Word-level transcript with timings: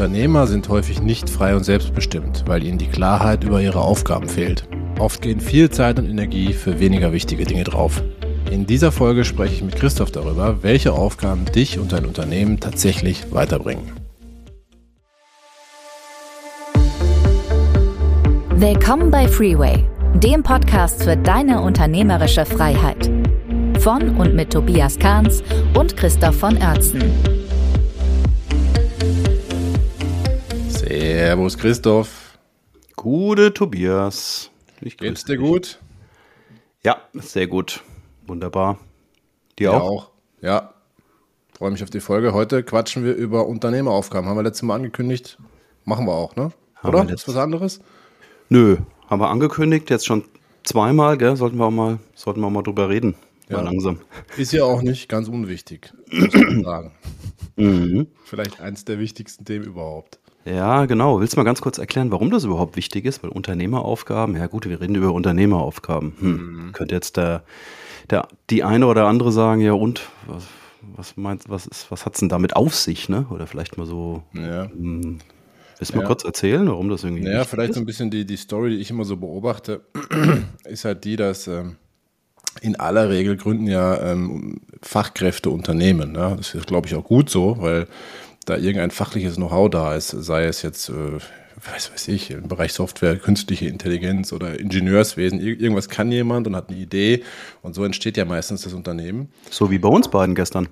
Unternehmer 0.00 0.46
sind 0.46 0.66
häufig 0.70 1.02
nicht 1.02 1.28
frei 1.28 1.54
und 1.54 1.62
selbstbestimmt, 1.62 2.44
weil 2.46 2.64
ihnen 2.64 2.78
die 2.78 2.86
Klarheit 2.86 3.44
über 3.44 3.60
ihre 3.60 3.82
Aufgaben 3.82 4.30
fehlt. 4.30 4.66
Oft 4.98 5.20
gehen 5.20 5.40
viel 5.40 5.68
Zeit 5.68 5.98
und 5.98 6.08
Energie 6.08 6.54
für 6.54 6.80
weniger 6.80 7.12
wichtige 7.12 7.44
Dinge 7.44 7.64
drauf. 7.64 8.02
In 8.50 8.66
dieser 8.66 8.92
Folge 8.92 9.26
spreche 9.26 9.56
ich 9.56 9.62
mit 9.62 9.76
Christoph 9.76 10.10
darüber, 10.10 10.62
welche 10.62 10.94
Aufgaben 10.94 11.44
dich 11.44 11.78
und 11.78 11.92
dein 11.92 12.06
Unternehmen 12.06 12.58
tatsächlich 12.58 13.30
weiterbringen. 13.30 13.92
Willkommen 18.54 19.10
bei 19.10 19.28
Freeway, 19.28 19.84
dem 20.14 20.42
Podcast 20.42 21.02
für 21.02 21.18
deine 21.18 21.60
unternehmerische 21.60 22.46
Freiheit. 22.46 23.10
Von 23.80 24.16
und 24.16 24.34
mit 24.34 24.50
Tobias 24.50 24.98
Kahns 24.98 25.42
und 25.74 25.94
Christoph 25.98 26.36
von 26.36 26.56
Oertzen. 26.56 27.39
Servus 30.90 31.56
Christoph. 31.56 32.36
Gute 32.96 33.54
Tobias. 33.54 34.50
Ich 34.80 34.96
Geht's 34.96 35.24
dir 35.24 35.36
gut? 35.36 35.78
Ja, 36.82 36.96
sehr 37.12 37.46
gut. 37.46 37.84
Wunderbar. 38.26 38.76
Dir 39.56 39.72
auch? 39.72 39.82
auch? 39.82 40.10
Ja. 40.40 40.74
Freue 41.56 41.70
mich 41.70 41.84
auf 41.84 41.90
die 41.90 42.00
Folge. 42.00 42.34
Heute 42.34 42.64
quatschen 42.64 43.04
wir 43.04 43.14
über 43.14 43.46
Unternehmeraufgaben. 43.46 44.28
Haben 44.28 44.36
wir 44.38 44.42
letztes 44.42 44.62
Mal 44.62 44.74
angekündigt. 44.74 45.38
Machen 45.84 46.06
wir 46.06 46.12
auch, 46.12 46.34
ne? 46.34 46.50
Haben 46.74 46.88
Oder? 46.88 47.14
Ist 47.14 47.28
was 47.28 47.36
anderes? 47.36 47.80
Nö, 48.48 48.78
haben 49.06 49.20
wir 49.20 49.28
angekündigt. 49.28 49.90
Jetzt 49.90 50.06
schon 50.06 50.24
zweimal, 50.64 51.16
gell? 51.18 51.36
Sollten 51.36 51.58
wir 51.58 51.66
auch 51.66 51.70
mal, 51.70 52.00
sollten 52.16 52.40
wir 52.40 52.50
mal 52.50 52.62
drüber 52.62 52.88
reden. 52.88 53.14
Ja. 53.48 53.58
Mal 53.58 53.66
langsam. 53.66 54.00
Ist 54.36 54.52
ja 54.52 54.64
auch 54.64 54.82
nicht 54.82 55.08
ganz 55.08 55.28
unwichtig, 55.28 55.92
muss 56.10 56.34
man 56.34 56.64
sagen. 56.64 56.92
Mhm. 57.54 58.08
Vielleicht 58.24 58.60
eins 58.60 58.84
der 58.84 58.98
wichtigsten 58.98 59.44
Themen 59.44 59.66
überhaupt. 59.66 60.18
Ja, 60.54 60.86
genau. 60.86 61.20
Willst 61.20 61.34
du 61.34 61.38
mal 61.38 61.44
ganz 61.44 61.60
kurz 61.60 61.78
erklären, 61.78 62.10
warum 62.10 62.30
das 62.30 62.44
überhaupt 62.44 62.76
wichtig 62.76 63.04
ist? 63.04 63.22
Weil 63.22 63.30
Unternehmeraufgaben, 63.30 64.36
ja 64.36 64.46
gut, 64.46 64.68
wir 64.68 64.80
reden 64.80 64.94
über 64.94 65.12
Unternehmeraufgaben. 65.12 66.12
Hm. 66.18 66.66
Mhm. 66.66 66.72
Könnte 66.72 66.94
jetzt 66.94 67.16
der, 67.16 67.42
der, 68.08 68.28
die 68.50 68.64
eine 68.64 68.86
oder 68.86 69.06
andere 69.06 69.32
sagen, 69.32 69.60
ja 69.60 69.72
und, 69.72 70.08
was, 70.26 70.44
was 70.96 71.16
meinst 71.16 71.48
was 71.48 71.66
ist, 71.66 71.90
was 71.90 72.06
hat's 72.06 72.20
denn 72.20 72.28
damit 72.28 72.56
auf 72.56 72.74
sich, 72.74 73.08
ne? 73.08 73.26
Oder 73.30 73.46
vielleicht 73.46 73.78
mal 73.78 73.86
so. 73.86 74.22
Ja. 74.32 74.64
Hm, 74.70 75.18
Willst 75.78 75.92
du 75.92 75.96
mal 75.96 76.02
ja. 76.02 76.08
kurz 76.08 76.24
erzählen, 76.24 76.68
warum 76.68 76.90
das 76.90 77.04
irgendwie. 77.04 77.26
Ja, 77.26 77.44
vielleicht 77.44 77.70
ist? 77.70 77.76
so 77.76 77.80
ein 77.80 77.86
bisschen 77.86 78.10
die, 78.10 78.26
die 78.26 78.36
Story, 78.36 78.70
die 78.70 78.76
ich 78.76 78.90
immer 78.90 79.04
so 79.04 79.16
beobachte, 79.16 79.80
ist 80.64 80.84
halt 80.84 81.04
die, 81.04 81.16
dass 81.16 81.46
ähm, 81.46 81.76
in 82.60 82.78
aller 82.78 83.08
Regel 83.08 83.36
gründen 83.36 83.66
ja 83.66 83.98
ähm, 84.02 84.60
Fachkräfte 84.82 85.48
Unternehmen. 85.48 86.12
Ne? 86.12 86.34
Das 86.36 86.54
ist, 86.54 86.66
glaube 86.66 86.86
ich, 86.86 86.94
auch 86.94 87.04
gut 87.04 87.30
so, 87.30 87.56
weil 87.60 87.86
da 88.46 88.56
irgendein 88.56 88.90
fachliches 88.90 89.36
Know-how 89.36 89.70
da 89.70 89.94
ist, 89.94 90.10
sei 90.10 90.44
es 90.44 90.62
jetzt, 90.62 90.88
äh, 90.88 90.92
weiß, 91.72 91.92
weiß 91.92 92.08
ich, 92.08 92.30
im 92.30 92.48
Bereich 92.48 92.72
Software, 92.72 93.16
künstliche 93.16 93.66
Intelligenz 93.66 94.32
oder 94.32 94.58
Ingenieurswesen, 94.58 95.40
Ir 95.40 95.60
irgendwas 95.60 95.88
kann 95.88 96.10
jemand 96.10 96.46
und 96.46 96.56
hat 96.56 96.70
eine 96.70 96.78
Idee 96.78 97.22
und 97.62 97.74
so 97.74 97.84
entsteht 97.84 98.16
ja 98.16 98.24
meistens 98.24 98.62
das 98.62 98.72
Unternehmen. 98.72 99.28
So 99.50 99.70
wie 99.70 99.78
bei 99.78 99.88
uns 99.88 100.08
beiden 100.08 100.34
gestern. 100.34 100.68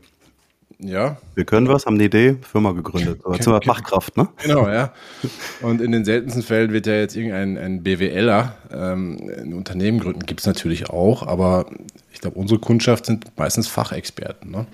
Ja. 0.81 1.19
Wir 1.35 1.45
können 1.45 1.67
was, 1.69 1.87
haben 1.87 1.95
eine 1.95 2.05
Idee, 2.05 2.37
Firma 2.41 2.71
gegründet. 2.71 3.21
Aber 3.25 3.35
sind 3.35 3.53
wir 3.53 3.61
Fachkraft, 3.63 4.17
ne? 4.17 4.29
Genau, 4.43 4.69
ja. 4.69 4.93
Und 5.61 5.81
in 5.81 5.91
den 5.91 6.05
seltensten 6.05 6.43
Fällen 6.43 6.73
wird 6.73 6.87
ja 6.87 6.95
jetzt 6.95 7.17
irgendein 7.17 7.59
ein 7.59 7.83
BWLer 7.83 8.55
ähm, 8.73 9.19
ein 9.37 9.55
Unternehmen 9.55 9.99
gründen. 9.99 10.25
Gibt 10.25 10.41
es 10.41 10.47
natürlich 10.47 10.89
auch, 10.89 11.27
aber 11.27 11.67
ich 12.13 12.21
glaube, 12.21 12.39
unsere 12.39 12.61
Kundschaft 12.61 13.07
sind 13.07 13.27
meistens 13.37 13.67
Fachexperten. 13.67 14.53
Ne? 14.53 14.67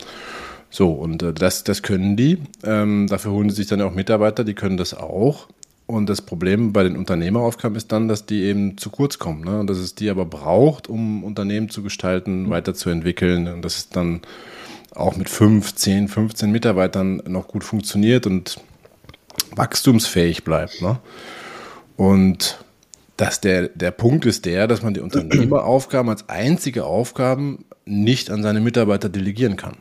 So, 0.75 0.91
und 0.91 1.23
äh, 1.23 1.33
das, 1.33 1.63
das 1.63 1.83
können 1.83 2.17
die. 2.17 2.39
Ähm, 2.65 3.07
dafür 3.07 3.31
holen 3.31 3.49
sie 3.49 3.57
sich 3.57 3.69
dann 3.69 3.81
auch 3.81 3.95
Mitarbeiter, 3.95 4.43
die 4.43 4.55
können 4.55 4.77
das 4.77 4.93
auch. 4.93 5.47
Und 5.87 6.09
das 6.09 6.21
Problem 6.21 6.73
bei 6.73 6.83
den 6.83 6.97
Unternehmeraufgaben 6.97 7.77
ist 7.77 7.93
dann, 7.93 8.09
dass 8.09 8.27
die 8.27 8.43
eben 8.43 8.77
zu 8.77 8.91
kurz 8.91 9.21
kommen. 9.21 9.45
Ne? 9.45 9.61
Und 9.61 9.71
dass 9.71 9.79
es 9.79 9.95
die 9.95 10.11
aber 10.11 10.25
braucht, 10.25 10.89
um 10.89 11.23
Unternehmen 11.23 11.69
zu 11.69 11.85
gestalten, 11.85 12.51
weiterzuentwickeln. 12.51 13.47
Und 13.47 13.63
dass 13.65 13.77
es 13.77 13.89
dann 13.91 14.23
auch 14.97 15.17
mit 15.17 15.29
5, 15.29 15.77
10, 15.77 16.09
15 16.09 16.51
Mitarbeitern 16.51 17.23
noch 17.29 17.47
gut 17.47 17.63
funktioniert 17.63 18.27
und 18.27 18.59
wachstumsfähig 19.55 20.43
bleibt. 20.43 20.83
Ne? 20.83 20.99
Und 21.97 22.65
dass 23.17 23.41
der, 23.41 23.69
der 23.69 23.93
Punkt 23.93 24.27
ist 24.27 24.45
der, 24.45 24.67
dass 24.67 24.83
man 24.83 24.93
die 24.93 25.01
Unternehmeraufgaben 25.01 26.11
als 26.11 26.29
einzige 26.29 26.85
Aufgaben 26.85 27.65
nicht 27.85 28.29
an 28.29 28.43
seine 28.43 28.61
Mitarbeiter 28.61 29.09
delegieren 29.09 29.57
kann. 29.57 29.77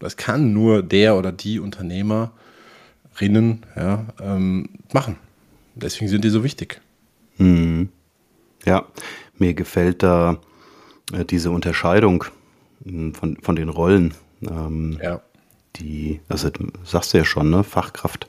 Das 0.00 0.16
kann 0.16 0.52
nur 0.52 0.82
der 0.82 1.16
oder 1.16 1.30
die 1.30 1.60
Unternehmerinnen 1.60 2.32
ja, 3.76 4.06
ähm, 4.20 4.70
machen. 4.92 5.16
Deswegen 5.76 6.08
sind 6.08 6.24
die 6.24 6.30
so 6.30 6.42
wichtig. 6.42 6.80
Hm. 7.36 7.90
Ja, 8.64 8.86
mir 9.38 9.54
gefällt 9.54 10.02
da 10.02 10.38
äh, 11.12 11.24
diese 11.24 11.50
Unterscheidung 11.50 12.24
äh, 12.84 13.12
von, 13.12 13.36
von 13.40 13.56
den 13.56 13.68
Rollen. 13.68 14.14
Ähm, 14.42 14.98
ja. 15.02 15.20
Die, 15.76 16.20
also 16.28 16.50
sagst 16.84 17.14
du 17.14 17.18
ja 17.18 17.24
schon, 17.24 17.50
ne? 17.50 17.62
Fachkraft, 17.62 18.28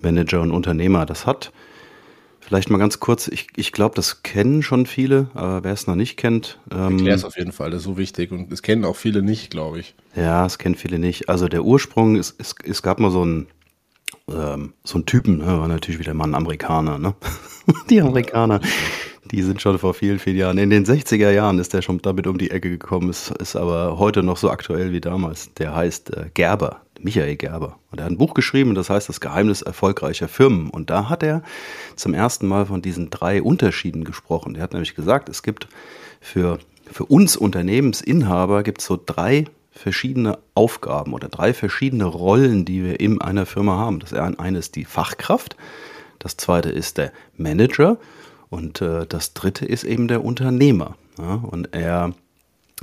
Manager 0.00 0.40
und 0.40 0.52
Unternehmer, 0.52 1.04
das 1.04 1.26
hat 1.26 1.52
Vielleicht 2.46 2.68
mal 2.68 2.76
ganz 2.76 3.00
kurz, 3.00 3.26
ich, 3.28 3.46
ich 3.56 3.72
glaube, 3.72 3.94
das 3.94 4.22
kennen 4.22 4.62
schon 4.62 4.84
viele, 4.84 5.28
aber 5.32 5.64
wer 5.64 5.72
es 5.72 5.86
noch 5.86 5.94
nicht 5.94 6.18
kennt. 6.18 6.58
Ähm, 6.70 6.98
Erklär 6.98 7.14
es 7.14 7.24
auf 7.24 7.38
jeden 7.38 7.52
Fall, 7.52 7.70
das 7.70 7.80
ist 7.80 7.84
so 7.84 7.96
wichtig 7.96 8.32
und 8.32 8.52
es 8.52 8.60
kennen 8.60 8.84
auch 8.84 8.96
viele 8.96 9.22
nicht, 9.22 9.50
glaube 9.50 9.78
ich. 9.78 9.94
Ja, 10.14 10.44
es 10.44 10.58
kennen 10.58 10.74
viele 10.74 10.98
nicht. 10.98 11.30
Also 11.30 11.48
der 11.48 11.64
Ursprung, 11.64 12.16
ist, 12.16 12.34
es, 12.38 12.54
es 12.62 12.82
gab 12.82 13.00
mal 13.00 13.10
so 13.10 13.22
einen, 13.22 13.46
ähm, 14.28 14.74
so 14.84 14.96
einen 14.96 15.06
Typen, 15.06 15.38
ne? 15.38 15.46
war 15.46 15.68
natürlich 15.68 15.98
wieder 15.98 16.12
mal 16.12 16.26
ein 16.26 16.34
Amerikaner, 16.34 16.98
ne? 16.98 17.14
Die 17.88 18.02
Amerikaner, 18.02 18.60
die 19.30 19.40
sind 19.40 19.62
schon 19.62 19.78
vor 19.78 19.94
vielen, 19.94 20.18
vielen 20.18 20.36
Jahren. 20.36 20.58
In 20.58 20.68
den 20.68 20.84
60er 20.84 21.30
Jahren 21.30 21.58
ist 21.58 21.72
der 21.72 21.80
schon 21.80 21.98
damit 22.02 22.26
um 22.26 22.36
die 22.36 22.50
Ecke 22.50 22.68
gekommen, 22.68 23.08
ist, 23.08 23.30
ist 23.30 23.56
aber 23.56 23.98
heute 23.98 24.22
noch 24.22 24.36
so 24.36 24.50
aktuell 24.50 24.92
wie 24.92 25.00
damals. 25.00 25.54
Der 25.54 25.74
heißt 25.74 26.14
äh, 26.14 26.26
Gerber, 26.34 26.83
Michael 27.00 27.36
Gerber. 27.36 27.78
Und 27.90 27.98
er 27.98 28.04
hat 28.04 28.12
ein 28.12 28.18
Buch 28.18 28.34
geschrieben, 28.34 28.74
das 28.74 28.90
heißt 28.90 29.08
Das 29.08 29.20
Geheimnis 29.20 29.62
erfolgreicher 29.62 30.28
Firmen. 30.28 30.70
Und 30.70 30.90
da 30.90 31.08
hat 31.08 31.22
er 31.22 31.42
zum 31.96 32.14
ersten 32.14 32.46
Mal 32.46 32.66
von 32.66 32.82
diesen 32.82 33.10
drei 33.10 33.42
Unterschieden 33.42 34.04
gesprochen. 34.04 34.54
Er 34.54 34.62
hat 34.62 34.72
nämlich 34.72 34.94
gesagt, 34.94 35.28
es 35.28 35.42
gibt 35.42 35.68
für, 36.20 36.58
für 36.90 37.04
uns 37.04 37.36
Unternehmensinhaber 37.36 38.62
gibt 38.62 38.80
es 38.80 38.86
so 38.86 38.98
drei 39.04 39.46
verschiedene 39.74 40.38
Aufgaben 40.54 41.12
oder 41.12 41.28
drei 41.28 41.52
verschiedene 41.52 42.04
Rollen, 42.04 42.64
die 42.64 42.84
wir 42.84 43.00
in 43.00 43.20
einer 43.20 43.44
Firma 43.44 43.76
haben. 43.76 43.98
Das 43.98 44.12
eine 44.12 44.58
ist 44.58 44.76
die 44.76 44.84
Fachkraft, 44.84 45.56
das 46.18 46.36
zweite 46.36 46.70
ist 46.70 46.96
der 46.96 47.12
Manager 47.36 47.98
und 48.50 48.80
äh, 48.80 49.04
das 49.06 49.34
dritte 49.34 49.66
ist 49.66 49.84
eben 49.84 50.06
der 50.06 50.24
Unternehmer. 50.24 50.96
Ja? 51.18 51.34
Und 51.34 51.74
er 51.74 52.12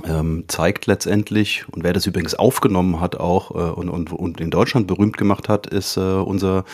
ähm, 0.04 0.44
zeigt 0.48 0.86
letztendlich, 0.86 1.66
und 1.70 1.84
wer 1.84 1.92
das 1.92 2.06
übrigens 2.06 2.34
aufgenommen 2.34 3.00
hat 3.00 3.16
auch 3.16 3.50
äh, 3.50 3.70
und, 3.72 3.88
und, 3.88 4.12
und 4.12 4.40
in 4.40 4.50
Deutschland 4.50 4.86
berühmt 4.86 5.16
gemacht 5.16 5.48
hat, 5.48 5.66
ist 5.66 5.96
äh, 5.96 6.00
unser 6.00 6.64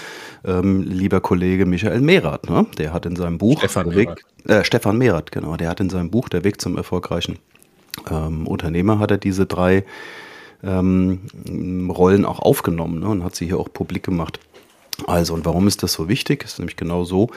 ähm, 0.44 0.82
lieber 0.82 1.20
Kollege 1.20 1.66
Michael 1.66 2.00
Mehrath. 2.00 2.48
Ne? 2.48 2.66
Der 2.78 2.92
hat 2.92 3.06
in 3.06 3.16
seinem 3.16 3.38
Buch 3.38 3.58
Stefan 3.58 3.94
Weg, 3.94 4.24
äh, 4.46 4.64
Stefan 4.64 4.98
Mehrath, 4.98 5.32
genau, 5.32 5.56
der 5.56 5.68
hat 5.68 5.80
in 5.80 5.90
seinem 5.90 6.10
Buch 6.10 6.28
Der 6.28 6.44
Weg 6.44 6.60
zum 6.60 6.76
erfolgreichen 6.76 7.38
ähm, 8.10 8.46
Unternehmer 8.46 8.98
hat 8.98 9.10
er 9.10 9.18
diese 9.18 9.46
drei 9.46 9.84
ähm, 10.62 11.90
Rollen 11.94 12.24
auch 12.24 12.40
aufgenommen 12.40 13.00
ne? 13.00 13.08
und 13.08 13.24
hat 13.24 13.34
sie 13.34 13.46
hier 13.46 13.58
auch 13.58 13.72
publik 13.72 14.02
gemacht. 14.02 14.40
Also, 15.06 15.34
und 15.34 15.44
warum 15.44 15.68
ist 15.68 15.82
das 15.82 15.92
so 15.92 16.08
wichtig? 16.08 16.44
Ist 16.44 16.58
nämlich 16.58 16.76
genau 16.76 17.04
so, 17.04 17.30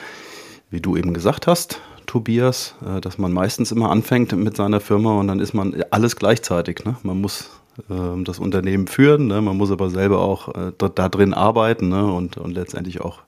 wie 0.70 0.82
du 0.82 0.98
eben 0.98 1.14
gesagt 1.14 1.48
hast. 1.48 1.80
Tobias, 2.12 2.76
äh, 2.86 3.00
dass 3.00 3.18
man 3.18 3.32
meistens 3.32 3.72
immer 3.72 3.90
anfängt 3.90 4.34
mit 4.34 4.58
seiner 4.58 4.82
Firma 4.82 5.18
und 5.18 5.30
dann 5.30 5.40
ist 5.40 5.54
man 5.54 5.82
alles 5.92 6.18
gleichzeitig. 6.18 6.84
Ne? 6.84 6.98
Man 7.04 7.22
muss 7.22 7.50
äh, 7.90 8.24
das 8.26 8.38
Unternehmen 8.38 8.88
führen, 8.88 9.28
ne? 9.28 9.42
man 9.42 9.56
muss 9.56 9.72
aber 9.72 9.90
selber 9.90 10.20
auch 10.20 10.50
äh, 10.50 10.74
da, 10.78 11.08
drin 11.08 11.34
arbeiten 11.34 11.88
ne? 11.88 12.12
und, 12.12 12.36
und 12.36 12.52
letztendlich 12.52 13.00
auch 13.00 13.20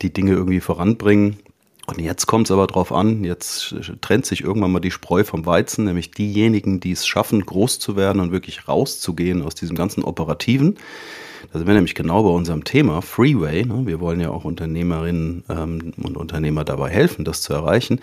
die 0.00 0.12
Dinge 0.12 0.32
irgendwie 0.32 0.58
voranbringen. 0.58 1.36
Und 1.86 2.00
jetzt 2.00 2.26
kommt 2.26 2.48
es 2.48 2.50
aber 2.50 2.66
drauf 2.66 2.90
an, 2.90 3.22
jetzt 3.22 3.76
trennt 4.00 4.26
sich 4.26 4.42
irgendwann 4.42 4.72
mal 4.72 4.80
die 4.80 4.90
Spreu 4.90 5.22
vom 5.22 5.46
Weizen, 5.46 5.84
nämlich 5.84 6.10
diejenigen, 6.10 6.80
die 6.80 6.90
es 6.90 7.06
schaffen, 7.06 7.46
groß 7.46 7.78
zu 7.78 7.94
werden 7.94 8.20
und 8.20 8.32
wirklich 8.32 8.66
rauszugehen 8.66 9.42
aus 9.42 9.54
diesem 9.54 9.76
ganzen 9.76 10.02
Operativen 10.02 10.76
da 11.52 11.58
sind 11.58 11.68
wir 11.68 11.74
nämlich 11.74 11.94
genau 11.94 12.22
bei 12.22 12.30
unserem 12.30 12.64
Thema 12.64 13.02
Freeway. 13.02 13.66
Ne? 13.66 13.82
Wir 13.84 14.00
wollen 14.00 14.20
ja 14.20 14.30
auch 14.30 14.44
Unternehmerinnen 14.44 15.44
ähm, 15.50 15.92
und 16.02 16.16
Unternehmer 16.16 16.64
dabei 16.64 16.88
helfen, 16.88 17.26
das 17.26 17.42
zu 17.42 17.52
erreichen. 17.52 18.00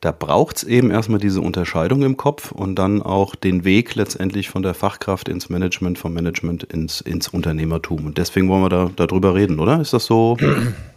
Da 0.00 0.12
braucht 0.12 0.58
es 0.58 0.64
eben 0.64 0.92
erstmal 0.92 1.18
diese 1.18 1.40
Unterscheidung 1.40 2.02
im 2.02 2.16
Kopf 2.16 2.52
und 2.52 2.76
dann 2.76 3.02
auch 3.02 3.34
den 3.34 3.64
Weg 3.64 3.96
letztendlich 3.96 4.50
von 4.50 4.62
der 4.62 4.74
Fachkraft 4.74 5.28
ins 5.28 5.48
Management, 5.48 5.98
vom 5.98 6.12
Management 6.12 6.62
ins, 6.64 7.00
ins 7.00 7.28
Unternehmertum. 7.28 8.06
Und 8.06 8.18
deswegen 8.18 8.48
wollen 8.48 8.62
wir 8.62 8.68
da 8.68 8.90
darüber 8.94 9.34
reden, 9.34 9.58
oder? 9.58 9.80
Ist 9.80 9.92
das 9.92 10.06
so? 10.06 10.36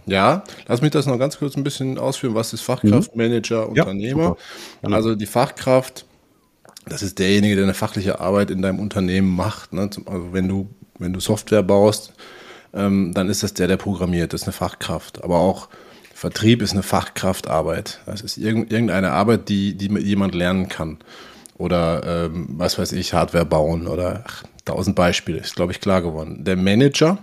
Ja, 0.07 0.43
lass 0.67 0.83
mich 0.83 0.91
das 0.91 1.07
noch 1.07 1.17
ganz 1.17 1.39
kurz 1.39 1.57
ein 1.57 1.63
bisschen 1.63 1.97
ausführen. 1.97 2.35
Was 2.35 2.53
ist 2.53 2.61
Fachkraft, 2.61 3.15
mhm. 3.15 3.23
Manager, 3.23 3.67
Unternehmer? 3.67 4.37
Ja, 4.83 4.95
also 4.95 5.15
die 5.15 5.25
Fachkraft, 5.25 6.05
das 6.87 7.01
ist 7.01 7.17
derjenige, 7.17 7.55
der 7.55 7.63
eine 7.63 7.73
fachliche 7.73 8.19
Arbeit 8.19 8.51
in 8.51 8.61
deinem 8.61 8.77
Unternehmen 8.77 9.35
macht. 9.35 9.73
Ne? 9.73 9.89
Also 10.05 10.31
wenn 10.31 10.47
du 10.47 10.69
wenn 10.99 11.13
du 11.13 11.19
Software 11.19 11.63
baust, 11.63 12.13
ähm, 12.73 13.13
dann 13.13 13.29
ist 13.29 13.43
das 13.43 13.53
der, 13.53 13.67
der 13.67 13.77
programmiert. 13.77 14.33
Das 14.33 14.41
ist 14.41 14.47
eine 14.47 14.53
Fachkraft. 14.53 15.23
Aber 15.23 15.37
auch 15.37 15.69
Vertrieb 16.13 16.61
ist 16.61 16.73
eine 16.73 16.83
Fachkraftarbeit. 16.83 17.99
Das 18.05 18.21
ist 18.21 18.37
irgendeine 18.37 19.11
Arbeit, 19.11 19.49
die, 19.49 19.75
die 19.75 19.87
jemand 19.99 20.33
lernen 20.33 20.69
kann. 20.69 20.97
Oder 21.57 22.25
ähm, 22.25 22.47
was 22.49 22.77
weiß 22.77 22.91
ich, 22.93 23.13
Hardware 23.13 23.45
bauen 23.45 23.87
oder 23.87 24.23
ach, 24.25 24.43
tausend 24.65 24.95
Beispiele. 24.95 25.39
Ist, 25.39 25.55
glaube 25.55 25.71
ich, 25.71 25.79
klar 25.79 26.01
geworden. 26.01 26.43
Der 26.43 26.57
Manager, 26.57 27.17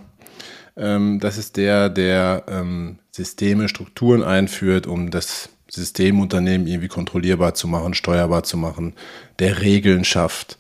ähm, 0.77 1.21
das 1.21 1.39
ist 1.39 1.57
der, 1.57 1.89
der 1.89 2.45
ähm, 2.49 2.99
Systeme, 3.11 3.69
Strukturen 3.69 4.23
einführt, 4.23 4.87
um 4.87 5.11
das 5.11 5.51
Systemunternehmen 5.71 6.67
irgendwie 6.67 6.89
kontrollierbar 6.89 7.55
zu 7.55 7.69
machen, 7.69 7.95
steuerbar 7.95 8.43
zu 8.43 8.57
machen, 8.57 8.95
der 9.39 9.63
Regeln 9.63 10.05
schafft, 10.05 10.59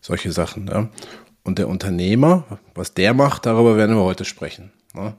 solche 0.00 0.32
Sachen. 0.32 0.66
Ja. 0.66 0.88
Und 1.42 1.58
der 1.58 1.68
Unternehmer, 1.68 2.44
was 2.74 2.94
der 2.94 3.14
macht, 3.14 3.46
darüber 3.46 3.76
werden 3.76 3.96
wir 3.96 4.02
heute 4.02 4.24
sprechen. 4.24 4.70
Ja. 4.94 5.14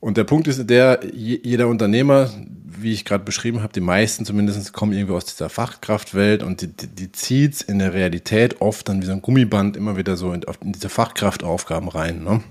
Und 0.00 0.16
der 0.16 0.24
Punkt 0.24 0.48
ist 0.48 0.68
der, 0.68 1.00
jeder 1.14 1.68
Unternehmer, 1.68 2.28
wie 2.64 2.92
ich 2.92 3.04
gerade 3.04 3.22
beschrieben 3.22 3.62
habe, 3.62 3.72
die 3.72 3.80
meisten 3.80 4.24
zumindest 4.24 4.72
kommen 4.72 4.92
irgendwie 4.92 5.14
aus 5.14 5.26
dieser 5.26 5.48
Fachkraftwelt 5.48 6.42
und 6.42 6.60
die, 6.60 6.66
die, 6.66 6.88
die 6.88 7.12
zieht 7.12 7.62
in 7.62 7.78
der 7.78 7.94
Realität 7.94 8.60
oft 8.60 8.88
dann 8.88 9.00
wie 9.00 9.06
so 9.06 9.12
ein 9.12 9.22
Gummiband 9.22 9.76
immer 9.76 9.96
wieder 9.96 10.16
so 10.16 10.32
in, 10.32 10.42
in 10.60 10.72
diese 10.72 10.88
Fachkraftaufgaben 10.88 11.88
rein. 11.88 12.24
Ne? 12.24 12.42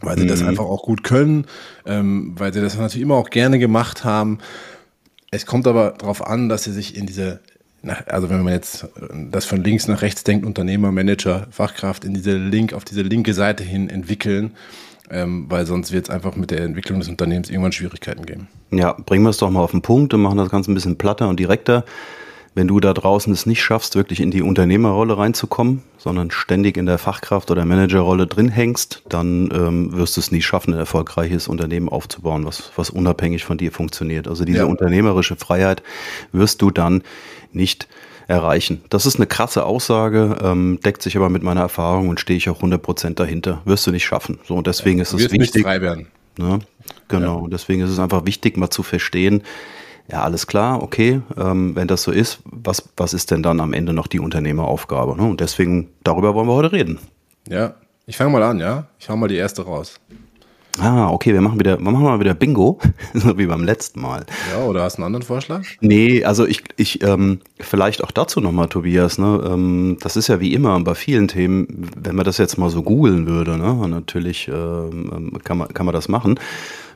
Weil 0.00 0.16
sie 0.16 0.24
mhm. 0.24 0.28
das 0.28 0.42
einfach 0.42 0.64
auch 0.64 0.82
gut 0.82 1.04
können, 1.04 1.46
ähm, 1.84 2.32
weil 2.38 2.54
sie 2.54 2.62
das 2.62 2.76
natürlich 2.76 3.02
immer 3.02 3.16
auch 3.16 3.30
gerne 3.30 3.58
gemacht 3.58 4.04
haben. 4.04 4.38
Es 5.30 5.46
kommt 5.46 5.66
aber 5.66 5.94
darauf 5.98 6.26
an, 6.26 6.48
dass 6.48 6.64
sie 6.64 6.72
sich 6.72 6.96
in 6.96 7.06
diese, 7.06 7.40
also 8.06 8.30
wenn 8.30 8.42
man 8.42 8.52
jetzt 8.52 8.86
das 9.30 9.44
von 9.44 9.62
links 9.62 9.88
nach 9.88 10.02
rechts 10.02 10.24
denkt, 10.24 10.46
Unternehmer, 10.46 10.92
Manager, 10.92 11.46
Fachkraft, 11.50 12.04
in 12.04 12.14
diese 12.14 12.36
Link, 12.36 12.72
auf 12.72 12.84
diese 12.84 13.02
linke 13.02 13.34
Seite 13.34 13.64
hin 13.64 13.90
entwickeln, 13.90 14.52
ähm, 15.10 15.46
weil 15.48 15.66
sonst 15.66 15.92
wird 15.92 16.06
es 16.06 16.10
einfach 16.10 16.36
mit 16.36 16.50
der 16.50 16.62
Entwicklung 16.62 17.00
des 17.00 17.08
Unternehmens 17.08 17.50
irgendwann 17.50 17.72
Schwierigkeiten 17.72 18.24
geben. 18.24 18.48
Ja, 18.70 18.92
bringen 18.92 19.24
wir 19.24 19.30
es 19.30 19.38
doch 19.38 19.50
mal 19.50 19.60
auf 19.60 19.72
den 19.72 19.82
Punkt 19.82 20.14
und 20.14 20.22
machen 20.22 20.38
das 20.38 20.50
Ganze 20.50 20.70
ein 20.70 20.74
bisschen 20.74 20.96
platter 20.96 21.28
und 21.28 21.40
direkter 21.40 21.84
wenn 22.54 22.68
du 22.68 22.80
da 22.80 22.92
draußen 22.92 23.32
es 23.32 23.46
nicht 23.46 23.62
schaffst, 23.62 23.96
wirklich 23.96 24.20
in 24.20 24.30
die 24.30 24.42
Unternehmerrolle 24.42 25.16
reinzukommen, 25.16 25.82
sondern 25.96 26.30
ständig 26.30 26.76
in 26.76 26.84
der 26.84 26.98
Fachkraft- 26.98 27.50
oder 27.50 27.64
Managerrolle 27.64 28.26
drin 28.26 28.48
hängst, 28.48 29.02
dann 29.08 29.48
ähm, 29.52 29.92
wirst 29.96 30.16
du 30.16 30.20
es 30.20 30.30
nie 30.30 30.42
schaffen, 30.42 30.74
ein 30.74 30.78
erfolgreiches 30.78 31.48
Unternehmen 31.48 31.88
aufzubauen, 31.88 32.44
was, 32.44 32.72
was 32.76 32.90
unabhängig 32.90 33.44
von 33.44 33.56
dir 33.56 33.72
funktioniert. 33.72 34.28
Also 34.28 34.44
diese 34.44 34.58
ja. 34.58 34.64
unternehmerische 34.66 35.36
Freiheit 35.36 35.82
wirst 36.32 36.60
du 36.60 36.70
dann 36.70 37.02
nicht 37.54 37.88
erreichen. 38.28 38.82
Das 38.88 39.06
ist 39.06 39.16
eine 39.16 39.26
krasse 39.26 39.64
Aussage, 39.64 40.38
ähm, 40.42 40.78
deckt 40.84 41.02
sich 41.02 41.16
aber 41.16 41.28
mit 41.28 41.42
meiner 41.42 41.60
Erfahrung 41.60 42.08
und 42.08 42.20
stehe 42.20 42.36
ich 42.36 42.48
auch 42.48 42.62
100% 42.62 43.14
dahinter. 43.14 43.62
Wirst 43.64 43.86
du 43.86 43.90
nicht 43.90 44.04
schaffen. 44.04 44.38
So, 44.46 44.54
und 44.54 44.66
deswegen 44.66 44.98
ja, 44.98 45.02
ist 45.02 45.12
es 45.12 45.20
wichtig. 45.20 45.54
Nicht 45.54 45.58
frei 45.60 45.80
werden. 45.80 46.08
Ne? 46.38 46.60
Genau, 47.08 47.42
ja. 47.42 47.48
deswegen 47.50 47.82
ist 47.82 47.90
es 47.90 47.98
einfach 47.98 48.24
wichtig, 48.24 48.56
mal 48.56 48.70
zu 48.70 48.82
verstehen, 48.82 49.42
ja, 50.10 50.22
alles 50.22 50.46
klar, 50.46 50.82
okay, 50.82 51.20
ähm, 51.36 51.76
wenn 51.76 51.88
das 51.88 52.02
so 52.02 52.10
ist, 52.10 52.40
was, 52.44 52.88
was 52.96 53.14
ist 53.14 53.30
denn 53.30 53.42
dann 53.42 53.60
am 53.60 53.72
Ende 53.72 53.92
noch 53.92 54.06
die 54.08 54.20
Unternehmeraufgabe? 54.20 55.16
Ne? 55.16 55.22
Und 55.22 55.40
deswegen, 55.40 55.90
darüber 56.02 56.34
wollen 56.34 56.48
wir 56.48 56.54
heute 56.54 56.72
reden. 56.72 56.98
Ja, 57.48 57.74
ich 58.06 58.16
fange 58.16 58.30
mal 58.30 58.42
an, 58.42 58.58
ja? 58.58 58.88
Ich 58.98 59.08
hau 59.08 59.16
mal 59.16 59.28
die 59.28 59.36
erste 59.36 59.62
raus. 59.62 60.00
Ah, 60.78 61.10
okay, 61.10 61.34
wir 61.34 61.40
machen 61.40 61.58
wieder, 61.58 61.78
wir 61.78 61.90
machen 61.90 62.04
mal 62.04 62.20
wieder 62.20 62.34
Bingo, 62.34 62.78
so 63.14 63.36
wie 63.36 63.46
beim 63.46 63.62
letzten 63.62 64.00
Mal. 64.00 64.24
Ja, 64.52 64.64
oder 64.64 64.82
hast 64.82 64.96
du 64.96 65.02
einen 65.02 65.06
anderen 65.06 65.22
Vorschlag? 65.22 65.62
Nee, 65.80 66.24
also 66.24 66.46
ich, 66.46 66.64
ich 66.76 67.02
ähm, 67.02 67.40
vielleicht 67.60 68.02
auch 68.02 68.10
dazu 68.10 68.40
nochmal, 68.40 68.68
Tobias, 68.68 69.18
ne? 69.18 69.42
Ähm, 69.46 69.98
das 70.00 70.16
ist 70.16 70.28
ja 70.28 70.40
wie 70.40 70.54
immer 70.54 70.80
bei 70.80 70.94
vielen 70.94 71.28
Themen, 71.28 71.90
wenn 71.96 72.16
man 72.16 72.24
das 72.24 72.38
jetzt 72.38 72.56
mal 72.56 72.70
so 72.70 72.82
googeln 72.82 73.26
würde, 73.26 73.58
ne? 73.58 73.88
natürlich 73.88 74.48
ähm, 74.48 75.38
kann, 75.44 75.58
man, 75.58 75.68
kann 75.68 75.84
man 75.86 75.94
das 75.94 76.08
machen 76.08 76.38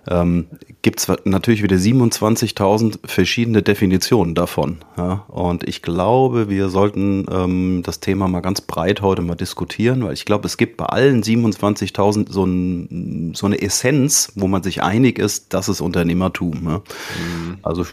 ähm, 0.09 0.47
gibt 0.83 1.01
es 1.01 1.13
natürlich 1.25 1.63
wieder 1.63 1.77
27.000 1.77 3.01
verschiedene 3.05 3.63
Definitionen 3.63 4.35
davon. 4.35 4.79
Ja? 4.97 5.25
Und 5.29 5.67
ich 5.69 5.83
glaube, 5.83 6.49
wir 6.49 6.69
sollten 6.69 7.27
ähm, 7.31 7.83
das 7.85 8.01
Thema 8.01 8.29
mal 8.29 8.41
ganz 8.41 8.61
breit 8.61 9.03
heute 9.03 9.23
mal 9.23 9.35
diskutieren, 9.35 10.05
weil 10.05 10.13
ich 10.13 10.25
glaube, 10.25 10.47
es 10.47 10.57
gibt 10.57 10.77
bei 10.77 10.87
allen 10.87 11.23
27.000 11.23 12.33
so, 12.33 12.45
ein, 12.45 13.35
so 13.35 13.47
eine 13.47 13.61
Essenz, 13.61 14.33
wo 14.35 14.47
man 14.47 14.63
sich 14.63 14.83
einig 14.83 15.19
ist, 15.19 15.55
das 15.55 15.69
ist 15.69 15.81
Unternehmertum. 15.81 16.63
Ja? 16.65 16.79
Mhm. 16.79 17.59
Also 17.63 17.85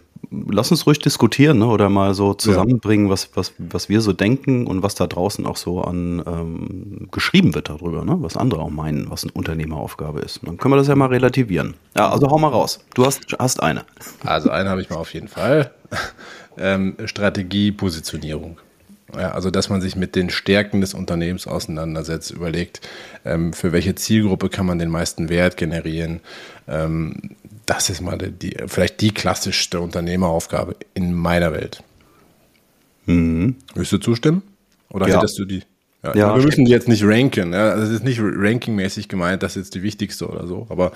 lass 0.50 0.72
uns 0.72 0.86
ruhig 0.86 1.00
diskutieren 1.00 1.60
ne? 1.60 1.68
oder 1.68 1.90
mal 1.90 2.14
so 2.14 2.34
zusammenbringen, 2.34 3.08
ja. 3.08 3.12
was, 3.12 3.30
was, 3.36 3.54
was 3.58 3.90
wir 3.90 4.02
so 4.02 4.14
denken 4.14 4.68
und 4.68 4.84
was 4.84 4.96
da 4.96 5.08
draußen 5.08 5.46
auch 5.46 5.58
so 5.58 5.82
an 5.82 6.24
ähm, 6.26 7.08
geschrieben 7.12 7.56
wird 7.56 7.70
darüber, 7.70 8.04
ne? 8.04 8.18
was 8.20 8.38
andere 8.38 8.62
auch 8.62 8.70
meinen, 8.70 9.10
was 9.10 9.24
eine 9.24 9.34
Unternehmeraufgabe 9.34 10.22
ist. 10.22 10.38
Und 10.38 10.48
dann 10.48 10.58
können 10.58 10.74
wir 10.74 10.78
das 10.78 10.88
ja 10.88 10.96
mal 10.96 11.08
relativieren. 11.08 11.76
Ja, 11.98 12.10
also 12.10 12.30
hau 12.30 12.38
mal 12.38 12.50
raus. 12.50 12.80
Du 12.96 13.06
hast, 13.06 13.22
hast 13.38 13.62
eine. 13.62 13.84
Also 14.24 14.50
eine 14.50 14.70
habe 14.70 14.82
ich 14.82 14.90
mal 14.90 14.98
auf 14.98 15.14
jeden 15.14 15.28
Fall. 15.28 15.72
ähm, 16.58 16.96
Strategie, 17.06 17.72
Positionierung. 17.72 18.58
Ja, 19.16 19.32
also, 19.32 19.52
dass 19.52 19.70
man 19.70 19.80
sich 19.80 19.96
mit 19.96 20.16
den 20.16 20.30
Stärken 20.30 20.82
des 20.82 20.94
Unternehmens 20.94 21.46
auseinandersetzt, 21.46 22.32
überlegt, 22.32 22.82
ähm, 23.26 23.54
für 23.54 23.72
welche 23.72 23.94
Zielgruppe 23.94 24.50
kann 24.50 24.66
man 24.66 24.80
den 24.80 24.90
meisten 24.90 25.30
Wert 25.30 25.56
generieren, 25.56 26.20
ähm, 26.68 27.36
das 27.66 27.90
ist 27.90 28.02
mal 28.02 28.18
die, 28.18 28.56
vielleicht 28.68 29.02
die 29.02 29.12
klassischste 29.12 29.80
Unternehmeraufgabe 29.80 30.76
in 30.94 31.14
meiner 31.14 31.54
Welt. 31.54 31.84
Mhm. 33.06 33.56
Würdest 33.74 33.92
du 33.92 33.98
zustimmen? 33.98 34.44
Oder 34.90 35.08
ja. 35.08 35.18
hättest 35.18 35.38
du 35.40 35.46
die? 35.46 35.64
Ja, 36.04 36.16
ja, 36.16 36.36
wir 36.36 36.44
müssen 36.44 36.66
die 36.66 36.72
jetzt 36.72 36.90
nicht 36.90 37.04
ranken. 37.04 37.54
Ja? 37.54 37.76
Das 37.76 37.90
ist 37.90 38.04
nicht 38.04 38.20
rankingmäßig 38.22 39.08
gemeint, 39.08 39.42
das 39.42 39.56
ist 39.56 39.66
jetzt 39.66 39.76
die 39.76 39.84
wichtigste 39.84 40.28
oder 40.28 40.48
so. 40.48 40.68
Aber 40.70 40.92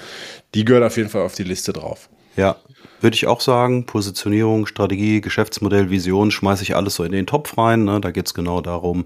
die 0.53 0.65
gehört 0.65 0.83
auf 0.83 0.97
jeden 0.97 1.09
Fall 1.09 1.21
auf 1.21 1.35
die 1.35 1.43
Liste 1.43 1.71
drauf. 1.71 2.09
Ja, 2.35 2.57
würde 3.01 3.15
ich 3.15 3.25
auch 3.25 3.41
sagen. 3.41 3.85
Positionierung, 3.85 4.65
Strategie, 4.65 5.21
Geschäftsmodell, 5.21 5.89
Vision, 5.89 6.29
schmeiße 6.29 6.63
ich 6.63 6.75
alles 6.75 6.95
so 6.95 7.03
in 7.03 7.13
den 7.13 7.25
Topf 7.25 7.57
rein. 7.57 7.85
Ne? 7.85 8.01
Da 8.01 8.11
geht 8.11 8.27
es 8.27 8.33
genau 8.33 8.61
darum, 8.61 9.05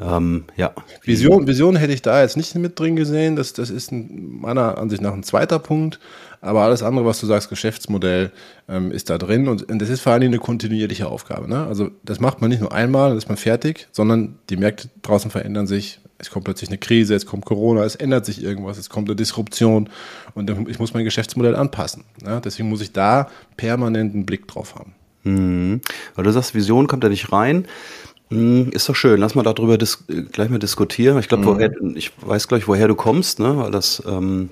ähm, 0.00 0.44
ja. 0.56 0.72
Vision, 1.02 1.46
Vision 1.46 1.76
hätte 1.76 1.92
ich 1.92 2.02
da 2.02 2.22
jetzt 2.22 2.36
nicht 2.36 2.54
mit 2.54 2.78
drin 2.78 2.96
gesehen. 2.96 3.36
Das, 3.36 3.52
das 3.52 3.70
ist 3.70 3.92
ein, 3.92 4.40
meiner 4.40 4.78
Ansicht 4.78 5.02
nach 5.02 5.12
ein 5.12 5.22
zweiter 5.22 5.58
Punkt. 5.58 6.00
Aber 6.40 6.62
alles 6.62 6.82
andere, 6.82 7.06
was 7.06 7.20
du 7.20 7.26
sagst, 7.26 7.48
Geschäftsmodell, 7.50 8.32
ähm, 8.68 8.90
ist 8.90 9.10
da 9.10 9.18
drin. 9.18 9.48
Und, 9.48 9.70
und 9.70 9.78
das 9.78 9.88
ist 9.88 10.00
vor 10.00 10.12
allem 10.12 10.22
eine 10.22 10.38
kontinuierliche 10.38 11.06
Aufgabe. 11.06 11.48
Ne? 11.48 11.66
Also 11.66 11.90
das 12.02 12.20
macht 12.20 12.40
man 12.40 12.50
nicht 12.50 12.60
nur 12.60 12.72
einmal, 12.72 13.10
dann 13.10 13.18
ist 13.18 13.28
man 13.28 13.36
fertig, 13.36 13.88
sondern 13.92 14.38
die 14.50 14.56
Märkte 14.56 14.88
draußen 15.02 15.30
verändern 15.30 15.66
sich. 15.66 16.00
Es 16.18 16.30
kommt 16.30 16.44
plötzlich 16.44 16.70
eine 16.70 16.78
Krise, 16.78 17.14
es 17.14 17.26
kommt 17.26 17.44
Corona, 17.44 17.84
es 17.84 17.96
ändert 17.96 18.24
sich 18.26 18.42
irgendwas, 18.42 18.78
es 18.78 18.88
kommt 18.88 19.08
eine 19.08 19.16
Disruption 19.16 19.88
und 20.34 20.50
ich 20.68 20.78
muss 20.78 20.94
mein 20.94 21.04
Geschäftsmodell 21.04 21.56
anpassen. 21.56 22.04
Ne? 22.24 22.40
Deswegen 22.44 22.68
muss 22.68 22.80
ich 22.80 22.92
da 22.92 23.28
permanent 23.56 24.14
einen 24.14 24.24
Blick 24.24 24.46
drauf 24.46 24.76
haben. 24.76 24.94
Mhm. 25.24 25.80
Weil 26.14 26.24
du 26.24 26.30
sagst, 26.30 26.54
Vision 26.54 26.86
kommt 26.86 27.04
da 27.04 27.08
nicht 27.08 27.32
rein. 27.32 27.66
Hm, 28.32 28.70
ist 28.70 28.88
doch 28.88 28.96
schön. 28.96 29.20
Lass 29.20 29.34
mal 29.34 29.42
darüber 29.42 29.76
gleich 29.76 30.48
mal 30.48 30.58
diskutieren. 30.58 31.18
Ich 31.18 31.28
glaube, 31.28 31.70
mhm. 31.80 31.96
ich 31.96 32.12
weiß 32.22 32.48
gleich, 32.48 32.66
woher 32.66 32.88
du 32.88 32.94
kommst, 32.94 33.40
ne? 33.40 33.58
weil 33.58 33.70
das, 33.70 34.02
ähm, 34.06 34.48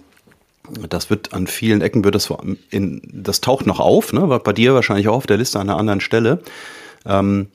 das 0.88 1.08
wird 1.08 1.32
an 1.32 1.46
vielen 1.46 1.80
Ecken 1.80 2.04
wird 2.04 2.14
das 2.14 2.32
in, 2.70 3.00
das 3.10 3.40
taucht 3.40 3.66
noch 3.66 3.80
auf, 3.80 4.12
ne? 4.12 4.40
Bei 4.44 4.52
dir 4.52 4.74
wahrscheinlich 4.74 5.08
auch 5.08 5.16
auf 5.16 5.26
der 5.26 5.38
Liste 5.38 5.58
an 5.58 5.68
einer 5.68 5.78
anderen 5.78 6.00
Stelle. 6.00 6.40
Ähm, 7.06 7.48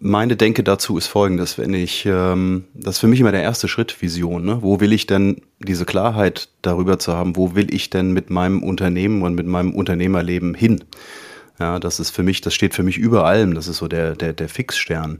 meine 0.00 0.36
Denke 0.36 0.64
dazu 0.64 0.98
ist 0.98 1.06
folgendes, 1.06 1.56
wenn 1.56 1.72
ich, 1.72 2.04
ähm, 2.04 2.64
das 2.74 2.96
ist 2.96 3.00
für 3.00 3.06
mich 3.06 3.20
immer 3.20 3.32
der 3.32 3.42
erste 3.42 3.68
Schritt, 3.68 4.02
Vision. 4.02 4.44
Ne? 4.44 4.58
Wo 4.62 4.80
will 4.80 4.92
ich 4.92 5.06
denn 5.06 5.42
diese 5.60 5.86
Klarheit 5.86 6.48
darüber 6.60 6.98
zu 6.98 7.14
haben, 7.14 7.36
wo 7.36 7.54
will 7.54 7.72
ich 7.72 7.88
denn 7.88 8.12
mit 8.12 8.28
meinem 8.30 8.62
Unternehmen 8.62 9.22
und 9.22 9.36
mit 9.36 9.46
meinem 9.46 9.72
Unternehmerleben 9.74 10.54
hin? 10.54 10.84
Ja, 11.60 11.78
das 11.78 12.00
ist 12.00 12.10
für 12.10 12.22
mich, 12.22 12.40
das 12.40 12.54
steht 12.54 12.74
für 12.74 12.82
mich 12.82 12.96
über 12.96 13.26
allem. 13.26 13.54
Das 13.54 13.68
ist 13.68 13.76
so 13.76 13.86
der, 13.86 14.16
der, 14.16 14.32
der 14.32 14.48
Fixstern. 14.48 15.18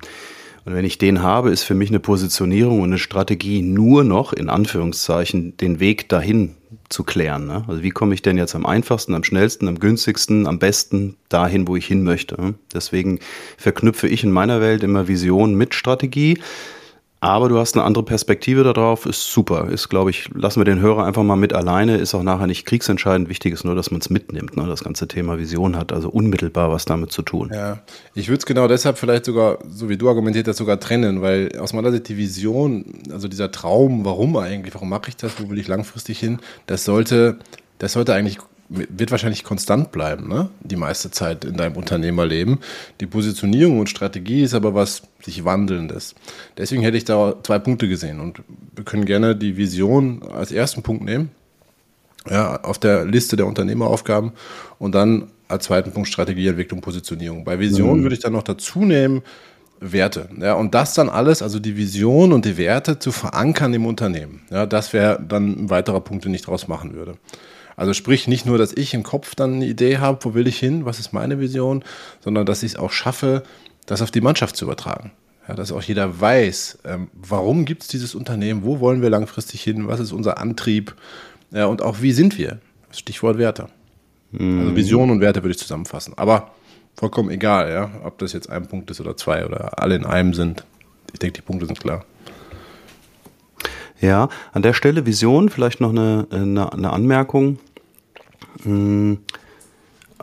Und 0.64 0.74
wenn 0.74 0.84
ich 0.84 0.98
den 0.98 1.22
habe, 1.22 1.50
ist 1.50 1.62
für 1.62 1.74
mich 1.74 1.90
eine 1.90 2.00
Positionierung 2.00 2.80
und 2.80 2.90
eine 2.90 2.98
Strategie 2.98 3.62
nur 3.62 4.04
noch, 4.04 4.32
in 4.32 4.48
Anführungszeichen, 4.48 5.56
den 5.56 5.80
Weg 5.80 6.08
dahin 6.08 6.54
zu 6.88 7.04
klären. 7.04 7.46
Ne? 7.46 7.64
Also 7.66 7.82
wie 7.82 7.90
komme 7.90 8.14
ich 8.14 8.22
denn 8.22 8.36
jetzt 8.36 8.54
am 8.54 8.66
einfachsten, 8.66 9.14
am 9.14 9.24
schnellsten, 9.24 9.68
am 9.68 9.78
günstigsten, 9.78 10.46
am 10.46 10.58
besten 10.58 11.16
dahin, 11.28 11.66
wo 11.66 11.76
ich 11.76 11.86
hin 11.86 12.02
möchte? 12.02 12.54
Deswegen 12.74 13.20
verknüpfe 13.56 14.08
ich 14.08 14.24
in 14.24 14.32
meiner 14.32 14.60
Welt 14.60 14.82
immer 14.82 15.08
Vision 15.08 15.54
mit 15.54 15.74
Strategie. 15.74 16.38
Aber 17.22 17.50
du 17.50 17.58
hast 17.58 17.76
eine 17.76 17.84
andere 17.84 18.02
Perspektive 18.02 18.62
darauf, 18.64 19.04
ist 19.04 19.30
super. 19.30 19.68
Ist, 19.68 19.90
glaube 19.90 20.08
ich, 20.08 20.30
lassen 20.34 20.58
wir 20.58 20.64
den 20.64 20.80
Hörer 20.80 21.04
einfach 21.04 21.22
mal 21.22 21.36
mit 21.36 21.52
alleine, 21.52 21.98
ist 21.98 22.14
auch 22.14 22.22
nachher 22.22 22.46
nicht 22.46 22.64
kriegsentscheidend. 22.64 23.28
Wichtig 23.28 23.52
ist 23.52 23.62
nur, 23.62 23.74
dass 23.74 23.90
man 23.90 24.00
es 24.00 24.08
mitnimmt, 24.08 24.56
ne? 24.56 24.66
das 24.66 24.84
ganze 24.84 25.06
Thema 25.06 25.38
Vision 25.38 25.76
hat, 25.76 25.92
also 25.92 26.08
unmittelbar 26.08 26.70
was 26.70 26.86
damit 26.86 27.12
zu 27.12 27.20
tun. 27.20 27.50
Ja, 27.52 27.80
ich 28.14 28.28
würde 28.28 28.38
es 28.38 28.46
genau 28.46 28.68
deshalb 28.68 28.96
vielleicht 28.96 29.26
sogar, 29.26 29.58
so 29.68 29.90
wie 29.90 29.98
du 29.98 30.08
argumentiert 30.08 30.48
hast, 30.48 30.56
sogar 30.56 30.80
trennen, 30.80 31.20
weil 31.20 31.58
aus 31.58 31.74
meiner 31.74 31.92
Sicht 31.92 32.08
die 32.08 32.16
Vision, 32.16 32.86
also 33.12 33.28
dieser 33.28 33.52
Traum, 33.52 34.06
warum 34.06 34.34
eigentlich, 34.38 34.74
warum 34.74 34.88
mache 34.88 35.08
ich 35.08 35.16
das, 35.16 35.32
wo 35.38 35.50
will 35.50 35.58
ich 35.58 35.68
langfristig 35.68 36.18
hin, 36.18 36.38
das 36.66 36.86
sollte, 36.86 37.38
das 37.78 37.92
sollte 37.92 38.14
eigentlich 38.14 38.38
wird 38.70 39.10
wahrscheinlich 39.10 39.42
konstant 39.42 39.90
bleiben, 39.90 40.28
ne? 40.28 40.48
die 40.60 40.76
meiste 40.76 41.10
Zeit 41.10 41.44
in 41.44 41.56
deinem 41.56 41.76
Unternehmerleben. 41.76 42.58
Die 43.00 43.06
Positionierung 43.06 43.80
und 43.80 43.88
Strategie 43.88 44.42
ist 44.42 44.54
aber 44.54 44.74
was 44.74 45.02
sich 45.22 45.44
wandelndes. 45.44 46.14
Deswegen 46.56 46.82
hätte 46.82 46.96
ich 46.96 47.04
da 47.04 47.34
zwei 47.42 47.58
Punkte 47.58 47.88
gesehen 47.88 48.20
und 48.20 48.42
wir 48.76 48.84
können 48.84 49.04
gerne 49.04 49.34
die 49.34 49.56
Vision 49.56 50.22
als 50.22 50.52
ersten 50.52 50.82
Punkt 50.82 51.04
nehmen, 51.04 51.30
ja, 52.28 52.60
auf 52.62 52.78
der 52.78 53.04
Liste 53.04 53.36
der 53.36 53.46
Unternehmeraufgaben 53.46 54.32
und 54.78 54.94
dann 54.94 55.30
als 55.48 55.64
zweiten 55.64 55.90
Punkt 55.90 56.08
Strategie, 56.08 56.46
Entwicklung, 56.46 56.80
Positionierung. 56.80 57.44
Bei 57.44 57.58
Vision 57.58 57.98
mhm. 57.98 58.02
würde 58.04 58.14
ich 58.14 58.22
dann 58.22 58.32
noch 58.32 58.44
dazu 58.44 58.84
nehmen, 58.84 59.22
Werte. 59.80 60.28
Ja, 60.38 60.54
und 60.54 60.74
das 60.74 60.94
dann 60.94 61.08
alles, 61.08 61.42
also 61.42 61.58
die 61.58 61.76
Vision 61.76 62.32
und 62.32 62.44
die 62.44 62.58
Werte 62.58 62.98
zu 62.98 63.12
verankern 63.12 63.72
im 63.72 63.86
Unternehmen. 63.86 64.42
Ja, 64.50 64.66
das 64.66 64.92
wäre 64.92 65.20
dann 65.26 65.64
ein 65.64 65.70
weiterer 65.70 66.00
Punkt, 66.00 66.24
den 66.24 66.34
ich 66.34 66.42
daraus 66.42 66.68
machen 66.68 66.94
würde. 66.94 67.14
Also 67.80 67.94
sprich 67.94 68.28
nicht 68.28 68.44
nur, 68.44 68.58
dass 68.58 68.74
ich 68.74 68.92
im 68.92 69.02
Kopf 69.02 69.34
dann 69.34 69.54
eine 69.54 69.64
Idee 69.64 69.96
habe, 69.96 70.22
wo 70.22 70.34
will 70.34 70.46
ich 70.46 70.58
hin, 70.58 70.84
was 70.84 70.98
ist 70.98 71.14
meine 71.14 71.40
Vision, 71.40 71.82
sondern 72.22 72.44
dass 72.44 72.62
ich 72.62 72.72
es 72.72 72.78
auch 72.78 72.90
schaffe, 72.90 73.42
das 73.86 74.02
auf 74.02 74.10
die 74.10 74.20
Mannschaft 74.20 74.54
zu 74.54 74.66
übertragen. 74.66 75.12
Ja, 75.48 75.54
dass 75.54 75.72
auch 75.72 75.80
jeder 75.80 76.20
weiß, 76.20 76.80
ähm, 76.84 77.08
warum 77.14 77.64
gibt 77.64 77.80
es 77.80 77.88
dieses 77.88 78.14
Unternehmen, 78.14 78.64
wo 78.64 78.80
wollen 78.80 79.00
wir 79.00 79.08
langfristig 79.08 79.62
hin, 79.62 79.88
was 79.88 79.98
ist 79.98 80.12
unser 80.12 80.36
Antrieb 80.36 80.94
ja, 81.52 81.64
und 81.64 81.80
auch 81.80 82.02
wie 82.02 82.12
sind 82.12 82.36
wir. 82.36 82.58
Stichwort 82.92 83.38
Werte. 83.38 83.68
Mhm. 84.32 84.60
Also 84.60 84.76
Vision 84.76 85.10
und 85.10 85.22
Werte 85.22 85.42
würde 85.42 85.52
ich 85.52 85.58
zusammenfassen. 85.58 86.12
Aber 86.18 86.50
vollkommen 86.96 87.30
egal, 87.30 87.70
ja, 87.70 87.90
ob 88.04 88.18
das 88.18 88.34
jetzt 88.34 88.50
ein 88.50 88.68
Punkt 88.68 88.90
ist 88.90 89.00
oder 89.00 89.16
zwei 89.16 89.46
oder 89.46 89.82
alle 89.82 89.96
in 89.96 90.04
einem 90.04 90.34
sind. 90.34 90.66
Ich 91.14 91.18
denke, 91.18 91.40
die 91.40 91.46
Punkte 91.46 91.64
sind 91.64 91.80
klar. 91.80 92.04
Ja, 94.02 94.28
an 94.52 94.60
der 94.60 94.74
Stelle 94.74 95.06
Vision, 95.06 95.48
vielleicht 95.48 95.80
noch 95.80 95.90
eine, 95.90 96.26
eine, 96.30 96.72
eine 96.74 96.90
Anmerkung. 96.90 97.58
Hm, 98.62 99.18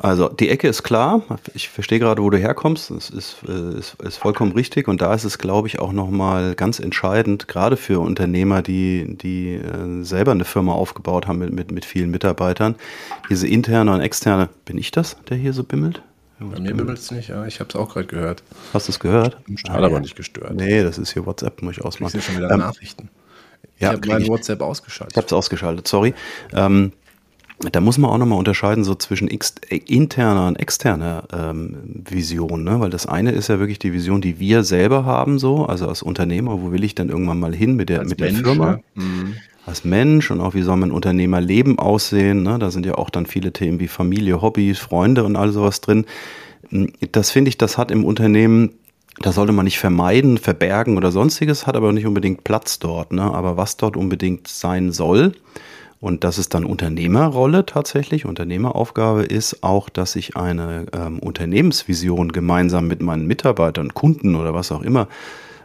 also 0.01 0.29
die 0.29 0.49
Ecke 0.49 0.67
ist 0.67 0.83
klar. 0.83 1.23
Ich 1.53 1.69
verstehe 1.69 1.99
gerade, 1.99 2.21
wo 2.21 2.29
du 2.29 2.37
herkommst. 2.37 2.91
Das 2.91 3.09
ist, 3.09 3.37
äh, 3.47 3.77
ist, 3.77 3.95
ist 4.01 4.17
vollkommen 4.17 4.51
richtig. 4.51 4.87
Und 4.87 5.01
da 5.01 5.13
ist 5.13 5.23
es, 5.23 5.39
glaube 5.39 5.67
ich, 5.67 5.79
auch 5.79 5.91
nochmal 5.91 6.53
ganz 6.53 6.79
entscheidend, 6.79 7.47
gerade 7.47 7.77
für 7.77 7.99
Unternehmer, 7.99 8.61
die, 8.61 9.17
die 9.17 9.55
äh, 9.55 10.03
selber 10.03 10.31
eine 10.31 10.45
Firma 10.45 10.73
aufgebaut 10.73 11.27
haben 11.27 11.39
mit, 11.39 11.51
mit, 11.51 11.71
mit 11.71 11.85
vielen 11.85 12.11
Mitarbeitern, 12.11 12.75
diese 13.29 13.47
interne 13.47 13.93
und 13.93 14.01
externe. 14.01 14.49
Bin 14.65 14.77
ich 14.77 14.91
das, 14.91 15.17
der 15.29 15.37
hier 15.37 15.53
so 15.53 15.63
bimmelt? 15.63 16.03
Bei 16.39 16.59
mir 16.59 16.75
bimmelt 16.75 16.99
es 16.99 17.09
nicht, 17.09 17.29
ja. 17.29 17.45
Ich 17.47 17.59
habe 17.59 17.69
es 17.69 17.75
auch 17.75 17.91
gerade 17.91 18.05
gehört. 18.05 18.43
Hast 18.71 18.87
du 18.87 18.91
es 18.91 18.99
gehört? 18.99 19.37
Hat 19.69 19.83
aber 19.83 19.99
nicht 19.99 20.15
gestört. 20.15 20.53
Nee, 20.53 20.83
das 20.83 20.99
ist 20.99 21.13
hier 21.13 21.25
WhatsApp, 21.25 21.63
muss 21.63 21.77
ich 21.77 21.83
ausmachen. 21.83 22.15
Ich 22.15 22.23
sehe 22.23 22.33
schon 22.33 22.43
wieder 22.43 22.51
ähm, 22.51 22.59
Nachrichten. 22.59 23.09
Ich 23.75 23.81
ja, 23.81 23.93
habe 23.93 24.07
mein 24.07 24.27
WhatsApp 24.27 24.61
ausgeschaltet. 24.61 25.13
Ich 25.13 25.17
habe 25.17 25.25
es 25.25 25.33
ausgeschaltet, 25.33 25.87
sorry. 25.87 26.13
Ähm, 26.53 26.91
da 27.59 27.81
muss 27.81 27.97
man 27.97 28.11
auch 28.11 28.17
nochmal 28.17 28.37
unterscheiden, 28.37 28.83
so 28.83 28.93
zwischen 28.93 29.27
interner 29.27 30.47
und 30.47 30.57
externer 30.57 31.23
ähm, 31.33 32.03
Vision, 32.07 32.63
ne? 32.63 32.79
weil 32.79 32.91
das 32.91 33.07
eine 33.07 33.31
ist 33.31 33.49
ja 33.49 33.57
wirklich 33.59 33.79
die 33.79 33.93
Vision, 33.93 34.21
die 34.21 34.39
wir 34.39 34.63
selber 34.63 35.05
haben, 35.05 35.39
so, 35.39 35.65
also 35.65 35.87
als 35.87 36.03
Unternehmer, 36.03 36.61
wo 36.61 36.71
will 36.71 36.83
ich 36.83 36.93
dann 36.93 37.09
irgendwann 37.09 37.39
mal 37.39 37.55
hin 37.55 37.75
mit 37.75 37.89
der, 37.89 38.05
mit 38.05 38.19
Mensch, 38.19 38.43
der 38.43 38.45
Firma? 38.45 38.71
Ja. 38.71 38.79
Mhm. 38.95 39.33
Als 39.65 39.83
Mensch 39.83 40.29
und 40.29 40.39
auch 40.39 40.53
wie 40.53 40.61
soll 40.61 40.77
mein 40.77 40.91
Unternehmerleben 40.91 41.79
aussehen, 41.79 42.43
ne? 42.43 42.59
da 42.59 42.69
sind 42.69 42.85
ja 42.85 42.95
auch 42.95 43.09
dann 43.09 43.25
viele 43.25 43.51
Themen 43.51 43.79
wie 43.79 43.87
Familie, 43.87 44.41
Hobbys, 44.41 44.77
Freunde 44.77 45.23
und 45.23 45.35
all 45.35 45.51
sowas 45.51 45.81
drin. 45.81 46.05
Das 47.11 47.31
finde 47.31 47.49
ich, 47.49 47.57
das 47.57 47.77
hat 47.77 47.91
im 47.91 48.05
Unternehmen 48.05 48.71
das 49.19 49.33
sollte 49.33 49.51
man 49.51 49.65
nicht 49.65 49.79
vermeiden, 49.79 50.37
verbergen 50.37 50.95
oder 50.95 51.11
sonstiges, 51.11 51.65
hat 51.65 51.75
aber 51.75 51.91
nicht 51.91 52.05
unbedingt 52.05 52.43
Platz 52.43 52.77
dort. 52.77 53.11
Ne? 53.11 53.23
Aber 53.23 53.57
was 53.57 53.75
dort 53.75 53.97
unbedingt 53.97 54.47
sein 54.47 54.91
soll, 54.91 55.33
und 55.99 56.23
das 56.23 56.37
ist 56.37 56.53
dann 56.53 56.63
Unternehmerrolle 56.63 57.65
tatsächlich, 57.65 58.25
Unternehmeraufgabe 58.25 59.23
ist 59.23 59.63
auch, 59.63 59.89
dass 59.89 60.15
ich 60.15 60.37
eine 60.37 60.85
ähm, 60.93 61.19
Unternehmensvision 61.19 62.31
gemeinsam 62.31 62.87
mit 62.87 63.01
meinen 63.01 63.25
Mitarbeitern, 63.25 63.93
Kunden 63.93 64.35
oder 64.35 64.53
was 64.53 64.71
auch 64.71 64.81
immer 64.81 65.07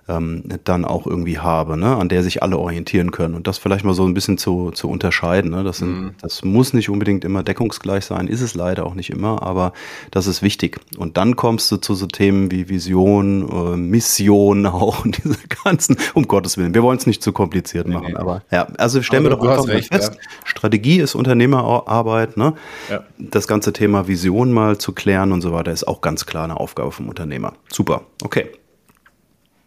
ähm, 0.09 0.43
dann 0.65 0.85
auch 0.85 1.07
irgendwie 1.07 1.39
habe, 1.39 1.77
ne, 1.77 1.97
an 1.97 2.09
der 2.09 2.23
sich 2.23 2.43
alle 2.43 2.59
orientieren 2.59 3.13
können. 3.13 3.35
Und 3.35 3.47
das 3.47 3.59
vielleicht 3.59 3.85
mal 3.85 3.95
so 3.95 4.05
ein 4.05 4.15
bisschen 4.15 4.37
zu, 4.37 4.71
zu 4.73 4.89
unterscheiden. 4.89 5.51
Ne? 5.51 5.63
Das, 5.63 5.79
sind, 5.79 6.01
mhm. 6.01 6.15
das 6.21 6.45
muss 6.45 6.73
nicht 6.73 6.91
unbedingt 6.91 7.25
immer 7.25 7.43
deckungsgleich 7.43 8.05
sein, 8.05 8.27
ist 8.27 8.41
es 8.41 8.55
leider 8.55 8.85
auch 8.85 8.95
nicht 8.95 9.11
immer, 9.11 9.43
aber 9.43 9.73
das 10.11 10.27
ist 10.27 10.43
wichtig. 10.43 10.81
Und 10.97 11.17
dann 11.17 11.37
kommst 11.37 11.71
du 11.71 11.77
zu 11.77 11.95
so 11.95 12.07
Themen 12.07 12.51
wie 12.51 12.69
Vision, 12.69 13.49
äh, 13.49 13.77
Mission 13.77 14.67
auch 14.73 15.05
und 15.05 15.23
diese 15.25 15.39
ganzen, 15.65 15.97
um 16.15 16.27
Gottes 16.27 16.57
Willen, 16.57 16.75
wir 16.75 16.83
wollen 16.83 16.99
es 16.99 17.07
nicht 17.07 17.23
zu 17.23 17.33
kompliziert 17.33 17.87
nee, 17.87 17.95
machen, 17.95 18.13
nee. 18.13 18.19
aber 18.19 18.43
ja, 18.51 18.67
also 18.79 19.03
stellen 19.03 19.27
aber 19.27 19.37
wir 19.37 19.47
doch 19.47 19.51
einfach 19.51 19.69
recht, 19.69 19.95
fest, 19.95 20.15
ja. 20.15 20.21
Strategie 20.45 20.99
ist 20.99 21.15
Unternehmerarbeit, 21.15 22.37
ne? 22.37 22.55
Ja. 22.91 23.05
Das 23.19 23.47
ganze 23.47 23.73
Thema 23.73 24.09
Vision 24.09 24.53
mal 24.53 24.79
zu 24.79 24.93
klären 24.93 25.33
und 25.33 25.43
so 25.43 25.53
weiter 25.53 25.71
ist 25.71 25.87
auch 25.87 26.01
ganz 26.01 26.27
klar 26.27 26.45
eine 26.45 26.59
Aufgabe 26.59 26.91
vom 26.91 27.09
Unternehmer. 27.09 27.55
Super, 27.71 28.03
okay. 28.23 28.51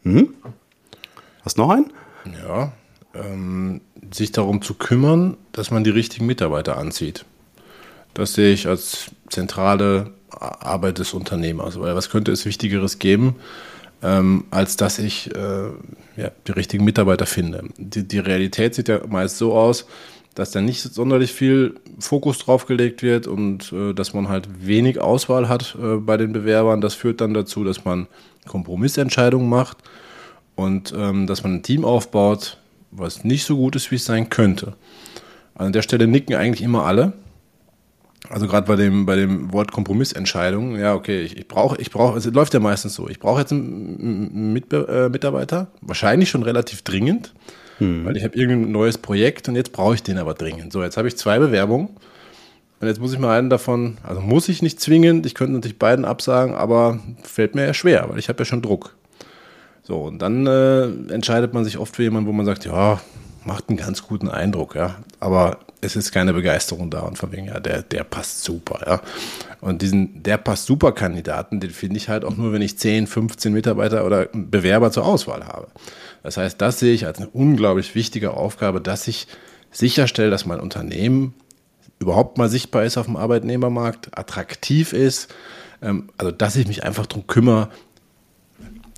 Hm? 0.06 0.34
Hast 1.44 1.58
noch 1.58 1.70
einen? 1.70 1.92
Ja, 2.48 2.72
ähm, 3.14 3.82
sich 4.12 4.32
darum 4.32 4.62
zu 4.62 4.76
kümmern, 4.76 5.36
dass 5.52 5.72
man 5.72 5.84
die 5.84 5.90
richtigen 5.90 6.26
Mitarbeiter 6.26 6.78
anzieht. 6.78 7.26
Das 8.14 8.34
sehe 8.34 8.54
ich 8.54 8.68
als 8.68 9.12
zentrale 9.30 10.12
Arbeit 10.30 11.00
des 11.00 11.14
Unternehmers. 11.14 11.80
Weil 11.80 11.96
was 11.96 12.10
könnte 12.10 12.32
es 12.32 12.46
Wichtigeres 12.46 13.00
geben, 13.00 13.36
ähm, 14.04 14.46
als 14.52 14.78
dass 14.78 15.00
ich 15.00 15.36
äh, 15.36 15.70
ja, 16.18 16.32
die 16.48 16.52
richtigen 16.52 16.86
Mitarbeiter 16.86 17.26
finde? 17.26 17.64
Die, 17.78 18.08
die, 18.08 18.20
Realität 18.20 18.76
sieht 18.76 18.88
ja 18.88 19.02
meist 19.08 19.38
so 19.38 19.54
aus, 19.54 19.86
dass 20.34 20.52
da 20.52 20.62
nicht 20.62 20.82
sonderlich 20.82 21.32
viel 21.32 21.76
Fokus 22.00 22.40
drauf 22.40 22.66
gelegt 22.66 23.02
wird 23.02 23.28
und 23.28 23.72
äh, 23.72 23.94
dass 23.94 24.14
man 24.14 24.30
halt 24.30 24.48
wenig 24.66 25.00
Auswahl 25.00 25.50
hat 25.50 25.76
äh, 25.82 25.96
bei 25.98 26.18
den 26.18 26.34
Bewerbern. 26.34 26.82
Das 26.82 26.94
führt 26.94 27.22
dann 27.22 27.34
dazu, 27.34 27.64
dass 27.64 27.86
man 27.86 28.08
Kompromissentscheidungen 28.48 29.50
macht 29.50 29.78
und 30.56 30.94
ähm, 30.98 31.28
dass 31.28 31.44
man 31.44 31.56
ein 31.56 31.64
Team 31.64 31.86
aufbaut, 31.86 32.58
was 32.92 33.24
nicht 33.24 33.46
so 33.46 33.58
gut 33.58 33.76
ist, 33.76 33.92
wie 33.92 33.96
es 33.96 34.06
sein 34.06 34.30
könnte. 34.30 34.74
An 35.56 35.74
der 35.74 35.82
Stelle 35.82 36.08
nicken 36.08 36.36
eigentlich 36.36 36.62
immer 36.62 36.86
alle. 36.86 37.14
Also 38.30 38.48
gerade 38.48 38.66
bei 38.66 38.76
dem, 38.76 39.06
bei 39.06 39.16
dem 39.16 39.54
Wort 39.54 39.72
Kompromissentscheidung, 39.72 40.78
ja, 40.80 40.96
okay, 40.96 41.22
ich, 41.22 41.38
ich 41.38 41.48
brauche, 41.48 41.80
ich 41.80 41.92
brauche, 41.92 42.18
es 42.18 42.26
läuft 42.26 42.54
ja 42.54 42.60
meistens 42.60 42.96
so, 42.96 43.08
ich 43.08 43.20
brauche 43.20 43.40
jetzt 43.40 43.52
einen 43.52 44.52
Mitbe 44.52 44.88
äh, 44.90 45.10
Mitarbeiter, 45.10 45.68
wahrscheinlich 45.82 46.30
schon 46.30 46.42
relativ 46.42 46.82
dringend, 46.82 47.34
hm. 47.78 48.06
weil 48.06 48.18
ich 48.18 48.24
habe 48.24 48.36
irgendein 48.36 48.72
neues 48.72 48.98
Projekt 48.98 49.48
und 49.48 49.56
jetzt 49.56 49.72
brauche 49.72 49.94
ich 49.94 50.02
den 50.02 50.18
aber 50.18 50.34
dringend. 50.34 50.74
So, 50.74 50.82
jetzt 50.82 50.98
habe 50.98 51.08
ich 51.08 51.18
zwei 51.18 51.38
Bewerbungen 51.38 51.90
und 52.80 52.88
jetzt 52.88 53.00
muss 53.00 53.14
ich 53.14 53.20
mal 53.20 53.38
einen 53.38 53.50
davon, 53.50 53.98
also 54.04 54.22
muss 54.22 54.50
ich 54.50 54.62
nicht 54.62 54.80
zwingend, 54.80 55.26
ich 55.26 55.34
könnte 55.36 55.54
natürlich 55.54 55.80
beiden 55.80 56.06
absagen, 56.06 56.56
aber 56.56 57.00
fällt 57.24 57.56
mir 57.56 57.66
ja 57.66 57.74
schwer, 57.74 58.08
weil 58.10 58.20
ich 58.20 58.30
habe 58.30 58.40
ja 58.40 58.46
schon 58.46 58.62
Druck. 58.62 58.96
So, 59.84 60.02
und 60.02 60.20
dann 60.20 60.48
äh, 60.48 60.86
entscheidet 61.14 61.54
man 61.54 61.64
sich 61.64 61.78
oft 61.78 61.96
für 61.96 62.04
jemanden, 62.04 62.28
wo 62.28 62.34
man 62.34 62.46
sagt, 62.46 62.66
ja, 62.66 63.00
macht 63.46 63.70
einen 63.70 63.78
ganz 63.78 64.04
guten 64.04 64.30
Eindruck, 64.30 64.76
ja. 64.76 64.96
Aber 65.20 65.60
es 65.82 65.96
ist 65.96 66.12
keine 66.12 66.34
Begeisterung 66.34 66.90
da 66.90 67.02
und 67.02 67.18
von 67.18 67.32
wegen, 67.32 67.46
ja, 67.46 67.60
der, 67.60 67.84
der 67.84 68.04
passt 68.04 68.44
super, 68.44 68.80
ja. 68.86 69.02
Und 69.62 69.82
diesen, 69.82 70.24
der 70.24 70.38
passt 70.38 70.66
super 70.66 70.92
Kandidaten, 70.92 71.60
den 71.60 71.70
finde 71.70 71.98
ich 71.98 72.10
halt 72.10 72.26
auch 72.26 72.36
nur, 72.36 72.52
wenn 72.52 72.62
ich 72.62 72.78
10, 72.78 73.08
15 73.08 73.54
Mitarbeiter 73.54 74.06
oder 74.06 74.28
Bewerber 74.34 74.92
zur 74.92 75.06
Auswahl 75.06 75.46
habe. 75.46 75.68
Das 76.24 76.38
heißt, 76.38 76.60
das 76.60 76.80
sehe 76.80 76.94
ich 76.94 77.06
als 77.06 77.20
eine 77.20 77.30
unglaublich 77.30 77.96
wichtige 77.96 78.32
Aufgabe, 78.32 78.82
dass 78.82 79.08
ich 79.08 79.28
sicherstelle, 79.72 80.32
dass 80.32 80.46
mein 80.46 80.60
Unternehmen 80.60 81.34
überhaupt 82.06 82.38
mal 82.38 82.50
sichtbar 82.50 82.84
ist 82.84 82.98
auf 82.98 83.08
dem 83.08 83.18
Arbeitnehmermarkt, 83.18 84.18
attraktiv 84.18 84.94
ist, 84.94 85.34
ähm, 85.82 86.10
also 86.18 86.32
dass 86.32 86.56
ich 86.56 86.68
mich 86.68 86.84
einfach 86.84 87.08
darum 87.08 87.26
kümmere, 87.26 87.70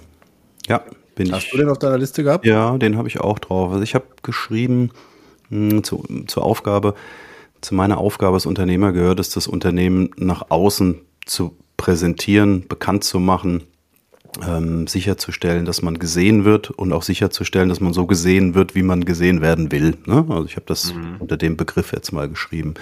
Ja, 0.69 0.83
bin 1.15 1.33
Hast 1.33 1.39
ich. 1.39 1.45
Hast 1.47 1.53
du 1.53 1.57
den 1.59 1.69
auf 1.69 1.79
deiner 1.79 1.99
Liste 1.99 2.23
gehabt? 2.23 2.45
Ja, 2.47 2.77
den 2.79 2.97
habe 2.97 3.09
ich 3.09 3.21
auch 3.21 3.39
drauf. 3.39 3.73
Also 3.73 3.83
ich 3.83 3.95
habe 3.95 4.07
geschrieben 4.23 4.91
mh, 5.51 5.71
hm, 5.71 5.85
zu, 5.85 6.05
zur 6.27 6.45
Aufgabe, 6.45 6.95
zu 7.61 7.75
meiner 7.75 7.99
Aufgabe 7.99 8.35
als 8.35 8.47
Unternehmer 8.47 8.93
gehört 8.93 9.21
es, 9.21 9.31
das 9.31 9.47
Unternehmen 9.47 10.11
nach 10.17 10.51
außen 10.51 11.01
zu 11.25 11.57
präsentieren, 11.77 12.69
bekannt 12.69 13.05
zu 13.05 13.19
machen, 13.19 13.65
ähm, 14.43 14.87
sicherzustellen, 14.87 15.65
dass 15.65 15.83
man 15.83 15.99
gesehen 15.99 16.45
wird 16.45 16.71
und 16.71 16.93
auch 16.93 17.03
sicherzustellen, 17.03 17.69
dass 17.69 17.81
man 17.81 17.93
so 17.93 18.07
gesehen 18.07 18.55
wird, 18.55 18.75
wie 18.75 18.83
man 18.83 19.05
gesehen 19.05 19.41
werden 19.41 19.71
will. 19.71 19.97
Ne? 20.07 20.25
Also 20.29 20.47
ich 20.47 20.57
habe 20.57 20.67
das 20.67 20.93
mhm. 20.93 21.17
unter 21.19 21.37
dem 21.37 21.57
Begriff 21.57 21.93
jetzt 21.93 22.13
mal 22.13 22.29
geschrieben. 22.29 22.75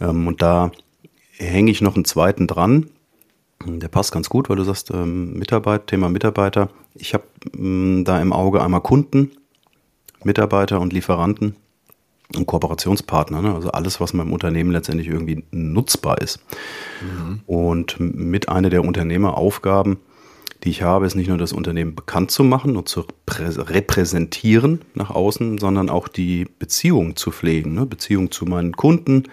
Ähm, 0.00 0.26
und 0.26 0.42
da 0.42 0.72
hänge 1.36 1.70
ich 1.70 1.80
noch 1.80 1.94
einen 1.94 2.04
zweiten 2.04 2.46
dran. 2.46 2.86
Der 3.64 3.88
passt 3.88 4.12
ganz 4.12 4.28
gut, 4.28 4.48
weil 4.48 4.56
du 4.56 4.64
sagst, 4.64 4.90
ähm, 4.90 5.34
Mitarbeit, 5.38 5.86
Thema 5.86 6.08
Mitarbeiter. 6.08 6.68
Ich 6.94 7.14
habe 7.14 7.24
ähm, 7.56 8.04
da 8.04 8.20
im 8.20 8.32
Auge 8.32 8.62
einmal 8.62 8.80
Kunden, 8.80 9.30
Mitarbeiter 10.24 10.80
und 10.80 10.92
Lieferanten 10.92 11.56
und 12.34 12.46
Kooperationspartner, 12.46 13.42
ne? 13.42 13.54
also 13.54 13.70
alles, 13.70 14.00
was 14.00 14.14
meinem 14.14 14.32
Unternehmen 14.32 14.70
letztendlich 14.70 15.08
irgendwie 15.08 15.44
nutzbar 15.50 16.20
ist. 16.20 16.40
Mhm. 17.02 17.40
Und 17.46 18.00
mit 18.00 18.48
einer 18.48 18.70
der 18.70 18.84
Unternehmeraufgaben 18.84 19.98
die 20.64 20.70
ich 20.70 20.82
habe, 20.82 21.06
ist 21.06 21.14
nicht 21.14 21.28
nur 21.28 21.38
das 21.38 21.52
Unternehmen 21.52 21.94
bekannt 21.94 22.30
zu 22.30 22.44
machen 22.44 22.76
und 22.76 22.88
zu 22.88 23.04
repräsentieren 23.28 24.80
nach 24.94 25.10
außen, 25.10 25.58
sondern 25.58 25.90
auch 25.90 26.08
die 26.08 26.46
Beziehung 26.58 27.16
zu 27.16 27.30
pflegen. 27.30 27.74
Ne? 27.74 27.86
Beziehung 27.86 28.30
zu 28.30 28.44
meinen 28.44 28.76
Kunden, 28.76 29.24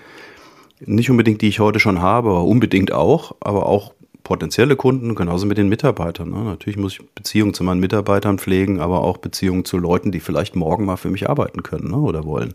nicht 0.79 1.09
unbedingt 1.09 1.41
die 1.41 1.49
ich 1.49 1.59
heute 1.59 1.79
schon 1.79 2.01
habe, 2.01 2.29
aber 2.29 2.43
unbedingt 2.45 2.91
auch, 2.91 3.35
aber 3.41 3.67
auch 3.67 3.93
potenzielle 4.29 4.75
Kunden, 4.75 5.15
genauso 5.15 5.47
mit 5.47 5.57
den 5.57 5.69
Mitarbeitern. 5.69 6.29
Ne? 6.29 6.43
Natürlich 6.43 6.77
muss 6.77 6.93
ich 6.93 7.01
Beziehungen 7.15 7.55
zu 7.55 7.63
meinen 7.63 7.79
Mitarbeitern 7.79 8.37
pflegen, 8.37 8.79
aber 8.79 9.01
auch 9.01 9.17
Beziehungen 9.17 9.65
zu 9.65 9.79
Leuten, 9.79 10.11
die 10.11 10.19
vielleicht 10.19 10.55
morgen 10.55 10.85
mal 10.85 10.97
für 10.97 11.09
mich 11.09 11.27
arbeiten 11.27 11.63
können 11.63 11.89
ne? 11.89 11.97
oder 11.97 12.25
wollen. 12.25 12.53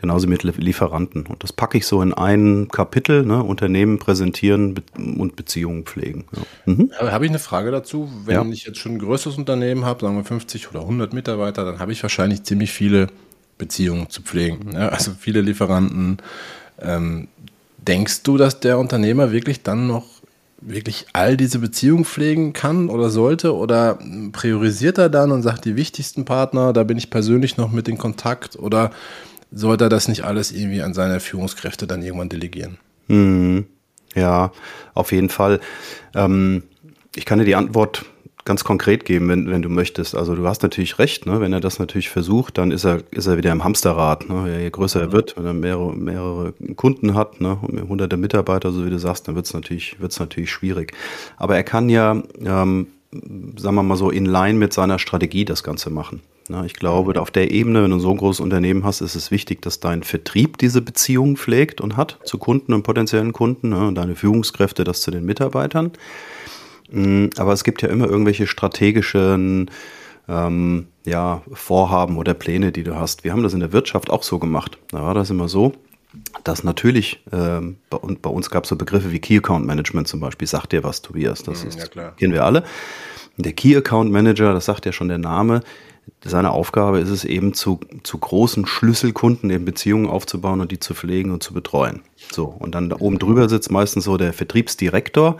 Genauso 0.00 0.26
mit 0.26 0.42
Lieferanten. 0.42 1.26
Und 1.26 1.42
das 1.42 1.52
packe 1.52 1.76
ich 1.76 1.86
so 1.86 2.00
in 2.00 2.14
ein 2.14 2.68
Kapitel, 2.68 3.26
ne? 3.26 3.44
Unternehmen 3.44 3.98
präsentieren 3.98 4.80
und 4.96 5.36
Beziehungen 5.36 5.84
pflegen. 5.84 6.24
Ja. 6.34 6.72
Mhm. 6.72 6.90
Habe 6.98 7.26
ich 7.26 7.30
eine 7.30 7.38
Frage 7.38 7.70
dazu? 7.70 8.10
Wenn 8.24 8.34
ja. 8.34 8.44
ich 8.46 8.64
jetzt 8.64 8.78
schon 8.78 8.92
ein 8.92 8.98
größeres 8.98 9.36
Unternehmen 9.36 9.84
habe, 9.84 10.00
sagen 10.00 10.16
wir 10.16 10.24
50 10.24 10.70
oder 10.70 10.80
100 10.80 11.12
Mitarbeiter, 11.12 11.66
dann 11.66 11.78
habe 11.78 11.92
ich 11.92 12.02
wahrscheinlich 12.02 12.44
ziemlich 12.44 12.72
viele 12.72 13.08
Beziehungen 13.58 14.08
zu 14.08 14.22
pflegen. 14.22 14.72
Ja? 14.72 14.88
Also 14.88 15.10
viele 15.20 15.42
Lieferanten. 15.42 16.16
Ähm, 16.80 17.28
denkst 17.76 18.22
du, 18.22 18.38
dass 18.38 18.60
der 18.60 18.78
Unternehmer 18.78 19.30
wirklich 19.30 19.62
dann 19.62 19.86
noch 19.86 20.21
wirklich 20.62 21.06
all 21.12 21.36
diese 21.36 21.58
Beziehungen 21.58 22.04
pflegen 22.04 22.52
kann 22.52 22.88
oder 22.88 23.10
sollte? 23.10 23.54
Oder 23.54 23.98
priorisiert 24.32 24.98
er 24.98 25.08
dann 25.08 25.32
und 25.32 25.42
sagt, 25.42 25.64
die 25.64 25.76
wichtigsten 25.76 26.24
Partner, 26.24 26.72
da 26.72 26.84
bin 26.84 26.98
ich 26.98 27.10
persönlich 27.10 27.56
noch 27.56 27.70
mit 27.70 27.88
in 27.88 27.98
Kontakt? 27.98 28.58
Oder 28.58 28.90
sollte 29.50 29.84
er 29.84 29.90
das 29.90 30.08
nicht 30.08 30.24
alles 30.24 30.52
irgendwie 30.52 30.82
an 30.82 30.94
seine 30.94 31.20
Führungskräfte 31.20 31.86
dann 31.86 32.02
irgendwann 32.02 32.28
delegieren? 32.28 32.78
Hm, 33.08 33.66
ja, 34.14 34.52
auf 34.94 35.12
jeden 35.12 35.28
Fall. 35.28 35.60
Ähm, 36.14 36.62
ich 37.14 37.24
kann 37.24 37.38
dir 37.38 37.44
die 37.44 37.56
Antwort 37.56 38.04
ganz 38.44 38.64
konkret 38.64 39.04
geben, 39.04 39.28
wenn, 39.28 39.50
wenn 39.50 39.62
du 39.62 39.68
möchtest. 39.68 40.16
Also 40.16 40.34
du 40.34 40.46
hast 40.46 40.62
natürlich 40.62 40.98
recht, 40.98 41.26
ne? 41.26 41.40
wenn 41.40 41.52
er 41.52 41.60
das 41.60 41.78
natürlich 41.78 42.08
versucht, 42.08 42.58
dann 42.58 42.70
ist 42.70 42.84
er, 42.84 43.02
ist 43.10 43.26
er 43.26 43.36
wieder 43.36 43.52
im 43.52 43.62
Hamsterrad. 43.62 44.28
Ne? 44.28 44.62
Je 44.62 44.70
größer 44.70 45.00
er 45.00 45.12
wird, 45.12 45.36
wenn 45.36 45.46
er 45.46 45.54
mehrere, 45.54 45.94
mehrere 45.94 46.52
Kunden 46.76 47.14
hat, 47.14 47.40
ne? 47.40 47.58
hunderte 47.88 48.16
Mitarbeiter, 48.16 48.72
so 48.72 48.84
wie 48.84 48.90
du 48.90 48.98
sagst, 48.98 49.28
dann 49.28 49.36
wird 49.36 49.46
es 49.46 49.54
natürlich, 49.54 50.00
wird's 50.00 50.18
natürlich 50.18 50.50
schwierig. 50.50 50.92
Aber 51.36 51.56
er 51.56 51.62
kann 51.62 51.88
ja, 51.88 52.22
ähm, 52.44 52.88
sagen 53.56 53.74
wir 53.76 53.82
mal 53.82 53.96
so, 53.96 54.10
in 54.10 54.26
line 54.26 54.58
mit 54.58 54.72
seiner 54.72 54.98
Strategie 54.98 55.44
das 55.44 55.62
Ganze 55.62 55.90
machen. 55.90 56.20
Ne? 56.48 56.64
Ich 56.66 56.74
glaube, 56.74 57.20
auf 57.20 57.30
der 57.30 57.50
Ebene, 57.50 57.82
wenn 57.82 57.90
du 57.90 57.98
so 57.98 58.10
ein 58.10 58.16
großes 58.16 58.40
Unternehmen 58.40 58.84
hast, 58.84 59.00
ist 59.00 59.14
es 59.14 59.30
wichtig, 59.30 59.62
dass 59.62 59.80
dein 59.80 60.02
Vertrieb 60.02 60.58
diese 60.58 60.82
Beziehungen 60.82 61.36
pflegt 61.36 61.80
und 61.80 61.96
hat 61.96 62.18
zu 62.24 62.38
Kunden 62.38 62.72
und 62.72 62.82
potenziellen 62.82 63.32
Kunden 63.32 63.70
ne? 63.70 63.86
und 63.86 63.94
deine 63.94 64.16
Führungskräfte 64.16 64.84
das 64.84 65.02
zu 65.02 65.10
den 65.10 65.24
Mitarbeitern. 65.24 65.92
Mm, 66.92 67.26
aber 67.36 67.52
es 67.52 67.64
gibt 67.64 67.82
ja 67.82 67.88
immer 67.88 68.06
irgendwelche 68.06 68.46
strategischen 68.46 69.70
ähm, 70.28 70.86
ja, 71.04 71.42
Vorhaben 71.52 72.16
oder 72.16 72.34
Pläne, 72.34 72.70
die 72.70 72.84
du 72.84 72.94
hast. 72.94 73.24
Wir 73.24 73.32
haben 73.32 73.42
das 73.42 73.54
in 73.54 73.60
der 73.60 73.72
Wirtschaft 73.72 74.10
auch 74.10 74.22
so 74.22 74.38
gemacht. 74.38 74.78
Da 74.90 75.02
war 75.02 75.14
das 75.14 75.30
immer 75.30 75.48
so, 75.48 75.72
dass 76.44 76.62
natürlich, 76.62 77.24
ähm, 77.32 77.76
bei, 77.90 77.98
bei, 77.98 78.30
uns 78.30 78.50
gab 78.50 78.64
es 78.64 78.68
so 78.68 78.76
Begriffe 78.76 79.10
wie 79.10 79.18
Key 79.18 79.38
Account 79.38 79.66
Management 79.66 80.06
zum 80.06 80.20
Beispiel. 80.20 80.46
Sagt 80.46 80.72
dir 80.72 80.84
was, 80.84 81.02
Tobias? 81.02 81.42
Das 81.42 81.64
mm, 81.64 81.68
ist, 81.68 81.94
ja, 81.94 82.10
kennen 82.10 82.32
wir 82.32 82.44
alle. 82.44 82.64
Der 83.38 83.52
Key 83.52 83.74
Account 83.76 84.12
Manager, 84.12 84.52
das 84.52 84.66
sagt 84.66 84.84
ja 84.84 84.92
schon 84.92 85.08
der 85.08 85.18
Name, 85.18 85.62
seine 86.24 86.52
Aufgabe 86.52 87.00
ist 87.00 87.08
es 87.08 87.24
eben 87.24 87.52
zu, 87.52 87.80
zu 88.04 88.18
großen 88.18 88.66
Schlüsselkunden 88.66 89.50
eben 89.50 89.64
Beziehungen 89.64 90.06
aufzubauen 90.06 90.60
und 90.60 90.70
die 90.70 90.78
zu 90.78 90.94
pflegen 90.94 91.32
und 91.32 91.42
zu 91.42 91.52
betreuen. 91.52 92.02
So, 92.30 92.44
und 92.44 92.74
dann 92.74 92.88
da 92.88 92.96
oben 93.00 93.18
drüber 93.18 93.48
sitzt 93.48 93.72
meistens 93.72 94.04
so 94.04 94.16
der 94.16 94.32
Vertriebsdirektor. 94.32 95.36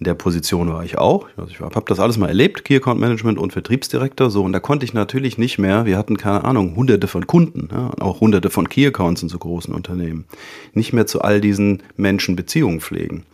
In 0.00 0.04
der 0.04 0.14
Position 0.14 0.72
war 0.72 0.84
ich 0.84 0.98
auch. 0.98 1.28
Also 1.36 1.50
ich 1.50 1.60
habe 1.60 1.84
das 1.86 2.00
alles 2.00 2.18
mal 2.18 2.28
erlebt, 2.28 2.64
Key 2.64 2.76
Account 2.76 3.00
Management 3.00 3.38
und 3.38 3.52
Vertriebsdirektor. 3.52 4.30
So, 4.30 4.42
und 4.42 4.52
da 4.52 4.58
konnte 4.60 4.84
ich 4.84 4.92
natürlich 4.92 5.38
nicht 5.38 5.58
mehr, 5.58 5.84
wir 5.84 5.96
hatten 5.96 6.16
keine 6.16 6.44
Ahnung, 6.44 6.74
hunderte 6.74 7.06
von 7.06 7.26
Kunden, 7.28 7.68
ja, 7.70 7.92
auch 8.00 8.20
hunderte 8.20 8.50
von 8.50 8.68
Key 8.68 8.86
Accounts 8.86 9.22
in 9.22 9.28
so 9.28 9.38
großen 9.38 9.72
Unternehmen, 9.72 10.26
nicht 10.72 10.92
mehr 10.92 11.06
zu 11.06 11.22
all 11.22 11.40
diesen 11.40 11.82
Menschen 11.96 12.34
Beziehungen 12.34 12.80
pflegen. 12.80 13.24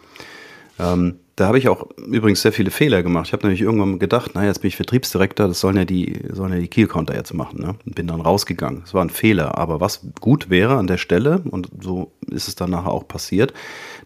Ähm, 0.79 1.17
da 1.41 1.47
habe 1.47 1.57
ich 1.57 1.71
auch 1.71 1.87
übrigens 1.97 2.43
sehr 2.43 2.53
viele 2.53 2.71
Fehler 2.71 3.03
gemacht. 3.03 3.29
Ich 3.29 3.33
habe 3.33 3.45
nämlich 3.45 3.63
irgendwann 3.63 3.99
gedacht, 3.99 4.35
naja, 4.35 4.49
jetzt 4.49 4.61
bin 4.61 4.69
ich 4.69 4.77
Vertriebsdirektor, 4.77 5.49
das 5.49 5.59
sollen 5.59 5.79
ja 5.79 5.87
die, 5.87 6.21
sollen 6.31 6.53
ja 6.53 6.59
die 6.59 6.69
Key-Counter 6.69 7.15
jetzt 7.15 7.33
machen. 7.33 7.63
Ne? 7.63 7.77
Und 7.87 7.95
bin 7.95 8.07
dann 8.07 8.21
rausgegangen. 8.21 8.83
Das 8.83 8.93
war 8.93 9.03
ein 9.03 9.09
Fehler. 9.09 9.57
Aber 9.57 9.81
was 9.81 10.03
gut 10.21 10.51
wäre 10.51 10.77
an 10.77 10.87
der 10.87 10.99
Stelle, 10.99 11.41
und 11.51 11.71
so 11.81 12.13
ist 12.31 12.47
es 12.47 12.57
dann 12.57 12.71
nachher 12.71 12.91
auch 12.91 13.09
passiert, 13.09 13.55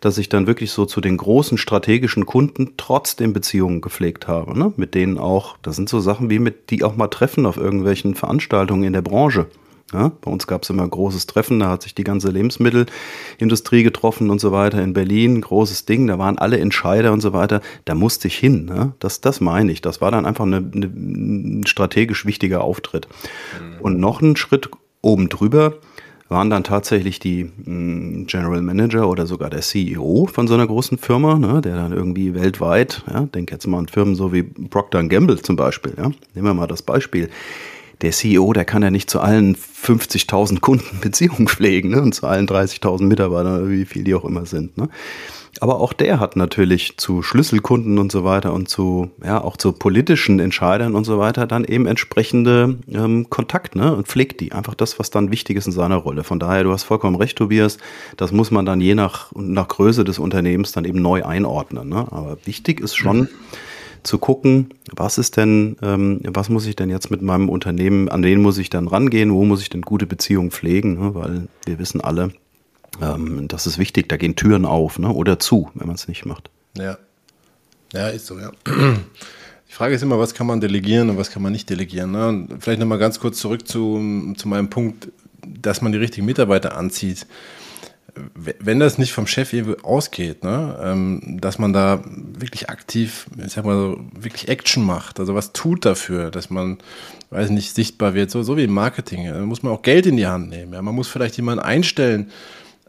dass 0.01 0.17
ich 0.17 0.29
dann 0.29 0.47
wirklich 0.47 0.71
so 0.71 0.87
zu 0.87 1.01
den 1.01 1.17
großen 1.17 1.59
strategischen 1.59 2.25
Kunden 2.25 2.75
trotzdem 2.77 3.33
Beziehungen 3.33 3.81
gepflegt 3.81 4.29
habe. 4.29 4.57
Ne? 4.57 4.73
Mit 4.77 4.95
denen 4.95 5.19
auch, 5.19 5.57
das 5.61 5.75
sind 5.75 5.89
so 5.89 5.99
Sachen 5.99 6.31
wie 6.31 6.39
mit, 6.39 6.71
die 6.71 6.85
auch 6.85 6.95
mal 6.95 7.09
treffen 7.09 7.47
auf 7.47 7.57
irgendwelchen 7.57 8.15
Veranstaltungen 8.15 8.85
in 8.85 8.93
der 8.93 9.03
Branche. 9.03 9.47
Ja, 9.93 10.11
bei 10.21 10.31
uns 10.31 10.47
gab 10.47 10.63
es 10.63 10.71
immer 10.71 10.83
ein 10.83 10.91
großes 10.91 11.27
Treffen, 11.27 11.61
da 11.61 11.69
hat 11.69 11.83
sich 11.83 11.95
die 11.95 12.05
ganze 12.05 12.31
Lebensmittelindustrie 12.31 13.83
getroffen 13.83 14.31
und 14.31 14.41
so 14.41 14.51
weiter 14.51 14.83
in 14.83 14.93
Berlin, 14.93 15.41
großes 15.41 15.85
Ding, 15.85 16.07
da 16.07 16.19
waren 16.19 16.39
alle 16.39 16.59
Entscheider 16.59 17.13
und 17.13 17.21
so 17.21 17.33
weiter, 17.33 17.61
da 17.85 17.95
musste 17.95 18.29
ich 18.29 18.37
hin. 18.37 18.65
Ne? 18.65 18.95
Das, 18.99 19.21
das 19.21 19.41
meine 19.41 19.71
ich, 19.71 19.83
das 19.83 20.01
war 20.01 20.11
dann 20.11 20.27
einfach 20.27 20.47
eine, 20.47 20.57
eine, 20.57 20.87
ein 20.87 21.67
strategisch 21.67 22.27
wichtiger 22.27 22.63
Auftritt. 22.63 23.09
Mhm. 23.61 23.81
Und 23.83 24.01
noch 24.01 24.21
einen 24.23 24.37
Schritt 24.37 24.71
oben 25.03 25.29
drüber 25.29 25.75
waren 26.29 26.51
dann 26.51 26.65
tatsächlich 26.65 27.19
die 27.19 27.51
hm, 27.65 28.27
General 28.27 28.63
Manager 28.63 29.09
oder 29.09 29.27
sogar 29.27 29.51
der 29.51 29.61
CEO 29.61 30.27
von 30.33 30.49
so 30.49 30.55
einer 30.55 30.67
großen 30.67 30.99
Firma, 30.99 31.39
ne, 31.39 31.61
der 31.61 31.77
dann 31.77 31.93
irgendwie 31.93 32.35
weltweit, 32.35 33.03
ja, 33.13 33.23
denk 33.27 33.51
jetzt 33.51 33.67
mal 33.67 33.79
an 33.79 33.89
Firmen 33.89 34.15
so 34.15 34.33
wie 34.33 34.43
Procter 34.43 35.03
Gamble 35.05 35.41
zum 35.41 35.57
Beispiel, 35.57 35.95
ja, 35.97 36.11
nehmen 36.35 36.47
wir 36.47 36.55
mal 36.55 36.67
das 36.67 36.83
Beispiel, 36.83 37.29
der 38.03 38.13
CEO, 38.13 38.53
der 38.53 38.65
kann 38.65 38.83
ja 38.83 38.91
nicht 38.91 39.11
zu 39.11 39.21
allen 39.21 39.57
50.000 39.57 40.61
Kunden 40.61 41.01
Beziehungen 41.01 41.49
pflegen 41.49 41.91
ne? 41.91 42.03
und 42.03 42.15
zu 42.15 42.27
allen 42.27 42.47
30.000 42.47 43.03
Mitarbeitern, 43.05 43.71
wie 43.71 43.85
viel 43.85 44.05
die 44.05 44.15
auch 44.15 44.25
immer 44.25 44.47
sind. 44.47 44.77
Ne? 44.77 44.89
Aber 45.61 45.81
auch 45.81 45.93
der 45.93 46.19
hat 46.19 46.35
natürlich 46.37 46.97
zu 46.97 47.23
Schlüsselkunden 47.23 47.99
und 47.99 48.11
so 48.11 48.25
weiter 48.25 48.53
und 48.53 48.69
zu, 48.69 49.11
ja, 49.25 49.41
auch 49.41 49.57
zu 49.57 49.73
politischen 49.73 50.41
Entscheidern 50.41 50.97
und 50.97 51.05
so 51.05 51.19
weiter 51.19 51.47
dann 51.47 51.65
eben 51.65 51.87
entsprechende 51.87 52.79
ähm, 52.93 53.31
Kontakt 53.31 53.77
ne? 53.77 53.95
und 53.95 54.09
pflegt 54.09 54.41
die. 54.41 54.53
Einfach 54.53 54.75
das, 54.75 54.99
was 54.99 55.11
dann 55.11 55.31
wichtig 55.31 55.57
ist 55.57 55.67
in 55.67 55.73
seiner 55.73 55.97
Rolle. 55.97 56.25
Von 56.25 56.41
daher, 56.41 56.65
du 56.65 56.73
hast 56.73 56.83
vollkommen 56.83 57.17
recht, 57.17 57.39
Tobias, 57.39 57.79
das 58.17 58.33
muss 58.33 58.51
man 58.51 58.67
dann 58.67 58.81
je 58.81 58.95
nach, 58.95 59.31
nach 59.37 59.69
Größe 59.69 60.03
des 60.03 60.19
Unternehmens 60.19 60.73
dann 60.73 60.85
eben 60.85 61.01
neu 61.01 61.25
einordnen. 61.25 61.89
Ne? 61.89 62.07
Aber 62.11 62.37
wichtig 62.45 62.81
ist 62.81 62.97
schon, 62.97 63.21
mhm 63.21 63.29
zu 64.05 64.19
gucken, 64.19 64.69
was 64.95 65.19
ist 65.19 65.37
denn, 65.37 65.77
ähm, 65.83 66.21
was 66.25 66.49
muss 66.49 66.67
ich 66.67 66.77
denn 66.77 66.91
jetzt 66.91 67.11
mit 67.11 67.23
meinem 67.23 67.49
Unternehmen, 67.49 68.09
an 68.09 68.23
wen 68.23 68.41
muss 68.41 68.59
ich 68.59 68.71
dann 68.71 68.87
rangehen, 68.87 69.33
wo 69.33 69.45
muss 69.45 69.63
ich 69.63 69.71
denn 69.71 69.83
gute 69.83 70.07
Beziehungen 70.07 70.51
pflegen, 70.51 70.95
ne? 70.95 71.15
weil 71.15 71.49
wir 71.65 71.79
wissen 71.79 72.01
alle, 72.01 72.33
ähm, 73.01 73.49
das 73.49 73.67
ist 73.67 73.79
wichtig, 73.79 74.09
da 74.09 74.17
gehen 74.17 74.37
Türen 74.37 74.67
auf 74.67 74.99
ne? 74.99 75.11
oder 75.11 75.39
zu, 75.39 75.71
wenn 75.75 75.87
man 75.87 75.97
es 75.97 76.07
nicht 76.07 76.25
macht. 76.27 76.51
Ja. 76.77 76.99
Ja, 77.93 78.09
ist 78.09 78.27
so, 78.27 78.39
ja. 78.39 78.53
Die 79.69 79.73
Frage 79.73 79.95
ist 79.95 80.03
immer, 80.03 80.19
was 80.19 80.35
kann 80.35 80.47
man 80.47 80.61
delegieren 80.61 81.11
und 81.11 81.17
was 81.17 81.31
kann 81.31 81.43
man 81.43 81.51
nicht 81.51 81.69
delegieren. 81.69 82.13
Ne? 82.13 82.29
Und 82.29 82.63
vielleicht 82.63 82.79
nochmal 82.79 82.99
ganz 82.99 83.19
kurz 83.19 83.39
zurück 83.39 83.67
zu, 83.67 84.35
zu 84.37 84.49
meinem 84.49 84.71
Punkt, 84.71 85.09
dass 85.45 85.83
man 85.83 85.91
die 85.91 85.99
richtigen 85.99 86.27
Mitarbeiter 86.27 86.77
anzieht 86.77 87.27
wenn 88.35 88.81
das 88.81 88.99
nicht 88.99 89.13
vom 89.13 89.27
Chef 89.27 89.53
ausgeht, 89.83 90.45
ne, 90.45 90.79
ähm, 90.83 91.39
dass 91.41 91.59
man 91.59 91.73
da 91.73 92.03
wirklich 92.05 92.71
aktiv, 92.71 93.27
ich 93.45 93.53
sag 93.53 93.65
mal 93.65 93.77
so, 93.77 94.01
wirklich 94.19 94.49
Action 94.49 94.85
macht, 94.85 95.21
also 95.21 95.35
was 95.35 95.53
tut 95.53 95.85
dafür, 95.85 96.31
dass 96.31 96.51
man, 96.51 96.79
weiß 97.31 97.51
nicht, 97.51 97.75
sichtbar 97.75 98.15
wird, 98.15 98.31
so, 98.31 98.43
so 98.43 98.57
wie 98.57 98.65
im 98.65 98.73
Marketing. 98.73 99.27
Da 99.27 99.41
muss 99.41 99.63
man 99.63 99.73
auch 99.73 99.83
Geld 99.83 100.07
in 100.07 100.17
die 100.17 100.27
Hand 100.27 100.49
nehmen. 100.49 100.73
Ja. 100.73 100.83
Man 100.83 100.95
muss 100.95 101.09
vielleicht 101.09 101.37
jemanden 101.37 101.65
einstellen, 101.65 102.31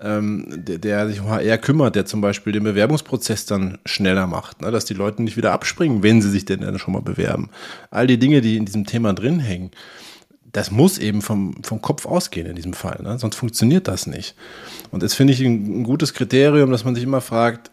ähm, 0.02 0.46
der, 0.50 0.78
der, 0.78 1.08
sich 1.08 1.22
um 1.22 1.30
HR 1.30 1.58
kümmert, 1.58 1.96
der 1.96 2.06
zum 2.06 2.22
Beispiel 2.22 2.54
den 2.54 2.64
Bewerbungsprozess 2.64 3.46
dann 3.46 3.78
schneller 3.86 4.28
macht, 4.28 4.62
ne? 4.62 4.72
dass 4.72 4.86
die 4.86 4.94
Leute 4.94 5.24
nicht 5.24 5.38
wieder 5.38 5.54
abspringen, 5.54 6.04
wenn 6.04 6.22
sie 6.22 6.30
sich 6.30 6.46
denn 6.46 6.62
dann 6.62 6.80
schon 6.80 6.94
mal 6.94 7.02
bewerben. 7.02 7.50
All 7.92 8.08
die 8.08 8.20
Dinge, 8.20 8.42
die 8.42 8.58
in 8.58 8.66
diesem 8.66 8.86
Thema 8.86 9.14
drin 9.14 9.40
hängen, 9.40 9.72
das 10.56 10.72
muss 10.72 10.98
eben 11.00 11.22
vom, 11.22 11.54
vom 11.64 11.82
Kopf 11.82 12.06
ausgehen 12.06 12.48
in 12.48 12.56
diesem 12.56 12.72
Fall, 12.72 13.02
ne? 13.04 13.20
sonst 13.20 13.36
funktioniert 13.36 13.90
das 13.90 14.08
nicht. 14.08 14.36
Und 14.90 15.04
das 15.04 15.14
finde 15.14 15.34
ich 15.34 15.42
ein, 15.42 15.82
ein 15.82 15.84
gutes 15.84 16.14
Kriterium, 16.14 16.72
dass 16.72 16.86
man 16.86 16.96
sich 16.96 17.04
immer 17.04 17.20
fragt, 17.20 17.72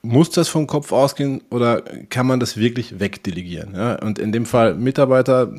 muss 0.00 0.30
das 0.30 0.48
vom 0.48 0.66
Kopf 0.66 0.90
ausgehen 0.90 1.42
oder 1.50 1.82
kann 2.08 2.26
man 2.26 2.40
das 2.40 2.56
wirklich 2.56 2.98
wegdelegieren? 2.98 3.74
Ja? 3.74 3.96
Und 3.96 4.18
in 4.18 4.32
dem 4.32 4.46
Fall 4.46 4.74
Mitarbeiter, 4.74 5.52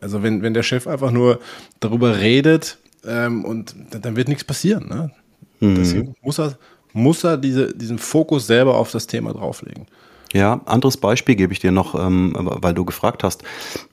also 0.00 0.24
wenn, 0.24 0.42
wenn 0.42 0.52
der 0.52 0.64
Chef 0.64 0.88
einfach 0.88 1.12
nur 1.12 1.38
darüber 1.78 2.18
redet 2.18 2.78
ähm, 3.06 3.44
und 3.44 3.76
dann 3.92 4.16
wird 4.16 4.26
nichts 4.26 4.42
passieren. 4.42 4.88
Ne? 4.88 5.12
Mhm. 5.60 5.76
Deswegen 5.76 6.14
muss 6.22 6.40
er, 6.40 6.58
muss 6.92 7.22
er 7.22 7.36
diese, 7.36 7.72
diesen 7.72 7.98
Fokus 7.98 8.48
selber 8.48 8.76
auf 8.76 8.90
das 8.90 9.06
Thema 9.06 9.32
drauflegen. 9.32 9.86
Ja, 10.34 10.60
anderes 10.66 10.96
Beispiel 10.96 11.36
gebe 11.36 11.52
ich 11.52 11.60
dir 11.60 11.70
noch, 11.70 11.94
ähm, 11.94 12.32
weil 12.36 12.74
du 12.74 12.84
gefragt 12.84 13.22
hast. 13.22 13.44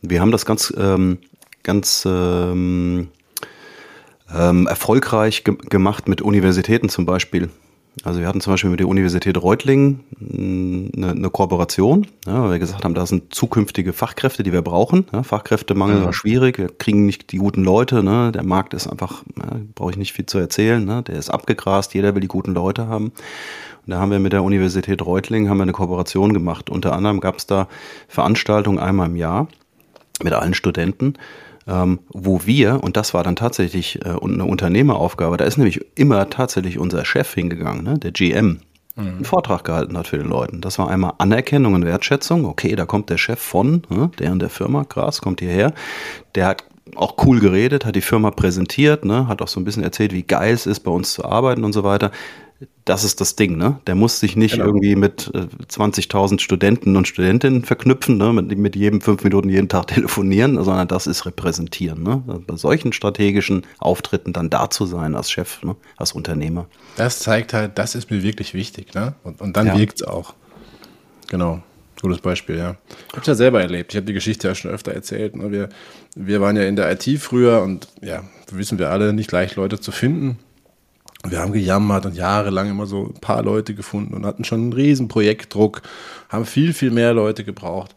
Wir 0.02 0.22
haben 0.22 0.32
das 0.32 0.46
ganz, 0.46 0.74
ähm, 0.76 1.20
ganz 1.64 2.04
ähm, 2.06 3.10
ähm 4.34 4.68
erfolgreich 4.68 5.44
ge 5.44 5.56
gemacht 5.70 6.08
mit 6.10 6.22
Universitäten 6.22 6.90
zum 6.90 7.06
Beispiel. 7.06 7.50
Also 8.04 8.22
wir 8.22 8.28
hatten 8.28 8.40
zum 8.40 8.54
Beispiel 8.54 8.70
mit 8.70 8.80
der 8.80 8.88
Universität 8.88 9.40
Reutlingen 9.42 10.00
eine, 10.20 11.12
eine 11.12 11.30
Kooperation, 11.30 12.08
ja, 12.26 12.42
weil 12.42 12.52
wir 12.52 12.60
gesagt 12.60 12.86
haben, 12.86 12.94
da 12.94 13.06
sind 13.06 13.36
zukünftige 13.36 13.92
Fachkräfte, 13.92 14.44
die 14.44 14.54
wir 14.54 14.62
brauchen. 14.62 15.06
Ja, 15.12 15.24
Fachkräftemangel 15.24 16.00
ja. 16.00 16.06
war 16.06 16.14
schwierig, 16.14 16.58
wir 16.58 16.70
kriegen 16.70 17.06
nicht 17.06 17.34
die 17.34 17.38
guten 17.38 17.64
Leute. 17.64 18.02
Ne? 18.02 18.32
Der 18.32 18.44
Markt 18.44 18.74
ist 18.74 18.88
einfach, 18.88 19.24
brauche 19.76 19.92
ich 19.92 19.98
nicht 19.98 20.14
viel 20.14 20.26
zu 20.26 20.40
erzählen, 20.40 20.84
ne? 20.84 21.04
der 21.04 21.16
ist 21.16 21.30
abgegrast, 21.30 21.94
jeder 21.94 22.16
will 22.16 22.22
die 22.22 22.28
guten 22.28 22.54
Leute 22.54 22.88
haben. 22.88 23.12
Und 23.86 23.92
da 23.92 24.00
haben 24.00 24.12
wir 24.12 24.20
mit 24.20 24.34
der 24.34 24.44
Universität 24.44 25.06
Reutlingen 25.06 25.50
haben 25.50 25.58
wir 25.58 25.64
eine 25.64 25.72
Kooperation 25.72 26.34
gemacht. 26.34 26.70
Unter 26.70 26.94
anderem 26.94 27.20
gab 27.20 27.38
es 27.38 27.48
da 27.48 27.68
Veranstaltungen 28.08 28.80
einmal 28.80 29.08
im 29.08 29.16
Jahr 29.16 29.48
mit 30.24 30.34
allen 30.34 30.54
Studenten 30.54 31.16
ähm, 31.68 32.00
wo 32.10 32.46
wir, 32.46 32.84
und 32.84 32.98
das 32.98 33.14
war 33.14 33.24
dann 33.24 33.36
tatsächlich 33.36 34.04
äh, 34.04 34.10
eine 34.10 34.46
Unternehmeraufgabe, 34.46 35.38
da 35.38 35.46
ist 35.46 35.58
nämlich 35.58 35.82
immer 35.96 36.30
tatsächlich 36.30 36.80
unser 36.80 37.06
Chef 37.06 37.34
hingegangen, 37.34 37.84
ne, 37.84 38.00
der 38.00 38.12
GM, 38.12 38.60
mhm. 38.96 39.08
einen 39.08 39.26
Vortrag 39.26 39.64
gehalten 39.64 39.98
hat 39.98 40.08
für 40.08 40.18
den 40.18 40.28
Leuten. 40.28 40.62
Das 40.62 40.80
war 40.80 40.90
einmal 40.90 41.14
Anerkennung 41.18 41.74
und 41.74 41.86
Wertschätzung. 41.86 42.46
Okay, 42.46 42.76
da 42.76 42.86
kommt 42.86 43.10
der 43.10 43.18
Chef 43.18 43.40
von, 43.40 43.84
ne, 43.90 44.12
der 44.20 44.32
und 44.32 44.40
der 44.40 44.50
Firma, 44.50 44.84
Gras, 44.88 45.22
kommt 45.22 45.40
hierher. 45.40 45.74
Der 46.36 46.48
hat 46.48 46.64
auch 46.96 47.16
cool 47.26 47.40
geredet, 47.40 47.86
hat 47.86 47.96
die 47.96 48.02
Firma 48.02 48.32
präsentiert, 48.32 49.06
ne, 49.06 49.28
hat 49.28 49.42
auch 49.42 49.48
so 49.48 49.60
ein 49.60 49.64
bisschen 49.64 49.84
erzählt, 49.84 50.14
wie 50.14 50.24
geil 50.24 50.54
es 50.54 50.66
ist, 50.66 50.82
bei 50.82 50.92
uns 50.92 51.14
zu 51.14 51.24
arbeiten 51.24 51.64
und 51.64 51.74
so 51.74 51.84
weiter 51.84 52.12
das 52.86 53.04
ist 53.04 53.22
das 53.22 53.36
Ding, 53.36 53.58
ne? 53.58 53.80
Der 53.88 53.96
muss 53.96 54.20
sich 54.20 54.36
nicht 54.36 54.54
genau. 54.54 54.66
irgendwie 54.66 54.96
mit 54.96 55.32
äh, 55.34 55.48
20.000 55.70 56.40
Studenten 56.40 56.96
und 56.96 57.08
Studentinnen 57.08 57.64
verknüpfen, 57.64 58.18
ne? 58.18 58.34
Mit, 58.34 58.58
mit, 58.58 58.76
jedem 58.76 59.02
fünf 59.02 59.24
Minuten 59.24 59.50
jeden 59.50 59.70
Tag 59.70 59.88
telefonieren, 59.88 60.62
sondern 60.64 60.88
das 60.88 61.08
ist 61.08 61.26
repräsentieren, 61.26 62.04
ne? 62.04 62.22
Bei 62.46 62.56
solchen 62.56 62.94
strategischen 62.94 63.66
Auftritten 63.80 64.34
dann 64.34 64.50
da 64.50 64.70
zu 64.70 64.86
sein 64.86 65.16
als 65.16 65.32
Chef, 65.32 65.64
ne? 65.64 65.76
als 65.98 66.12
Unternehmer. 66.14 66.68
Das 66.98 67.20
zeigt 67.20 67.54
halt, 67.54 67.78
das 67.78 67.96
ist 67.96 68.12
mir 68.12 68.24
wirklich 68.24 68.54
wichtig, 68.54 68.94
ne? 68.94 69.16
Und, 69.24 69.42
und 69.42 69.58
dann 69.58 69.68
ja. 69.68 69.78
wirkt 69.78 70.02
es 70.02 70.08
auch. 70.08 70.34
Genau. 71.30 71.62
Gutes 72.02 72.20
Beispiel, 72.20 72.58
ja. 72.58 72.78
Ich 72.90 73.12
habe 73.12 73.22
es 73.22 73.28
ja 73.28 73.36
selber 73.36 73.62
erlebt. 73.62 73.94
Ich 73.94 73.98
habe 73.98 74.08
die 74.08 74.14
Geschichte 74.14 74.48
ja 74.48 74.56
schon 74.56 74.72
öfter 74.72 74.92
erzählt. 74.92 75.36
Ne? 75.36 75.52
Wir, 75.52 75.70
wir 76.16 76.42
waren 76.42 76.56
ja 76.56 76.64
in 76.64 76.76
der 76.76 76.92
IT 76.92 77.20
früher 77.20 77.62
und 77.62 77.88
ja, 78.02 78.24
wissen 78.52 78.80
wir 78.80 78.90
alle, 78.90 79.14
nicht 79.14 79.32
leicht 79.32 79.56
Leute 79.56 79.80
zu 79.80 79.92
finden 79.92 80.40
wir 81.28 81.40
haben 81.40 81.52
gejammert 81.52 82.06
und 82.06 82.16
jahrelang 82.16 82.70
immer 82.70 82.88
so 82.88 83.08
ein 83.08 83.22
paar 83.22 83.44
Leute 83.44 83.76
gefunden 83.76 84.14
und 84.14 84.26
hatten 84.26 84.44
schon 84.44 84.62
einen 84.62 84.74
riesen 84.74 85.08
Projektdruck, 85.08 85.82
haben 86.30 86.46
viel, 86.46 86.74
viel 86.74 86.92
mehr 86.92 87.14
Leute 87.14 87.44
gebraucht. 87.44 87.96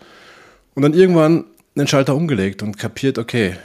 Und 0.74 0.82
dann 0.82 0.94
irgendwann 0.94 1.44
den 1.74 1.86
Schalter 1.86 2.14
umgelegt 2.14 2.62
und 2.62 2.78
kapiert, 2.78 3.18
okay, 3.18 3.56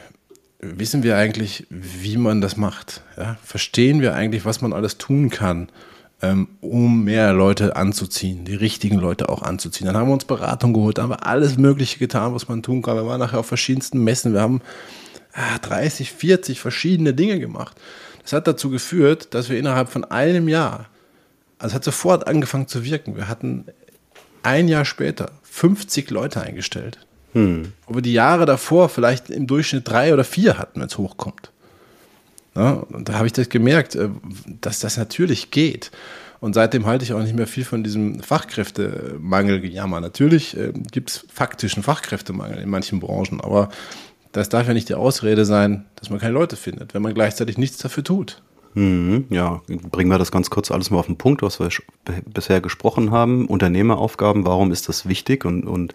wissen 0.59 1.03
wir 1.03 1.17
eigentlich, 1.17 1.65
wie 1.69 2.17
man 2.17 2.41
das 2.41 2.57
macht? 2.57 3.01
Ja? 3.17 3.37
Verstehen 3.43 4.01
wir 4.01 4.15
eigentlich, 4.15 4.45
was 4.45 4.61
man 4.61 4.73
alles 4.73 4.97
tun 4.97 5.29
kann, 5.29 5.69
ähm, 6.21 6.49
um 6.61 7.03
mehr 7.03 7.33
Leute 7.33 7.75
anzuziehen, 7.75 8.45
die 8.45 8.55
richtigen 8.55 8.97
Leute 8.97 9.29
auch 9.29 9.41
anzuziehen? 9.41 9.87
Dann 9.87 9.97
haben 9.97 10.07
wir 10.07 10.13
uns 10.13 10.25
Beratung 10.25 10.73
geholt, 10.73 10.97
da 10.97 11.03
haben 11.03 11.11
wir 11.11 11.25
alles 11.25 11.57
Mögliche 11.57 11.99
getan, 11.99 12.33
was 12.33 12.47
man 12.47 12.63
tun 12.63 12.81
kann. 12.81 12.95
Wir 12.95 13.05
waren 13.05 13.19
nachher 13.19 13.39
auf 13.39 13.47
verschiedensten 13.47 14.03
Messen, 14.03 14.33
wir 14.33 14.41
haben 14.41 14.61
ah, 15.33 15.57
30, 15.61 16.11
40 16.11 16.59
verschiedene 16.59 17.13
Dinge 17.13 17.39
gemacht. 17.39 17.75
Das 18.29 18.37
hat 18.37 18.47
dazu 18.47 18.69
geführt, 18.69 19.33
dass 19.33 19.49
wir 19.49 19.57
innerhalb 19.57 19.89
von 19.89 20.03
einem 20.03 20.47
Jahr, 20.47 20.85
also 21.57 21.73
hat 21.73 21.83
sofort 21.83 22.27
angefangen 22.27 22.67
zu 22.67 22.85
wirken. 22.85 23.15
Wir 23.15 23.27
hatten 23.27 23.65
ein 24.43 24.67
Jahr 24.67 24.85
später 24.85 25.31
50 25.41 26.11
Leute 26.11 26.39
eingestellt. 26.39 26.99
Hm. 27.33 27.73
Wo 27.87 27.95
wir 27.95 28.03
die 28.03 28.13
Jahre 28.13 28.45
davor 28.45 28.89
vielleicht 28.89 29.31
im 29.31 29.47
Durchschnitt 29.47 29.89
drei 29.89 30.13
oder 30.13 30.23
vier 30.23 30.59
hatten, 30.59 30.79
wenn 30.79 30.89
es 30.89 30.99
hochkommt. 30.99 31.49
Ja, 32.53 32.73
und 32.73 33.09
da 33.09 33.13
habe 33.13 33.25
ich 33.25 33.33
das 33.33 33.49
gemerkt, 33.49 33.95
äh, 33.95 34.09
dass 34.61 34.77
das 34.77 34.97
natürlich 34.97 35.49
geht. 35.49 35.89
Und 36.39 36.53
seitdem 36.53 36.85
halte 36.85 37.03
ich 37.03 37.13
auch 37.13 37.21
nicht 37.23 37.35
mehr 37.35 37.47
viel 37.47 37.65
von 37.65 37.83
diesem 37.83 38.21
Fachkräftemangel 38.21 39.59
gejammer. 39.59 40.01
Natürlich 40.01 40.55
äh, 40.55 40.71
gibt 40.91 41.09
es 41.09 41.25
faktischen 41.33 41.81
Fachkräftemangel 41.81 42.59
in 42.59 42.69
manchen 42.69 42.99
Branchen, 42.99 43.41
aber 43.41 43.69
das 44.31 44.49
darf 44.49 44.67
ja 44.67 44.73
nicht 44.73 44.89
die 44.89 44.95
Ausrede 44.95 45.45
sein, 45.45 45.85
dass 45.95 46.09
man 46.09 46.19
keine 46.19 46.33
Leute 46.33 46.55
findet, 46.55 46.93
wenn 46.93 47.01
man 47.01 47.13
gleichzeitig 47.13 47.57
nichts 47.57 47.77
dafür 47.77 48.03
tut. 48.03 48.41
Mhm, 48.75 49.25
ja, 49.29 49.61
bringen 49.67 50.11
wir 50.11 50.19
das 50.19 50.31
ganz 50.31 50.49
kurz 50.49 50.69
alles 50.69 50.91
mal 50.91 50.99
auf 50.99 51.07
den 51.07 51.17
Punkt, 51.17 51.41
was 51.41 51.59
wir 51.59 51.69
bisher 52.25 52.61
gesprochen 52.61 53.11
haben. 53.11 53.47
Unternehmeraufgaben, 53.47 54.45
warum 54.45 54.71
ist 54.71 54.87
das 54.89 55.07
wichtig 55.07 55.43
und, 55.45 55.65
und 55.65 55.93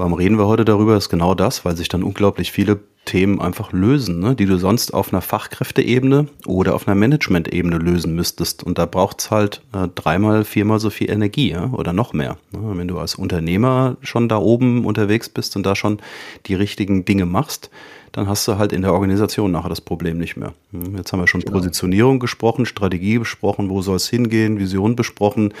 warum 0.00 0.14
reden 0.14 0.38
wir 0.38 0.46
heute 0.46 0.64
darüber? 0.64 0.94
Das 0.94 1.04
ist 1.04 1.10
genau 1.10 1.34
das, 1.34 1.64
weil 1.64 1.76
sich 1.76 1.88
dann 1.88 2.02
unglaublich 2.02 2.50
viele 2.50 2.80
Themen 3.04 3.40
einfach 3.40 3.72
lösen, 3.72 4.20
ne? 4.20 4.34
die 4.34 4.46
du 4.46 4.56
sonst 4.56 4.94
auf 4.94 5.12
einer 5.12 5.20
Fachkräfteebene 5.20 6.26
oder 6.46 6.74
auf 6.74 6.88
einer 6.88 6.94
Management-Ebene 6.94 7.76
lösen 7.76 8.14
müsstest. 8.14 8.62
Und 8.62 8.78
da 8.78 8.86
braucht 8.86 9.20
es 9.20 9.30
halt 9.30 9.62
äh, 9.74 9.88
dreimal, 9.94 10.44
viermal 10.44 10.80
so 10.80 10.90
viel 10.90 11.10
Energie 11.10 11.50
ja? 11.50 11.70
oder 11.72 11.92
noch 11.92 12.12
mehr. 12.12 12.38
Ne? 12.52 12.60
Wenn 12.78 12.88
du 12.88 12.98
als 12.98 13.14
Unternehmer 13.14 13.96
schon 14.00 14.28
da 14.28 14.38
oben 14.38 14.84
unterwegs 14.84 15.28
bist 15.28 15.54
und 15.56 15.64
da 15.64 15.76
schon 15.76 15.98
die 16.46 16.54
richtigen 16.54 17.04
Dinge 17.04 17.26
machst, 17.26 17.70
dann 18.12 18.26
hast 18.26 18.48
du 18.48 18.58
halt 18.58 18.72
in 18.72 18.82
der 18.82 18.92
Organisation 18.92 19.52
nachher 19.52 19.68
das 19.68 19.80
Problem 19.80 20.18
nicht 20.18 20.36
mehr. 20.36 20.54
Hm, 20.72 20.96
jetzt 20.96 21.12
haben 21.12 21.20
wir 21.20 21.26
schon 21.26 21.42
genau. 21.42 21.52
Positionierung 21.52 22.20
gesprochen, 22.20 22.64
Strategie 22.64 23.18
besprochen, 23.18 23.68
wo 23.68 23.82
soll 23.82 23.96
es 23.96 24.08
hingehen, 24.08 24.58
Vision 24.58 24.96
besprochen. 24.96 25.52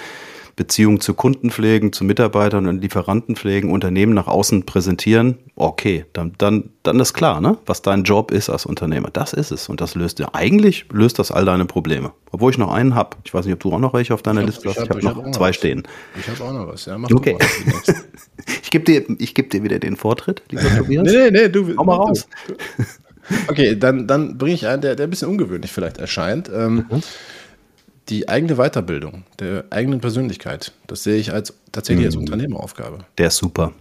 Beziehungen 0.60 1.00
zu 1.00 1.14
Kunden 1.14 1.50
pflegen, 1.50 1.90
zu 1.90 2.04
Mitarbeitern 2.04 2.66
und 2.66 2.82
Lieferanten 2.82 3.34
pflegen, 3.34 3.72
Unternehmen 3.72 4.12
nach 4.12 4.26
außen 4.26 4.66
präsentieren, 4.66 5.38
okay, 5.56 6.04
dann, 6.12 6.34
dann, 6.36 6.68
dann 6.82 7.00
ist 7.00 7.14
klar, 7.14 7.40
ne? 7.40 7.56
was 7.64 7.80
dein 7.80 8.02
Job 8.02 8.30
ist 8.30 8.50
als 8.50 8.66
Unternehmer. 8.66 9.08
Das 9.10 9.32
ist 9.32 9.52
es. 9.52 9.70
Und 9.70 9.80
das 9.80 9.94
löst 9.94 10.18
ja, 10.18 10.28
eigentlich 10.34 10.84
löst 10.92 11.18
das 11.18 11.32
all 11.32 11.46
deine 11.46 11.64
Probleme. 11.64 12.12
Obwohl 12.30 12.52
ich 12.52 12.58
noch 12.58 12.70
einen 12.70 12.94
habe. 12.94 13.16
Ich 13.24 13.32
weiß 13.32 13.46
nicht, 13.46 13.54
ob 13.54 13.60
du 13.60 13.72
auch 13.72 13.78
noch 13.78 13.94
welche 13.94 14.12
auf 14.12 14.20
deiner 14.20 14.42
ich 14.42 14.48
Liste 14.48 14.68
hast. 14.68 14.82
Ich 14.82 14.90
habe 14.90 15.00
hab 15.00 15.16
noch 15.16 15.30
zwei 15.30 15.48
was. 15.48 15.56
stehen. 15.56 15.82
Ich 16.18 16.28
habe 16.28 16.44
auch 16.44 16.52
noch 16.52 16.68
was, 16.70 16.84
ja. 16.84 16.98
Mach 16.98 17.10
okay. 17.10 17.38
ich 18.62 18.70
gebe 18.70 18.84
dir, 18.84 19.00
geb 19.00 19.48
dir 19.48 19.62
wieder 19.62 19.78
den 19.78 19.96
Vortritt, 19.96 20.42
lieber 20.50 20.68
Tobias. 20.76 21.04
nee, 21.06 21.30
nee, 21.30 21.30
nee, 21.30 21.48
du. 21.48 21.74
Hau 21.74 21.84
mal 21.84 21.96
raus. 21.96 22.28
Okay, 23.48 23.78
dann, 23.78 24.06
dann 24.06 24.36
bringe 24.36 24.56
ich 24.56 24.66
einen, 24.66 24.82
der, 24.82 24.94
der 24.94 25.06
ein 25.06 25.10
bisschen 25.10 25.28
ungewöhnlich 25.28 25.72
vielleicht 25.72 25.96
erscheint. 25.96 26.50
Ähm, 26.54 26.84
mhm 26.90 27.02
die 28.08 28.28
eigene 28.28 28.56
Weiterbildung 28.56 29.24
der 29.38 29.64
eigenen 29.70 30.00
Persönlichkeit, 30.00 30.72
das 30.86 31.02
sehe 31.02 31.18
ich 31.18 31.32
als 31.32 31.54
tatsächlich 31.72 32.06
als 32.06 32.16
mhm. 32.16 32.22
Unternehmeraufgabe. 32.22 33.04
Der 33.18 33.28
ist 33.28 33.36
super. 33.36 33.72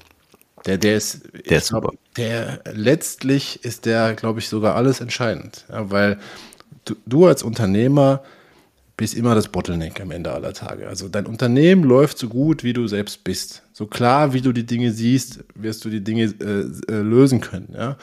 Der, 0.65 0.77
der 0.77 0.97
ist, 0.97 1.21
der 1.49 1.58
ist 1.58 1.67
super. 1.67 1.91
Der 2.17 2.62
letztlich 2.73 3.63
ist 3.63 3.86
der, 3.86 4.13
glaube 4.13 4.39
ich, 4.39 4.49
sogar 4.49 4.75
alles 4.75 4.99
entscheidend, 4.99 5.65
ja, 5.69 5.89
weil 5.89 6.19
du, 6.86 6.95
du 7.05 7.25
als 7.25 7.43
Unternehmer 7.43 8.21
bist 8.97 9.15
immer 9.15 9.34
das 9.34 9.47
Bottleneck 9.47 10.01
am 10.01 10.12
Ende 10.12 10.34
aller 10.34 10.51
Tage. 10.51 10.89
Also 10.89 11.08
dein 11.08 11.25
Unternehmen 11.25 11.86
läuft 11.86 12.17
so 12.17 12.27
gut, 12.27 12.65
wie 12.65 12.73
du 12.73 12.86
selbst 12.88 13.23
bist. 13.23 13.63
So 13.71 13.86
klar, 13.86 14.34
wie 14.34 14.41
du 14.41 14.51
die 14.51 14.65
Dinge 14.65 14.91
siehst, 14.91 15.39
wirst 15.55 15.86
du 15.86 15.89
die 15.89 16.03
Dinge 16.03 16.23
äh, 16.23 16.91
äh, 16.91 16.99
lösen 16.99 17.39
können. 17.39 17.73
Ja? 17.73 17.97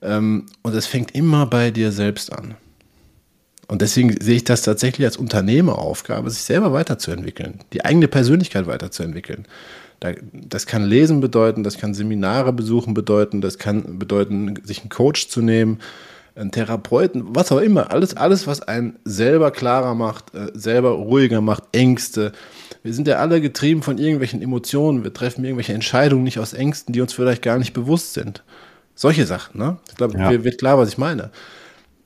Ähm, 0.00 0.46
und 0.62 0.74
es 0.74 0.86
fängt 0.86 1.14
immer 1.14 1.44
bei 1.44 1.70
dir 1.70 1.92
selbst 1.92 2.32
an. 2.32 2.54
Und 3.70 3.82
deswegen 3.82 4.20
sehe 4.20 4.34
ich 4.34 4.42
das 4.42 4.62
tatsächlich 4.62 5.06
als 5.06 5.16
Unternehmeraufgabe, 5.16 6.28
sich 6.28 6.42
selber 6.42 6.72
weiterzuentwickeln, 6.72 7.60
die 7.72 7.84
eigene 7.84 8.08
Persönlichkeit 8.08 8.66
weiterzuentwickeln. 8.66 9.46
Das 10.32 10.66
kann 10.66 10.82
Lesen 10.82 11.20
bedeuten, 11.20 11.62
das 11.62 11.78
kann 11.78 11.94
Seminare 11.94 12.52
besuchen 12.52 12.94
bedeuten, 12.94 13.40
das 13.40 13.58
kann 13.58 14.00
bedeuten, 14.00 14.58
sich 14.64 14.80
einen 14.80 14.88
Coach 14.88 15.28
zu 15.28 15.40
nehmen, 15.40 15.78
einen 16.34 16.50
Therapeuten, 16.50 17.26
was 17.28 17.52
auch 17.52 17.60
immer. 17.60 17.92
Alles, 17.92 18.16
alles 18.16 18.48
was 18.48 18.60
einen 18.60 18.98
selber 19.04 19.52
klarer 19.52 19.94
macht, 19.94 20.34
äh, 20.34 20.48
selber 20.52 20.90
ruhiger 20.90 21.40
macht, 21.40 21.62
Ängste. 21.70 22.32
Wir 22.82 22.92
sind 22.92 23.06
ja 23.06 23.18
alle 23.18 23.40
getrieben 23.40 23.84
von 23.84 23.98
irgendwelchen 23.98 24.42
Emotionen. 24.42 25.04
Wir 25.04 25.14
treffen 25.14 25.44
irgendwelche 25.44 25.74
Entscheidungen 25.74 26.24
nicht 26.24 26.40
aus 26.40 26.54
Ängsten, 26.54 26.92
die 26.92 27.02
uns 27.02 27.12
vielleicht 27.12 27.42
gar 27.42 27.58
nicht 27.58 27.72
bewusst 27.72 28.14
sind. 28.14 28.42
Solche 28.96 29.26
Sachen, 29.26 29.60
ne? 29.60 29.76
Ich 29.90 29.96
glaube, 29.96 30.18
ja. 30.18 30.42
wird 30.42 30.58
klar, 30.58 30.76
was 30.76 30.88
ich 30.88 30.98
meine. 30.98 31.30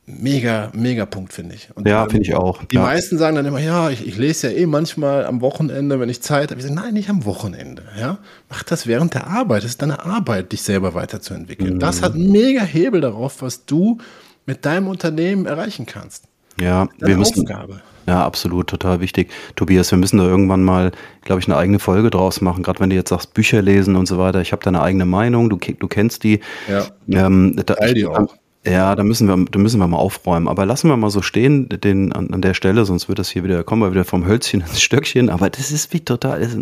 Mega, 0.06 0.70
mega 0.74 1.06
Punkt, 1.06 1.32
finde 1.32 1.54
ich. 1.54 1.68
Und 1.74 1.88
ja, 1.88 2.04
finde 2.08 2.22
ich 2.22 2.34
auch. 2.34 2.62
Die 2.64 2.76
ja. 2.76 2.82
meisten 2.82 3.18
sagen 3.18 3.36
dann 3.36 3.46
immer, 3.46 3.60
ja, 3.60 3.90
ich, 3.90 4.06
ich, 4.06 4.16
lese 4.16 4.50
ja 4.50 4.58
eh 4.58 4.66
manchmal 4.66 5.24
am 5.24 5.40
Wochenende, 5.40 5.98
wenn 6.00 6.08
ich 6.08 6.22
Zeit 6.22 6.50
habe. 6.50 6.60
Ich 6.60 6.66
sage, 6.66 6.74
nein, 6.74 6.94
nicht 6.94 7.08
am 7.08 7.24
Wochenende. 7.24 7.82
Ja? 7.98 8.18
Mach 8.50 8.62
das 8.62 8.86
während 8.86 9.14
der 9.14 9.26
Arbeit. 9.26 9.64
Das 9.64 9.70
ist 9.70 9.82
deine 9.82 10.04
Arbeit, 10.04 10.52
dich 10.52 10.62
selber 10.62 10.94
weiterzuentwickeln. 10.94 11.74
Mhm. 11.74 11.80
Das 11.80 12.02
hat 12.02 12.14
einen 12.14 12.30
mega 12.30 12.62
Hebel 12.62 13.00
darauf, 13.00 13.42
was 13.42 13.64
du 13.64 13.98
mit 14.46 14.64
deinem 14.66 14.88
Unternehmen 14.88 15.46
erreichen 15.46 15.86
kannst. 15.86 16.24
Ja, 16.60 16.88
wir 16.98 17.16
müssen, 17.16 17.40
Aufgabe. 17.40 17.80
Ja, 18.06 18.24
absolut, 18.24 18.68
total 18.68 19.00
wichtig. 19.00 19.30
Tobias, 19.56 19.90
wir 19.90 19.98
müssen 19.98 20.18
da 20.18 20.24
irgendwann 20.24 20.62
mal, 20.62 20.92
glaube 21.22 21.40
ich, 21.40 21.48
eine 21.48 21.56
eigene 21.56 21.78
Folge 21.78 22.10
draus 22.10 22.40
machen. 22.40 22.62
Gerade 22.62 22.80
wenn 22.80 22.90
du 22.90 22.96
jetzt 22.96 23.08
sagst, 23.08 23.34
Bücher 23.34 23.62
lesen 23.62 23.96
und 23.96 24.06
so 24.06 24.18
weiter. 24.18 24.40
Ich 24.40 24.52
habe 24.52 24.62
da 24.62 24.68
eine 24.68 24.82
eigene 24.82 25.06
Meinung, 25.06 25.48
du, 25.48 25.56
du 25.56 25.88
kennst 25.88 26.22
die. 26.22 26.40
Ja. 26.68 26.84
Ähm, 27.26 27.56
da, 27.64 27.74
die 27.74 28.06
auch. 28.06 28.34
Ja, 28.66 28.96
da 28.96 29.02
müssen 29.02 29.28
wir, 29.28 29.44
da 29.50 29.58
müssen 29.58 29.78
wir 29.78 29.86
mal 29.86 29.98
aufräumen. 29.98 30.48
Aber 30.48 30.64
lassen 30.64 30.88
wir 30.88 30.96
mal 30.96 31.10
so 31.10 31.20
stehen, 31.20 31.68
den 31.68 32.12
an, 32.12 32.32
an 32.32 32.40
der 32.40 32.54
Stelle, 32.54 32.84
sonst 32.86 33.08
wird 33.08 33.18
das 33.18 33.28
hier 33.28 33.44
wieder, 33.44 33.62
kommen 33.62 33.82
wir 33.82 33.92
wieder 33.92 34.04
vom 34.04 34.26
Hölzchen 34.26 34.62
ins 34.62 34.80
Stöckchen. 34.80 35.28
Aber 35.28 35.50
das 35.50 35.70
ist 35.70 35.92
wie 35.92 36.00
total, 36.00 36.40
ist 36.40 36.56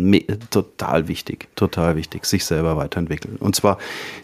total 0.49 1.07
wichtig, 1.07 1.47
total 1.55 1.95
wichtig, 1.95 2.25
sich 2.25 2.43
selber 2.43 2.75
weiterentwickeln. 2.75 3.37
Und 3.37 3.55
zwar 3.55 3.77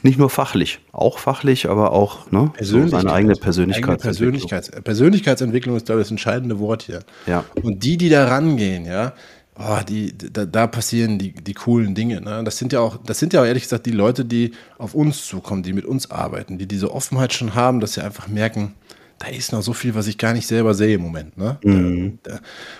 nicht 0.04 0.20
nur 0.20 0.30
fachlich, 0.30 0.80
auch 0.92 1.20
fachlich, 1.20 1.70
aber 1.70 1.94
auch 1.94 2.30
ne, 2.32 2.52
so 2.60 2.86
seine 2.88 3.14
eigene 3.14 3.36
Persönlichkeit. 3.36 4.02
Persönlichkeits 4.02 4.72
Persönlichkeitsentwicklung 4.72 5.78
ist, 5.78 5.86
glaube 5.86 6.02
ich, 6.02 6.08
das 6.08 6.12
entscheidende 6.12 6.60
Wort 6.60 6.84
hier. 6.84 7.00
Ja. 7.28 7.46
Und 7.62 7.84
die, 7.84 7.98
die 7.98 8.10
da 8.10 8.28
rangehen, 8.28 8.86
ja, 8.86 9.14
oh, 9.60 9.80
die, 9.88 10.18
da, 10.18 10.46
da, 10.46 10.68
passieren 10.68 11.20
die, 11.20 11.34
die 11.34 11.54
coolen 11.54 11.94
Dinge. 11.94 12.22
Ne? 12.22 12.44
Das 12.44 12.58
sind 12.58 12.74
ja 12.74 12.80
auch, 12.80 12.98
das 12.98 13.20
sind 13.20 13.34
ja 13.34 13.42
auch 13.42 13.46
ehrlich 13.46 13.64
gesagt 13.64 13.86
die 13.86 13.92
Leute, 13.92 14.26
die 14.26 14.52
auf 14.78 14.96
uns 14.96 15.26
zukommen, 15.26 15.64
die 15.64 15.74
mit 15.74 15.86
uns 15.86 16.10
arbeiten, 16.10 16.58
die 16.58 16.68
diese 16.68 16.92
Offenheit 16.94 17.34
schon 17.34 17.56
haben, 17.56 17.80
dass 17.80 17.94
sie 17.94 18.04
einfach 18.04 18.28
merken, 18.28 18.74
da 19.20 19.28
ist 19.28 19.52
noch 19.52 19.62
so 19.62 19.74
viel, 19.74 19.96
was 19.96 20.08
ich 20.08 20.18
gar 20.18 20.34
nicht 20.34 20.48
selber 20.48 20.74
sehe 20.74 20.96
im 20.96 21.02
Moment. 21.02 21.38
Ne? 21.38 21.58
Mhm. 21.64 22.20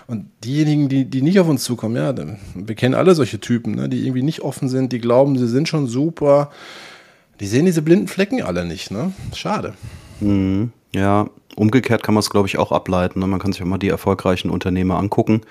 Und 0.08 0.28
diejenigen, 0.44 0.88
die, 0.88 1.04
die 1.04 1.22
nicht 1.22 1.40
auf 1.40 1.50
uns 1.50 1.66
zukommen, 1.66 1.98
ja, 1.98 2.16
wir 2.56 2.76
kennen 2.76 2.96
alle 2.96 3.14
solche 3.14 3.42
Typen, 3.42 3.76
ne? 3.76 3.90
die 3.90 4.06
irgendwie 4.06 4.24
nicht 4.24 4.42
offen 4.42 4.70
sind, 4.70 4.94
die 4.94 5.00
glauben, 5.00 5.38
sie 5.38 5.50
sind 5.50 5.68
schon 5.68 5.88
super. 5.88 6.50
Die 7.42 7.48
sehen 7.48 7.66
diese 7.66 7.82
blinden 7.82 8.08
Flecken 8.08 8.42
alle 8.42 8.64
nicht. 8.66 8.90
Ne? 8.90 9.12
Schade. 9.34 9.74
Mhm. 10.22 10.72
Ja, 10.96 11.30
umgekehrt 11.58 12.04
kann 12.04 12.16
man 12.16 12.22
es, 12.22 12.30
glaube 12.30 12.48
ich, 12.48 12.58
auch 12.58 12.72
ableiten. 12.72 13.20
Ne? 13.20 13.28
Man 13.28 13.40
kann 13.40 13.52
sich 13.52 13.62
auch 13.62 13.68
mal 13.68 13.78
die 13.78 13.90
erfolgreichen 13.90 14.50
Unternehmer 14.50 14.98
angucken 14.98 15.42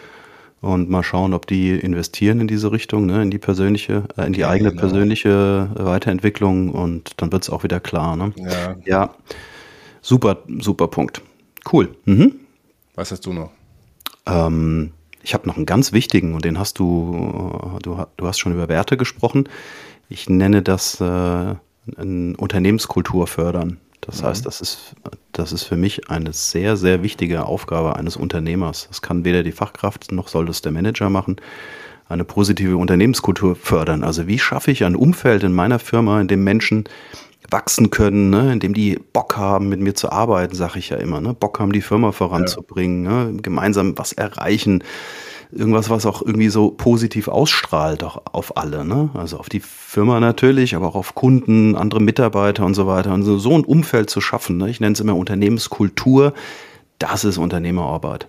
und 0.61 0.91
mal 0.91 1.03
schauen, 1.03 1.35
ob 1.35 1.47
die 1.47 1.71
investieren 1.71 2.41
in 2.41 2.49
diese 2.49 2.73
Richtung, 2.73 3.07
ne, 3.07 3.23
in 3.23 3.31
die 3.31 3.39
persönliche, 3.39 4.05
äh, 4.17 4.27
in 4.27 4.33
die 4.33 4.41
ja, 4.41 4.49
eigene 4.49 4.71
genau. 4.71 4.81
persönliche 4.81 5.71
Weiterentwicklung 5.75 6.71
und 6.71 7.13
dann 7.21 7.31
wird 7.33 7.43
es 7.43 7.51
auch 7.51 7.63
wieder 7.63 7.81
klar. 7.81 8.17
Ne? 8.17 8.33
Ja. 8.37 8.77
ja, 8.85 9.15
super, 10.03 10.43
super 10.59 10.89
Punkt. 10.89 11.23
Cool. 11.73 11.91
Mhm. 12.05 12.35
Was 12.95 13.13
hast 13.13 13.27
du 13.27 13.33
noch? 13.33 13.51
Ähm, 14.27 14.93
ich 15.23 15.35
habe 15.35 15.47
noch 15.47 15.57
einen 15.57 15.67
ganz 15.67 15.93
wichtigen 15.93 16.35
und 16.35 16.45
den 16.45 16.59
hast 16.59 16.79
du, 16.79 17.79
du, 17.83 18.05
du 18.17 18.27
hast 18.27 18.39
schon 18.39 18.53
über 18.53 18.69
Werte 18.69 18.97
gesprochen. 18.97 19.49
Ich 20.09 20.29
nenne 20.29 20.63
das 20.63 21.01
äh, 21.01 21.55
Unternehmenskultur 21.97 23.27
fördern. 23.27 23.79
Das 24.01 24.23
mhm. 24.23 24.27
heißt, 24.27 24.47
das 24.47 24.61
ist, 24.61 24.95
das 25.33 25.53
ist 25.53 25.65
für 25.65 25.77
mich 25.77 26.11
eine 26.11 26.33
sehr, 26.33 26.77
sehr 26.77 27.03
wichtige 27.03 27.45
Aufgabe 27.47 27.97
eines 27.97 28.17
Unternehmers. 28.17 28.87
Das 28.89 29.03
kann 29.03 29.25
weder 29.25 29.43
die 29.43 29.53
Fachkraft 29.53 30.13
noch 30.13 30.29
soll 30.29 30.47
das 30.47 30.63
der 30.63 30.73
Manager 30.73 31.11
machen. 31.11 31.37
Eine 32.09 32.25
positive 32.25 32.77
Unternehmenskultur 32.77 33.55
fördern. 33.55 34.03
Also 34.03 34.27
wie 34.27 34.39
schaffe 34.39 34.71
ich 34.71 34.85
ein 34.85 34.97
Umfeld 34.97 35.43
in 35.43 35.53
meiner 35.53 35.79
Firma, 35.79 36.21
in 36.21 36.29
dem 36.29 36.43
Menschen 36.43 36.85
wachsen 37.51 37.91
können, 37.91 38.31
ne? 38.31 38.53
in 38.53 38.61
dem 38.61 38.75
die 38.75 38.99
Bock 39.13 39.37
haben, 39.37 39.69
mit 39.69 39.81
mir 39.81 39.95
zu 39.95 40.11
arbeiten, 40.11 40.55
sage 40.55 40.79
ich 40.79 40.91
ja 40.91 40.97
immer. 40.97 41.21
Ne? 41.21 41.35
Bock 41.35 41.61
haben, 41.61 41.73
die 41.73 41.81
Firma 41.81 42.13
voranzubringen, 42.13 43.05
ja. 43.05 43.25
ne? 43.25 43.43
gemeinsam 43.43 43.97
was 43.97 44.13
erreichen 44.13 44.83
irgendwas, 45.51 45.91
was 45.91 46.07
auch 46.07 46.23
irgendwie 46.23 46.49
so 46.49 46.71
positiv 46.71 47.29
ausstrahlt 47.29 48.05
auch 48.05 48.23
auf 48.33 48.57
alle, 48.57 48.85
ne? 48.85 49.11
Also 49.15 49.39
auf 49.39 49.49
die 49.49 49.61
Firma 49.61 50.21
natürlich, 50.21 50.75
aber 50.75 50.89
auch 50.89 50.95
auf 50.95 51.15
Kunden, 51.15 51.75
andere 51.77 52.01
Mitarbeiter 52.01 52.65
und 52.65 52.75
so 52.75 52.87
weiter. 52.87 53.15
Und 53.15 53.23
so, 53.23 53.39
so 53.39 53.57
ein 53.57 53.65
Umfeld 53.65 54.11
zu 54.11 54.21
schaffen, 54.21 54.59
ne? 54.59 54.69
ich 54.69 54.81
nenne 54.81 54.93
es 54.93 55.01
immer 55.01 55.17
Unternehmenskultur, 55.17 56.35
das 56.99 57.25
ist 57.25 57.39
Unternehmerarbeit. 57.39 58.29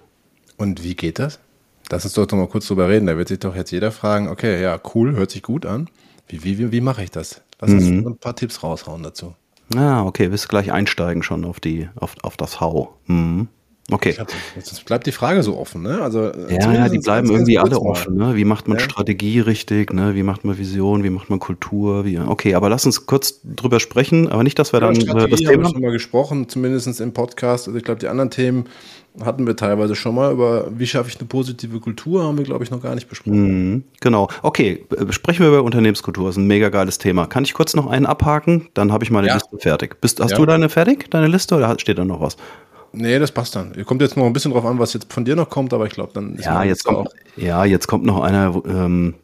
Und 0.57 0.83
wie 0.83 0.95
geht 0.95 1.19
das? 1.19 1.39
Lass 1.91 2.05
uns 2.05 2.13
doch 2.13 2.27
noch 2.27 2.37
mal 2.37 2.47
kurz 2.47 2.67
drüber 2.67 2.87
reden. 2.87 3.07
Da 3.07 3.17
wird 3.17 3.29
sich 3.29 3.39
doch 3.39 3.55
jetzt 3.55 3.71
jeder 3.71 3.91
fragen, 3.91 4.27
okay, 4.27 4.61
ja, 4.61 4.79
cool, 4.93 5.15
hört 5.15 5.31
sich 5.31 5.41
gut 5.41 5.65
an. 5.65 5.89
Wie, 6.27 6.43
wie, 6.43 6.59
wie, 6.59 6.71
wie 6.71 6.81
mache 6.81 7.03
ich 7.03 7.09
das? 7.09 7.41
Lass 7.59 7.71
uns 7.71 7.85
mhm. 7.85 8.07
ein 8.07 8.17
paar 8.17 8.35
Tipps 8.35 8.61
raushauen 8.61 9.01
dazu. 9.01 9.33
Ah, 9.75 10.03
okay, 10.03 10.31
willst 10.31 10.45
du 10.45 10.47
gleich 10.49 10.71
einsteigen 10.71 11.23
schon 11.23 11.45
auf 11.45 11.59
die, 11.59 11.89
auf, 11.95 12.15
auf 12.21 12.37
das 12.37 12.61
Hau. 12.61 12.95
Mhm. 13.07 13.47
Okay. 13.91 14.15
Hab, 14.17 14.31
jetzt 14.55 14.85
bleibt 14.85 15.07
die 15.07 15.11
Frage 15.11 15.43
so 15.43 15.57
offen, 15.57 15.81
ne? 15.81 16.01
Also, 16.01 16.25
äh, 16.25 16.55
ja, 16.55 16.73
ja, 16.73 16.89
die 16.89 16.99
bleiben 16.99 17.29
irgendwie 17.29 17.57
alle 17.57 17.79
offen, 17.79 18.15
ne? 18.15 18.35
Wie 18.35 18.45
macht 18.45 18.67
man 18.67 18.77
ja. 18.77 18.83
Strategie 18.83 19.39
richtig, 19.39 19.93
ne? 19.93 20.15
Wie 20.15 20.23
macht 20.23 20.45
man 20.45 20.57
Vision, 20.57 21.03
wie 21.03 21.09
macht 21.09 21.29
man 21.29 21.39
Kultur, 21.39 22.05
wie, 22.05 22.19
okay, 22.19 22.55
aber 22.55 22.69
lass 22.69 22.85
uns 22.85 23.05
kurz 23.05 23.41
drüber 23.43 23.79
sprechen, 23.79 24.27
aber 24.27 24.43
nicht, 24.43 24.59
dass 24.59 24.73
wir 24.73 24.81
ja, 24.81 24.87
dann 24.87 24.95
äh, 24.95 25.01
Strategie 25.01 25.31
das 25.31 25.39
Thema. 25.39 25.51
Haben 25.51 25.61
wir 25.61 25.69
schon 25.69 25.81
mal 25.81 25.91
gesprochen, 25.91 26.49
zumindest 26.49 26.99
im 26.99 27.13
Podcast. 27.13 27.67
Also 27.67 27.77
ich 27.77 27.83
glaube, 27.83 27.99
die 27.99 28.07
anderen 28.07 28.29
Themen 28.29 28.65
hatten 29.23 29.45
wir 29.45 29.55
teilweise 29.55 29.95
schon 29.95 30.15
mal 30.15 30.31
über, 30.31 30.67
wie 30.71 30.87
schaffe 30.87 31.09
ich 31.09 31.17
eine 31.19 31.27
positive 31.27 31.79
Kultur, 31.79 32.23
haben 32.23 32.37
wir, 32.37 32.45
glaube 32.45 32.63
ich, 32.63 32.71
noch 32.71 32.81
gar 32.81 32.95
nicht 32.95 33.09
besprochen. 33.09 33.71
Mhm, 33.73 33.83
genau. 33.99 34.29
Okay, 34.43 34.85
sprechen 35.09 35.41
wir 35.41 35.49
über 35.49 35.63
Unternehmenskultur. 35.63 36.27
Das 36.27 36.35
ist 36.35 36.41
ein 36.41 36.47
mega 36.47 36.69
geiles 36.69 36.99
Thema. 36.99 37.25
Kann 37.25 37.43
ich 37.43 37.53
kurz 37.53 37.75
noch 37.75 37.87
einen 37.87 38.05
abhaken? 38.05 38.69
Dann 38.73 38.91
habe 38.91 39.03
ich 39.03 39.11
meine 39.11 39.27
ja. 39.27 39.33
Liste 39.33 39.57
fertig. 39.57 39.99
Bist, 39.99 40.19
hast 40.19 40.37
du 40.37 40.45
deine 40.45 40.69
fertig, 40.69 41.09
deine 41.09 41.27
Liste, 41.27 41.55
oder 41.55 41.77
steht 41.79 41.97
da 41.97 42.05
noch 42.05 42.21
was? 42.21 42.37
Nee, 42.91 43.19
das 43.19 43.31
passt 43.31 43.55
dann. 43.55 43.73
Ihr 43.75 43.85
kommt 43.85 44.01
jetzt 44.01 44.17
noch 44.17 44.25
ein 44.25 44.33
bisschen 44.33 44.51
drauf 44.51 44.65
an, 44.65 44.79
was 44.79 44.93
jetzt 44.93 45.11
von 45.11 45.25
dir 45.25 45.35
noch 45.35 45.49
kommt, 45.49 45.73
aber 45.73 45.85
ich 45.85 45.93
glaube, 45.93 46.11
dann 46.13 46.35
ist 46.35 46.45
ja, 46.45 46.63
jetzt 46.63 46.83
kommt, 46.83 46.97
auch. 46.97 47.13
Ja, 47.37 47.65
jetzt 47.65 47.87
kommt 47.87 48.05
noch 48.05 48.21
einer 48.21 48.61
ähm, 48.65 49.15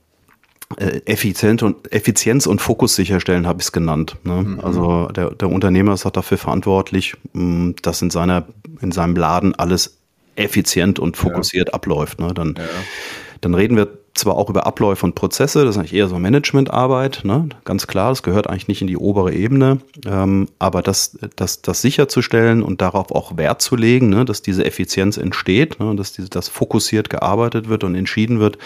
äh, 0.77 1.01
Effizienz 1.05 1.61
und, 1.61 1.91
Effizienz 1.91 2.47
und 2.47 2.61
Fokus 2.61 2.95
sicherstellen, 2.95 3.47
habe 3.47 3.59
ich 3.59 3.65
es 3.65 3.71
genannt. 3.71 4.17
Ne? 4.23 4.43
Mhm. 4.43 4.59
Also 4.61 5.07
der, 5.07 5.31
der 5.31 5.49
Unternehmer 5.49 5.93
ist 5.93 6.05
auch 6.05 6.11
dafür 6.11 6.37
verantwortlich, 6.37 7.15
mm, 7.33 7.71
dass 7.81 8.01
in, 8.01 8.09
seiner, 8.09 8.45
in 8.81 8.91
seinem 8.91 9.15
Laden 9.15 9.55
alles 9.55 9.97
effizient 10.35 10.99
und 10.99 11.17
fokussiert 11.17 11.69
ja. 11.69 11.73
abläuft. 11.73 12.19
Ne? 12.19 12.33
Dann, 12.33 12.55
ja. 12.57 12.63
dann 13.41 13.53
reden 13.53 13.77
wir 13.77 13.87
zwar 14.15 14.37
auch 14.37 14.49
über 14.49 14.65
Abläufe 14.65 15.05
und 15.05 15.13
Prozesse, 15.13 15.65
das 15.65 15.75
ist 15.75 15.79
eigentlich 15.79 15.93
eher 15.93 16.07
so 16.07 16.17
Managementarbeit, 16.17 17.21
ne? 17.23 17.49
ganz 17.65 17.85
klar, 17.85 18.09
das 18.09 18.23
gehört 18.23 18.47
eigentlich 18.47 18.69
nicht 18.69 18.81
in 18.81 18.87
die 18.87 18.97
obere 18.97 19.33
Ebene, 19.33 19.79
ähm, 20.05 20.47
aber 20.57 20.81
das, 20.81 21.19
das, 21.35 21.61
das 21.61 21.81
sicherzustellen 21.81 22.63
und 22.63 22.81
darauf 22.81 23.11
auch 23.11 23.37
Wert 23.37 23.61
zu 23.61 23.75
legen, 23.75 24.09
ne? 24.09 24.23
dass 24.23 24.41
diese 24.41 24.65
Effizienz 24.65 25.17
entsteht, 25.17 25.79
ne? 25.81 25.95
dass 25.95 26.13
diese, 26.13 26.29
das 26.29 26.47
fokussiert 26.47 27.09
gearbeitet 27.09 27.67
wird 27.67 27.83
und 27.83 27.93
entschieden 27.93 28.39
wird, 28.39 28.57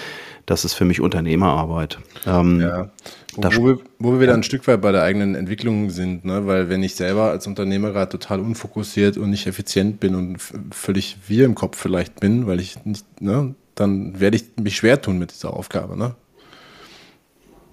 das 0.46 0.66
ist 0.66 0.76
für 0.76 0.86
mich 0.86 1.02
Unternehmerarbeit. 1.02 2.00
Ähm, 2.28 2.62
ja. 2.62 2.90
Wo, 3.36 3.66
wir, 3.66 3.80
wo 3.98 4.14
wir 4.14 4.20
wieder 4.20 4.34
ein 4.34 4.44
Stück 4.44 4.68
weit 4.68 4.82
bei 4.82 4.92
der 4.92 5.04
eigenen 5.04 5.34
Entwicklung 5.34 5.90
sind, 5.90 6.26
ne? 6.26 6.46
weil 6.46 6.70
wenn 6.70 6.84
ich 6.84 6.94
selber 6.94 7.32
als 7.32 7.48
Unternehmer 7.48 7.92
gerade 7.92 8.10
total 8.10 8.40
unfokussiert 8.40 9.18
und 9.18 9.32
nicht 9.32 9.48
effizient 9.48 10.00
bin 10.00 10.14
und 10.14 10.38
völlig 10.72 11.18
wir 11.28 11.46
im 11.46 11.56
Kopf 11.56 11.78
vielleicht 11.78 12.20
bin, 12.20 12.46
weil 12.46 12.60
ich 12.60 12.84
nicht, 12.86 13.06
ne, 13.22 13.56
dann 13.80 14.20
werde 14.20 14.38
ich 14.38 14.46
mich 14.62 14.76
schwer 14.76 15.02
tun 15.02 15.18
mit 15.18 15.32
dieser 15.32 15.54
Aufgabe. 15.54 15.98
Ne? 15.98 16.16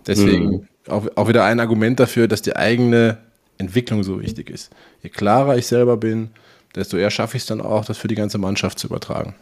Deswegen 0.06 0.46
mhm. 0.46 0.68
auch, 0.88 1.06
auch 1.16 1.28
wieder 1.28 1.44
ein 1.44 1.60
Argument 1.60 1.98
dafür, 1.98 2.28
dass 2.28 2.42
die 2.42 2.54
eigene 2.54 3.18
Entwicklung 3.58 4.04
so 4.04 4.20
wichtig 4.20 4.50
ist. 4.50 4.70
Je 5.02 5.10
klarer 5.10 5.56
ich 5.56 5.66
selber 5.66 5.96
bin, 5.96 6.30
desto 6.74 6.96
eher 6.96 7.10
schaffe 7.10 7.36
ich 7.36 7.42
es 7.42 7.46
dann 7.46 7.60
auch, 7.60 7.84
das 7.84 7.98
für 7.98 8.08
die 8.08 8.14
ganze 8.14 8.38
Mannschaft 8.38 8.78
zu 8.78 8.86
übertragen. 8.86 9.34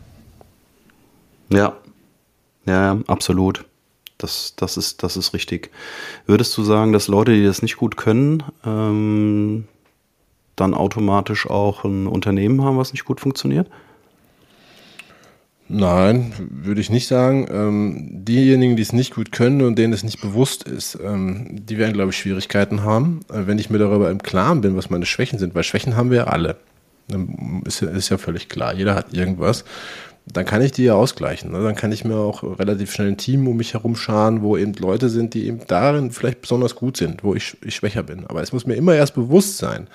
Ja, 1.51 1.77
ja, 2.67 2.99
absolut. 3.07 3.65
Das, 4.17 4.55
das, 4.57 4.77
ist, 4.77 5.03
das 5.03 5.17
ist 5.17 5.35
richtig. 5.35 5.71
Würdest 6.27 6.57
du 6.57 6.63
sagen, 6.63 6.93
dass 6.93 7.09
Leute, 7.09 7.35
die 7.35 7.45
das 7.45 7.61
nicht 7.61 7.77
gut 7.77 7.97
können, 7.97 8.43
ähm, 8.65 9.67
dann 10.57 10.73
automatisch 10.73 11.51
auch 11.51 11.85
ein 11.85 12.07
Unternehmen 12.07 12.63
haben, 12.63 12.79
was 12.79 12.93
nicht 12.93 13.05
gut 13.05 13.21
funktioniert? 13.21 13.69
Nein, 15.69 16.33
würde 16.51 16.81
ich 16.81 16.91
nicht 16.91 17.07
sagen. 17.07 17.47
Ähm, 17.51 18.25
diejenigen, 18.25 18.77
die 18.77 18.83
es 18.83 18.93
nicht 18.93 19.15
gut 19.15 19.33
können 19.33 19.63
und 19.63 19.79
denen 19.79 19.95
es 19.95 20.05
nicht 20.05 20.21
bewusst 20.21 20.65
ist, 20.69 20.99
ähm, 21.03 21.65
die 21.65 21.79
werden, 21.79 21.95
glaube 21.95 22.11
ich, 22.11 22.19
Schwierigkeiten 22.19 22.83
haben, 22.83 23.21
äh, 23.33 23.47
wenn 23.47 23.59
ich 23.59 23.71
mir 23.71 23.79
darüber 23.79 24.11
im 24.11 24.23
Klaren 24.23 24.61
bin, 24.61 24.77
was 24.77 24.91
meine 24.91 25.07
Schwächen 25.07 25.39
sind, 25.39 25.55
weil 25.55 25.63
Schwächen 25.63 25.97
haben 25.97 26.11
wir 26.11 26.19
ja 26.19 26.25
alle. 26.25 26.57
Ist, 27.65 27.83
ist 27.83 28.09
ja 28.09 28.19
völlig 28.19 28.49
klar. 28.49 28.75
Jeder 28.75 28.95
hat 28.95 29.13
irgendwas. 29.15 29.65
Dann 30.27 30.47
kann 30.47 30.63
ich 30.63 30.73
die 30.73 30.85
ja 30.85 30.95
ausgleichen. 30.95 31.53
Ne? 31.53 31.63
Dann 31.63 31.75
kann 31.75 31.93
ich 31.93 32.05
mir 32.05 32.17
auch 32.17 32.43
relativ 32.59 32.93
schnell 32.93 33.09
ein 33.09 33.19
Team 33.19 33.47
um 33.47 33.57
mich 33.57 33.75
herum 33.75 33.95
scharen, 33.95 34.43
wo 34.43 34.57
eben 34.57 34.73
Leute 34.75 35.11
sind, 35.11 35.35
die 35.35 35.47
eben 35.47 35.61
darin 35.67 36.13
vielleicht 36.13 36.41
besonders 36.41 36.75
gut 36.75 36.97
sind, 36.97 37.23
wo 37.23 37.35
ich, 37.35 37.57
ich 37.63 37.75
schwächer 37.75 38.03
bin. 38.03 38.27
Aber 38.27 38.43
es 38.43 38.53
muss 38.53 38.67
mir 38.67 38.75
immer 38.75 38.95
erst 38.95 39.15
bewusst 39.15 39.59
sein, 39.59 39.87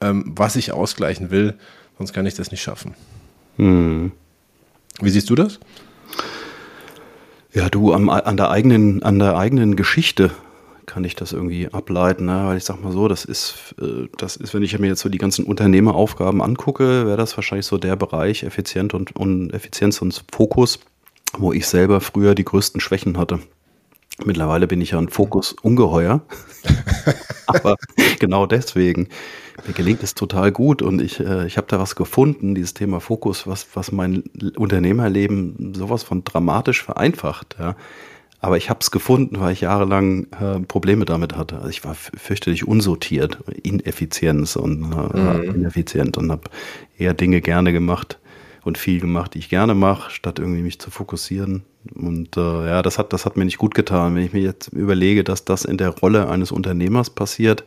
ähm, 0.00 0.32
was 0.34 0.56
ich 0.56 0.72
ausgleichen 0.72 1.30
will, 1.30 1.54
sonst 1.98 2.14
kann 2.14 2.24
ich 2.24 2.34
das 2.34 2.50
nicht 2.50 2.62
schaffen. 2.62 2.94
Hm. 3.56 4.12
Wie 5.00 5.10
siehst 5.10 5.30
du 5.30 5.34
das? 5.34 5.60
Ja, 7.52 7.68
du, 7.68 7.92
an, 7.92 8.08
an, 8.08 8.36
der 8.36 8.50
eigenen, 8.50 9.02
an 9.02 9.18
der 9.18 9.36
eigenen 9.36 9.76
Geschichte, 9.76 10.32
kann 10.86 11.04
ich 11.04 11.14
das 11.14 11.32
irgendwie 11.32 11.68
ableiten, 11.72 12.26
ne? 12.26 12.42
weil 12.46 12.56
ich 12.56 12.64
sag 12.64 12.82
mal 12.82 12.92
so, 12.92 13.08
das 13.08 13.24
ist, 13.24 13.74
äh, 13.80 14.08
das 14.18 14.36
ist, 14.36 14.54
wenn 14.54 14.62
ich 14.62 14.78
mir 14.78 14.88
jetzt 14.88 15.00
so 15.00 15.08
die 15.08 15.18
ganzen 15.18 15.44
Unternehmeraufgaben 15.44 16.42
angucke, 16.42 17.06
wäre 17.06 17.16
das 17.16 17.36
wahrscheinlich 17.36 17.66
so 17.66 17.78
der 17.78 17.96
Bereich 17.96 18.42
Effizient 18.42 18.94
und, 18.94 19.16
und 19.16 19.52
Effizienz 19.52 20.02
und 20.02 20.24
Fokus, 20.32 20.80
wo 21.38 21.52
ich 21.52 21.66
selber 21.66 22.00
früher 22.00 22.34
die 22.34 22.44
größten 22.44 22.80
Schwächen 22.80 23.18
hatte. 23.18 23.40
Mittlerweile 24.24 24.66
bin 24.66 24.80
ich 24.80 24.92
ja 24.92 24.98
ein 24.98 25.08
Fokus 25.08 25.54
ungeheuer. 25.62 26.22
Aber 27.46 27.76
genau 28.20 28.46
deswegen. 28.46 29.08
Mir 29.66 29.72
gelingt 29.72 30.02
es 30.02 30.14
total 30.14 30.52
gut 30.52 30.82
und 30.82 31.00
ich, 31.00 31.20
äh, 31.20 31.46
ich 31.46 31.56
habe 31.56 31.66
da 31.68 31.78
was 31.78 31.96
gefunden, 31.96 32.54
dieses 32.54 32.74
Thema 32.74 33.00
Fokus, 33.00 33.46
was, 33.46 33.68
was 33.74 33.92
mein 33.92 34.24
Unternehmerleben 34.56 35.74
sowas 35.74 36.02
von 36.02 36.24
dramatisch 36.24 36.82
vereinfacht. 36.82 37.56
Ja. 37.58 37.76
Aber 38.40 38.56
ich 38.56 38.68
habe 38.68 38.80
es 38.80 38.90
gefunden, 38.90 39.40
weil 39.40 39.52
ich 39.52 39.62
jahrelang 39.62 40.26
äh, 40.38 40.60
Probleme 40.60 41.04
damit 41.04 41.36
hatte. 41.36 41.56
Also 41.56 41.68
ich 41.68 41.84
war 41.84 41.94
fürchterlich 41.94 42.68
unsortiert, 42.68 43.38
Ineffizienz 43.62 44.56
und 44.56 44.92
äh, 44.92 45.48
mhm. 45.48 45.54
ineffizient 45.54 46.18
und 46.18 46.30
habe 46.30 46.42
eher 46.98 47.14
Dinge 47.14 47.40
gerne 47.40 47.72
gemacht, 47.72 48.18
und 48.64 48.78
viel 48.78 48.98
gemacht, 48.98 49.34
die 49.34 49.38
ich 49.38 49.50
gerne 49.50 49.74
mache, 49.74 50.10
statt 50.10 50.38
irgendwie 50.38 50.62
mich 50.62 50.78
zu 50.78 50.90
fokussieren. 50.90 51.62
Und 51.94 52.36
äh, 52.36 52.66
ja, 52.66 52.82
das 52.82 52.98
hat, 52.98 53.12
das 53.12 53.26
hat 53.26 53.36
mir 53.36 53.44
nicht 53.44 53.58
gut 53.58 53.74
getan. 53.74 54.16
Wenn 54.16 54.24
ich 54.24 54.32
mir 54.32 54.40
jetzt 54.40 54.68
überlege, 54.68 55.22
dass 55.22 55.44
das 55.44 55.64
in 55.64 55.76
der 55.76 55.90
Rolle 55.90 56.28
eines 56.28 56.50
Unternehmers 56.50 57.10
passiert, 57.10 57.64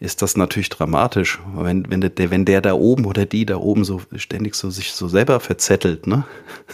ist 0.00 0.22
das 0.22 0.36
natürlich 0.36 0.68
dramatisch. 0.68 1.40
Wenn, 1.56 1.90
wenn, 1.90 2.00
der, 2.00 2.30
wenn 2.30 2.44
der 2.44 2.60
da 2.60 2.74
oben 2.74 3.04
oder 3.04 3.26
die 3.26 3.46
da 3.46 3.56
oben 3.56 3.84
so 3.84 4.00
ständig 4.16 4.54
so 4.54 4.70
sich 4.70 4.92
so 4.92 5.08
selber 5.08 5.40
verzettelt, 5.40 6.06
ne? 6.06 6.24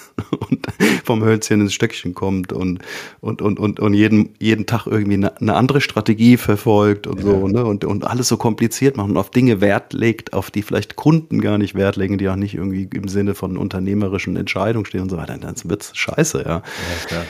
Und 0.48 0.66
vom 1.04 1.24
Hölzchen 1.24 1.60
ins 1.60 1.74
Stöckchen 1.74 2.14
kommt 2.14 2.52
und, 2.52 2.80
und, 3.20 3.42
und, 3.42 3.58
und, 3.58 3.80
und 3.80 3.94
jeden, 3.94 4.34
jeden 4.38 4.66
Tag 4.66 4.86
irgendwie 4.86 5.14
eine, 5.14 5.36
eine 5.40 5.54
andere 5.54 5.80
Strategie 5.80 6.36
verfolgt 6.36 7.06
und 7.06 7.18
ja. 7.18 7.24
so, 7.24 7.48
ne? 7.48 7.64
Und, 7.64 7.84
und 7.84 8.04
alles 8.06 8.28
so 8.28 8.36
kompliziert 8.36 8.96
macht 8.96 9.08
und 9.08 9.16
auf 9.16 9.30
Dinge 9.30 9.60
Wert 9.60 9.92
legt, 9.92 10.32
auf 10.32 10.50
die 10.50 10.62
vielleicht 10.62 10.96
Kunden 10.96 11.40
gar 11.40 11.58
nicht 11.58 11.74
Wert 11.74 11.96
legen, 11.96 12.18
die 12.18 12.28
auch 12.28 12.36
nicht 12.36 12.54
irgendwie 12.54 12.88
im 12.92 13.08
Sinne 13.08 13.34
von 13.34 13.56
unternehmerischen 13.56 14.36
Entscheidungen 14.36 14.86
stehen 14.86 15.02
und 15.02 15.10
so 15.10 15.16
weiter, 15.16 15.36
dann 15.38 15.54
wird's 15.64 15.96
scheiße, 15.96 16.44
ja. 16.46 16.62
ja 17.10 17.24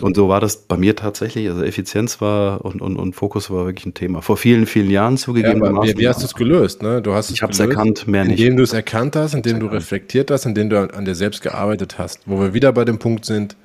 und 0.00 0.16
so 0.16 0.28
war 0.28 0.40
das 0.40 0.56
bei 0.56 0.76
mir 0.76 0.96
tatsächlich. 0.96 1.48
Also 1.48 1.62
Effizienz 1.62 2.20
war 2.20 2.64
und, 2.64 2.80
und, 2.80 2.96
und 2.96 3.14
Fokus 3.14 3.50
war 3.50 3.66
wirklich 3.66 3.86
ein 3.86 3.94
Thema. 3.94 4.22
Vor 4.22 4.36
vielen, 4.36 4.66
vielen 4.66 4.90
Jahren 4.90 5.18
zugegeben. 5.18 5.62
Ja, 5.62 5.82
wie, 5.82 5.98
wie, 5.98 6.08
hast 6.08 6.22
du 6.22 6.26
es 6.26 6.34
gelöst? 6.34 6.82
Ne? 6.82 7.02
Du 7.02 7.12
hast 7.12 7.30
ich 7.30 7.42
habe 7.42 7.52
es 7.52 7.60
erkannt, 7.60 8.06
mehr 8.06 8.24
nicht. 8.24 8.40
Indem 8.40 8.56
du 8.56 8.62
es 8.62 8.72
erkannt 8.72 9.14
hast, 9.16 9.34
indem 9.34 9.60
du 9.60 9.66
reflektiert 9.66 10.30
hast, 10.30 10.46
indem 10.46 10.70
du 10.70 10.80
an 10.80 11.04
dir 11.04 11.14
selbst 11.14 11.42
gearbeitet 11.42 11.98
hast. 11.98 12.20
Wo 12.26 12.40
wir 12.40 12.54
wieder 12.54 12.72
bei 12.72 12.84
dem 12.84 12.98
Punkt 12.98 13.26
sind, 13.26 13.56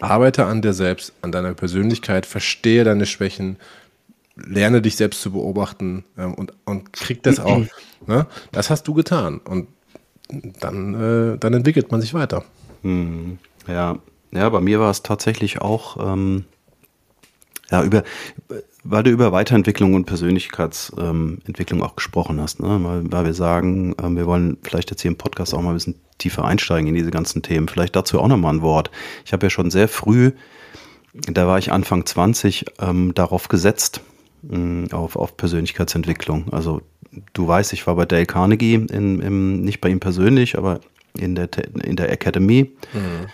arbeite 0.00 0.46
an 0.46 0.62
dir 0.62 0.72
selbst, 0.72 1.12
an 1.20 1.32
deiner 1.32 1.52
Persönlichkeit, 1.52 2.24
verstehe 2.24 2.84
deine 2.84 3.04
Schwächen, 3.04 3.56
lerne 4.36 4.80
dich 4.80 4.96
selbst 4.96 5.20
zu 5.20 5.32
beobachten 5.32 6.04
ähm, 6.16 6.34
und, 6.34 6.52
und 6.64 6.92
krieg 6.92 7.22
das 7.22 7.40
auch. 7.40 7.62
ne? 8.06 8.26
Das 8.52 8.70
hast 8.70 8.88
du 8.88 8.94
getan. 8.94 9.38
Und 9.38 9.68
dann, 10.60 11.34
äh, 11.34 11.38
dann 11.38 11.54
entwickelt 11.54 11.90
man 11.90 12.00
sich 12.00 12.14
weiter. 12.14 12.44
Hm, 12.82 13.38
ja, 13.66 13.98
ja, 14.32 14.48
bei 14.48 14.60
mir 14.60 14.80
war 14.80 14.90
es 14.90 15.02
tatsächlich 15.02 15.60
auch, 15.60 15.96
ähm, 16.12 16.44
ja, 17.70 17.82
über, 17.82 18.02
weil 18.84 19.02
du 19.02 19.10
über 19.10 19.32
Weiterentwicklung 19.32 19.94
und 19.94 20.06
Persönlichkeitsentwicklung 20.06 21.80
ähm, 21.80 21.86
auch 21.86 21.96
gesprochen 21.96 22.40
hast, 22.40 22.60
ne? 22.60 22.78
weil, 22.82 23.12
weil 23.12 23.24
wir 23.26 23.34
sagen, 23.34 23.94
ähm, 24.02 24.16
wir 24.16 24.26
wollen 24.26 24.56
vielleicht 24.62 24.90
jetzt 24.90 25.02
hier 25.02 25.10
im 25.10 25.18
Podcast 25.18 25.54
auch 25.54 25.60
mal 25.60 25.70
ein 25.70 25.74
bisschen 25.74 25.96
tiefer 26.16 26.44
einsteigen 26.44 26.88
in 26.88 26.94
diese 26.94 27.10
ganzen 27.10 27.42
Themen. 27.42 27.68
Vielleicht 27.68 27.96
dazu 27.96 28.20
auch 28.20 28.28
nochmal 28.28 28.54
ein 28.54 28.62
Wort. 28.62 28.90
Ich 29.24 29.32
habe 29.32 29.46
ja 29.46 29.50
schon 29.50 29.70
sehr 29.70 29.88
früh, 29.88 30.32
da 31.12 31.46
war 31.46 31.58
ich 31.58 31.72
Anfang 31.72 32.06
20, 32.06 32.66
ähm, 32.80 33.14
darauf 33.14 33.48
gesetzt, 33.48 34.00
mh, 34.42 34.58
mm, 34.58 34.92
auf, 34.92 35.16
auf 35.16 35.36
Persönlichkeitsentwicklung. 35.36 36.52
Also 36.52 36.82
du 37.32 37.46
weißt, 37.46 37.72
ich 37.72 37.86
war 37.86 37.96
bei 37.96 38.06
Dale 38.06 38.26
Carnegie, 38.26 38.74
in, 38.74 39.20
im, 39.20 39.60
nicht 39.62 39.80
bei 39.80 39.88
ihm 39.88 40.00
persönlich, 40.00 40.56
aber 40.56 40.80
in 41.18 41.34
der, 41.34 41.48
in 41.82 41.96
der 41.96 42.10
Academy. 42.10 42.72
Mhm. 42.92 43.26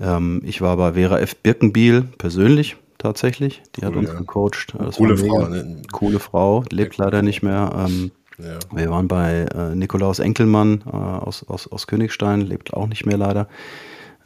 Ähm, 0.00 0.40
ich 0.44 0.60
war 0.60 0.76
bei 0.76 0.94
Vera 0.94 1.18
F. 1.20 1.36
Birkenbiel 1.36 2.02
persönlich 2.18 2.76
tatsächlich. 2.98 3.62
Die 3.76 3.82
cool, 3.82 3.88
hat 3.88 3.96
uns 3.96 4.08
ja. 4.08 4.14
gecoacht. 4.14 4.74
Das 4.78 4.96
coole 4.96 5.16
Frau. 5.16 5.46
Ne? 5.46 5.82
Coole 5.92 6.18
Frau, 6.18 6.64
lebt 6.70 6.96
leider 6.96 7.22
nicht 7.22 7.42
mehr. 7.42 7.86
Ähm, 7.86 8.10
ja. 8.38 8.58
Wir 8.72 8.90
waren 8.90 9.08
bei 9.08 9.46
äh, 9.54 9.74
Nikolaus 9.74 10.18
Enkelmann 10.18 10.82
äh, 10.86 10.90
aus, 10.90 11.44
aus, 11.48 11.70
aus 11.70 11.86
Königstein, 11.86 12.40
lebt 12.40 12.74
auch 12.74 12.86
nicht 12.86 13.06
mehr 13.06 13.16
leider. 13.16 13.48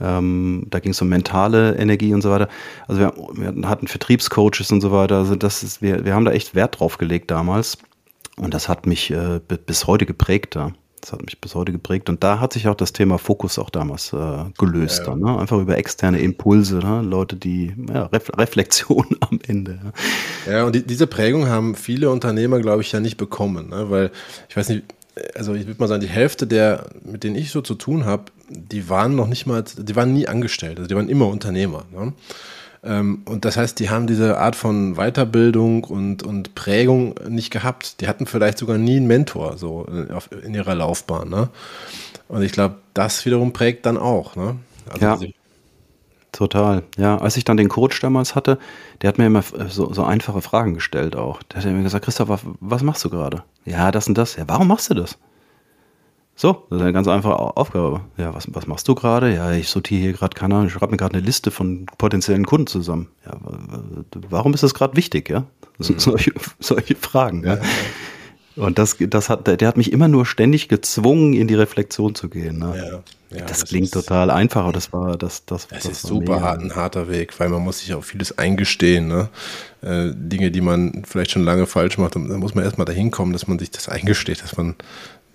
Ähm, 0.00 0.66
da 0.70 0.78
ging 0.78 0.92
es 0.92 1.02
um 1.02 1.08
mentale 1.08 1.76
Energie 1.76 2.14
und 2.14 2.22
so 2.22 2.30
weiter. 2.30 2.48
Also 2.86 3.00
wir, 3.00 3.12
wir, 3.34 3.68
hatten 3.68 3.88
Vertriebscoaches 3.88 4.70
und 4.70 4.80
so 4.80 4.92
weiter. 4.92 5.16
Also 5.16 5.34
das 5.34 5.62
ist, 5.62 5.82
wir, 5.82 6.04
wir 6.04 6.14
haben 6.14 6.24
da 6.24 6.30
echt 6.30 6.54
Wert 6.54 6.78
drauf 6.78 6.98
gelegt 6.98 7.30
damals. 7.30 7.78
Und 8.36 8.54
das 8.54 8.68
hat 8.68 8.86
mich 8.86 9.10
äh, 9.10 9.40
bis 9.66 9.86
heute 9.86 10.06
geprägt 10.06 10.54
da. 10.54 10.72
Das 11.08 11.14
hat 11.14 11.24
mich 11.24 11.40
bis 11.40 11.54
heute 11.54 11.72
geprägt. 11.72 12.10
Und 12.10 12.22
da 12.22 12.38
hat 12.38 12.52
sich 12.52 12.68
auch 12.68 12.74
das 12.74 12.92
Thema 12.92 13.16
Fokus 13.16 13.58
auch 13.58 13.70
damals 13.70 14.12
äh, 14.12 14.44
gelöst. 14.58 14.98
Ja. 14.98 15.04
Dann, 15.06 15.20
ne? 15.20 15.38
Einfach 15.38 15.58
über 15.58 15.78
externe 15.78 16.20
Impulse, 16.20 16.80
ne? 16.80 17.00
Leute, 17.00 17.34
die 17.34 17.72
ja, 17.88 18.04
Ref 18.06 18.30
Reflexion 18.36 19.06
am 19.20 19.40
Ende. 19.46 19.78
Ja, 20.44 20.52
ja 20.52 20.64
und 20.64 20.74
die, 20.74 20.86
diese 20.86 21.06
Prägung 21.06 21.48
haben 21.48 21.74
viele 21.76 22.10
Unternehmer, 22.10 22.60
glaube 22.60 22.82
ich, 22.82 22.92
ja 22.92 23.00
nicht 23.00 23.16
bekommen. 23.16 23.70
Ne? 23.70 23.88
Weil, 23.88 24.10
ich 24.50 24.56
weiß 24.58 24.68
nicht, 24.68 24.84
also 25.34 25.54
ich 25.54 25.66
würde 25.66 25.80
mal 25.80 25.88
sagen, 25.88 26.02
die 26.02 26.08
Hälfte 26.08 26.46
der, 26.46 26.90
mit 27.02 27.24
denen 27.24 27.36
ich 27.36 27.52
so 27.52 27.62
zu 27.62 27.74
tun 27.74 28.04
habe, 28.04 28.24
die 28.50 28.90
waren 28.90 29.16
noch 29.16 29.28
nicht 29.28 29.46
mal, 29.46 29.64
die 29.64 29.96
waren 29.96 30.12
nie 30.12 30.28
angestellt, 30.28 30.76
also 30.76 30.88
die 30.88 30.94
waren 30.94 31.08
immer 31.08 31.28
Unternehmer. 31.28 31.84
Ne? 31.90 32.12
Ähm, 32.84 33.22
und 33.24 33.44
das 33.44 33.56
heißt, 33.56 33.78
die 33.80 33.90
haben 33.90 34.06
diese 34.06 34.38
Art 34.38 34.56
von 34.56 34.94
Weiterbildung 34.94 35.84
und, 35.84 36.22
und 36.22 36.54
Prägung 36.54 37.14
nicht 37.28 37.50
gehabt. 37.50 38.00
Die 38.00 38.08
hatten 38.08 38.26
vielleicht 38.26 38.58
sogar 38.58 38.78
nie 38.78 38.96
einen 38.96 39.06
Mentor 39.06 39.56
so 39.56 39.84
in, 39.84 40.08
in 40.44 40.54
ihrer 40.54 40.74
Laufbahn. 40.74 41.28
Ne? 41.28 41.48
Und 42.28 42.42
ich 42.42 42.52
glaube, 42.52 42.76
das 42.94 43.24
wiederum 43.26 43.52
prägt 43.52 43.86
dann 43.86 43.96
auch. 43.96 44.36
Ne? 44.36 44.56
Also 44.90 45.04
ja. 45.04 45.18
Total. 46.32 46.84
Ja, 46.96 47.18
als 47.18 47.36
ich 47.36 47.44
dann 47.44 47.56
den 47.56 47.68
Coach 47.68 47.98
damals 48.00 48.34
hatte, 48.34 48.58
der 49.00 49.08
hat 49.08 49.18
mir 49.18 49.26
immer 49.26 49.42
so, 49.68 49.92
so 49.92 50.04
einfache 50.04 50.42
Fragen 50.42 50.74
gestellt 50.74 51.16
auch. 51.16 51.42
Der 51.42 51.62
hat 51.62 51.70
mir 51.70 51.82
gesagt, 51.82 52.04
Christoph, 52.04 52.44
was 52.60 52.82
machst 52.82 53.04
du 53.04 53.10
gerade? 53.10 53.42
Ja, 53.64 53.90
das 53.90 54.08
und 54.08 54.18
das. 54.18 54.36
Ja, 54.36 54.44
warum 54.46 54.68
machst 54.68 54.90
du 54.90 54.94
das? 54.94 55.18
So, 56.40 56.66
das 56.70 56.76
ist 56.76 56.82
eine 56.82 56.92
ganz 56.92 57.08
einfache 57.08 57.36
Aufgabe. 57.36 58.02
Ja, 58.16 58.32
was, 58.32 58.46
was 58.54 58.68
machst 58.68 58.86
du 58.86 58.94
gerade? 58.94 59.34
Ja, 59.34 59.50
ich 59.50 59.68
sortiere 59.68 60.00
hier 60.00 60.12
gerade, 60.12 60.36
keine 60.36 60.54
Ahnung, 60.54 60.68
ich 60.68 60.72
schreibe 60.72 60.92
mir 60.92 60.96
gerade 60.96 61.14
eine 61.14 61.26
Liste 61.26 61.50
von 61.50 61.86
potenziellen 61.98 62.46
Kunden 62.46 62.68
zusammen. 62.68 63.08
Ja, 63.26 63.36
warum 64.30 64.54
ist 64.54 64.62
das 64.62 64.72
gerade 64.72 64.96
wichtig, 64.96 65.28
ja? 65.28 65.46
So, 65.80 65.94
mhm. 65.94 65.98
solche, 65.98 66.32
solche 66.60 66.94
Fragen, 66.94 67.44
ja. 67.44 67.58
Und 68.54 68.78
das, 68.78 68.96
das 69.00 69.28
hat, 69.28 69.46
der 69.48 69.68
hat 69.68 69.76
mich 69.76 69.92
immer 69.92 70.06
nur 70.06 70.26
ständig 70.26 70.68
gezwungen, 70.68 71.32
in 71.32 71.48
die 71.48 71.54
Reflexion 71.54 72.14
zu 72.14 72.28
gehen. 72.28 72.58
Ne? 72.58 72.74
Ja, 72.76 73.36
ja, 73.36 73.44
das, 73.44 73.60
das, 73.60 73.68
klingt 73.68 73.86
ist, 73.86 73.92
total 73.92 74.30
einfach, 74.30 74.62
aber 74.62 74.72
das 74.72 74.92
war 74.92 75.16
das. 75.16 75.44
Das, 75.44 75.68
das, 75.68 75.82
das 75.84 75.92
ist 75.92 76.02
super 76.02 76.40
hart, 76.40 76.60
ein 76.60 76.74
harter 76.74 77.08
Weg, 77.08 77.38
weil 77.38 77.48
man 77.50 77.62
muss 77.62 77.80
sich 77.80 77.94
auch 77.94 78.02
vieles 78.02 78.36
eingestehen. 78.36 79.06
Ne? 79.06 79.28
Äh, 79.82 80.10
Dinge, 80.12 80.50
die 80.50 80.60
man 80.60 81.04
vielleicht 81.06 81.32
schon 81.32 81.44
lange 81.44 81.66
falsch 81.66 81.98
macht, 81.98 82.16
dann 82.16 82.26
muss 82.38 82.56
man 82.56 82.64
erstmal 82.64 82.84
dahin 82.84 83.12
kommen, 83.12 83.32
dass 83.32 83.46
man 83.46 83.60
sich 83.60 83.70
das 83.70 83.88
eingesteht, 83.88 84.42
dass 84.42 84.56
man 84.56 84.74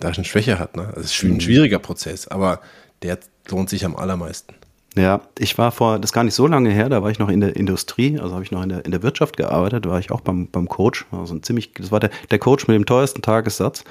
da 0.03 0.09
eine 0.09 0.25
Schwäche 0.25 0.59
hat. 0.59 0.75
Ne? 0.75 0.91
Das 0.95 1.05
ist 1.05 1.23
ein 1.23 1.33
mhm. 1.33 1.39
schwieriger 1.39 1.79
Prozess, 1.79 2.27
aber 2.27 2.59
der 3.01 3.19
lohnt 3.49 3.69
sich 3.69 3.85
am 3.85 3.95
allermeisten. 3.95 4.55
Ja, 4.95 5.21
ich 5.39 5.57
war 5.57 5.71
vor, 5.71 5.97
das 5.97 6.09
ist 6.09 6.13
gar 6.13 6.23
nicht 6.23 6.35
so 6.35 6.45
lange 6.45 6.69
her, 6.69 6.87
da 6.87 7.01
war 7.01 7.09
ich 7.09 7.17
noch 7.17 7.29
in 7.29 7.39
der 7.39 7.55
Industrie, 7.55 8.19
also 8.19 8.35
habe 8.35 8.43
ich 8.43 8.51
noch 8.51 8.61
in 8.61 8.69
der, 8.69 8.85
in 8.85 8.91
der 8.91 9.01
Wirtschaft 9.01 9.37
gearbeitet, 9.37 9.85
da 9.85 9.89
war 9.89 9.99
ich 9.99 10.11
auch 10.11 10.21
beim, 10.21 10.47
beim 10.47 10.67
Coach, 10.67 11.07
also 11.11 11.33
ein 11.33 11.41
ziemlich, 11.41 11.73
das 11.73 11.91
war 11.91 11.99
der, 11.99 12.11
der 12.29 12.37
Coach 12.37 12.67
mit 12.67 12.75
dem 12.75 12.85
teuersten 12.85 13.23
Tagessatz, 13.23 13.83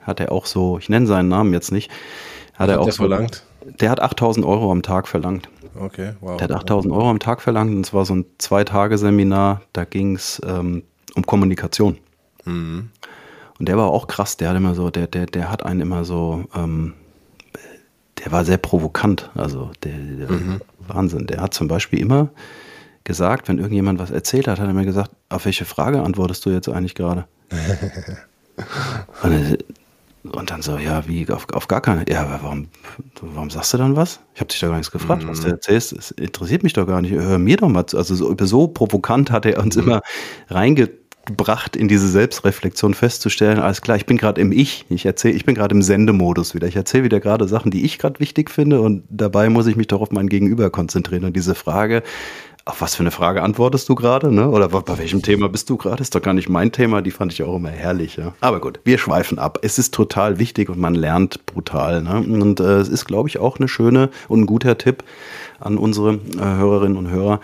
hat 0.00 0.18
er 0.18 0.32
auch 0.32 0.46
so, 0.46 0.78
ich 0.78 0.88
nenne 0.88 1.06
seinen 1.06 1.28
Namen 1.28 1.52
jetzt 1.52 1.70
nicht, 1.70 1.92
hat, 2.54 2.62
hat 2.62 2.70
er 2.70 2.80
auch 2.80 2.90
so, 2.90 3.04
verlangt? 3.04 3.44
Der 3.80 3.90
hat 3.90 4.00
8000 4.00 4.44
Euro 4.44 4.72
am 4.72 4.82
Tag 4.82 5.06
verlangt. 5.06 5.48
Okay, 5.78 6.14
wow. 6.20 6.38
Der 6.38 6.48
hat 6.48 6.56
8000 6.56 6.92
Euro 6.92 7.08
am 7.08 7.20
Tag 7.20 7.40
verlangt 7.40 7.72
und 7.74 7.86
es 7.86 7.94
war 7.94 8.04
so 8.04 8.16
ein 8.16 8.24
Zwei-Tage-Seminar, 8.38 9.62
da 9.72 9.84
ging 9.84 10.16
es 10.16 10.40
ähm, 10.44 10.82
um 11.14 11.24
Kommunikation. 11.24 11.98
Mhm. 12.44 12.90
Und 13.58 13.68
der 13.68 13.76
war 13.76 13.88
auch 13.88 14.06
krass, 14.06 14.36
der 14.36 14.50
hat 14.50 14.56
immer 14.56 14.74
so, 14.74 14.90
der, 14.90 15.06
der, 15.06 15.26
der 15.26 15.50
hat 15.50 15.64
einen 15.64 15.80
immer 15.80 16.04
so, 16.04 16.44
ähm, 16.54 16.94
der 18.24 18.32
war 18.32 18.44
sehr 18.44 18.58
provokant, 18.58 19.30
also 19.34 19.70
der, 19.82 19.92
der 19.92 20.30
mhm. 20.30 20.60
Wahnsinn. 20.78 21.26
Der 21.26 21.40
hat 21.40 21.54
zum 21.54 21.68
Beispiel 21.68 21.98
immer 21.98 22.30
gesagt, 23.04 23.48
wenn 23.48 23.58
irgendjemand 23.58 23.98
was 23.98 24.10
erzählt 24.10 24.48
hat, 24.48 24.60
hat 24.60 24.66
er 24.66 24.74
mir 24.74 24.84
gesagt, 24.84 25.10
auf 25.28 25.44
welche 25.44 25.64
Frage 25.64 26.02
antwortest 26.02 26.44
du 26.46 26.50
jetzt 26.50 26.68
eigentlich 26.68 26.94
gerade? 26.94 27.26
und, 29.22 29.64
und, 30.36 30.50
dann 30.50 30.62
so, 30.62 30.76
ja, 30.78 31.06
wie, 31.08 31.28
auf, 31.30 31.46
auf 31.52 31.68
gar 31.68 31.80
keine. 31.80 32.04
Ja, 32.08 32.40
warum, 32.42 32.68
warum 33.20 33.50
sagst 33.50 33.72
du 33.72 33.78
dann 33.78 33.96
was? 33.96 34.20
Ich 34.34 34.40
habe 34.40 34.48
dich 34.48 34.60
da 34.60 34.68
gar 34.68 34.76
nichts 34.76 34.92
gefragt, 34.92 35.24
mhm. 35.24 35.28
was 35.28 35.40
du 35.40 35.48
erzählst. 35.48 35.92
Es 35.92 36.10
interessiert 36.12 36.62
mich 36.62 36.74
doch 36.74 36.86
gar 36.86 37.00
nicht. 37.00 37.12
Hör 37.12 37.38
mir 37.38 37.56
doch 37.56 37.68
mal 37.68 37.86
zu. 37.86 37.96
Also 37.96 38.14
so, 38.14 38.36
so 38.40 38.68
provokant 38.68 39.30
hat 39.30 39.46
er 39.46 39.58
uns 39.62 39.76
mhm. 39.76 39.84
immer 39.84 40.02
reinge 40.48 40.90
gebracht, 41.28 41.76
in 41.76 41.86
diese 41.86 42.08
Selbstreflexion 42.08 42.94
festzustellen, 42.94 43.60
alles 43.60 43.80
klar, 43.80 43.96
ich 43.96 44.06
bin 44.06 44.16
gerade 44.16 44.40
im 44.40 44.50
Ich, 44.50 44.84
ich 44.88 45.06
erzähle, 45.06 45.34
ich 45.34 45.44
bin 45.44 45.54
gerade 45.54 45.74
im 45.74 45.82
Sendemodus 45.82 46.54
wieder. 46.54 46.66
Ich 46.66 46.76
erzähle 46.76 47.04
wieder 47.04 47.20
gerade 47.20 47.46
Sachen, 47.46 47.70
die 47.70 47.84
ich 47.84 47.98
gerade 47.98 48.18
wichtig 48.18 48.50
finde 48.50 48.80
und 48.80 49.04
dabei 49.08 49.48
muss 49.48 49.66
ich 49.66 49.76
mich 49.76 49.86
doch 49.86 50.00
auf 50.00 50.10
mein 50.10 50.28
Gegenüber 50.28 50.70
konzentrieren. 50.70 51.24
Und 51.24 51.36
diese 51.36 51.54
Frage, 51.54 52.02
auf 52.68 52.82
was 52.82 52.94
für 52.94 53.02
eine 53.02 53.10
Frage 53.10 53.42
antwortest 53.42 53.88
du 53.88 53.94
gerade, 53.94 54.30
ne? 54.30 54.50
Oder 54.50 54.68
bei 54.68 54.98
welchem 54.98 55.22
Thema 55.22 55.48
bist 55.48 55.70
du 55.70 55.78
gerade? 55.78 56.02
Ist 56.02 56.14
doch 56.14 56.20
gar 56.20 56.34
nicht 56.34 56.50
mein 56.50 56.70
Thema, 56.70 57.00
die 57.00 57.10
fand 57.10 57.32
ich 57.32 57.42
auch 57.42 57.56
immer 57.56 57.70
herrlich, 57.70 58.16
ja. 58.16 58.34
Aber 58.40 58.60
gut, 58.60 58.80
wir 58.84 58.98
schweifen 58.98 59.38
ab. 59.38 59.58
Es 59.62 59.78
ist 59.78 59.94
total 59.94 60.38
wichtig 60.38 60.68
und 60.68 60.78
man 60.78 60.94
lernt 60.94 61.46
brutal, 61.46 62.02
ne? 62.02 62.18
Und 62.18 62.60
äh, 62.60 62.78
es 62.78 62.88
ist, 62.90 63.06
glaube 63.06 63.28
ich, 63.28 63.38
auch 63.38 63.58
eine 63.58 63.68
schöne 63.68 64.10
und 64.28 64.40
ein 64.40 64.46
guter 64.46 64.76
Tipp 64.76 65.02
an 65.60 65.78
unsere 65.78 66.14
äh, 66.14 66.40
Hörerinnen 66.40 66.98
und 66.98 67.10
Hörer 67.10 67.40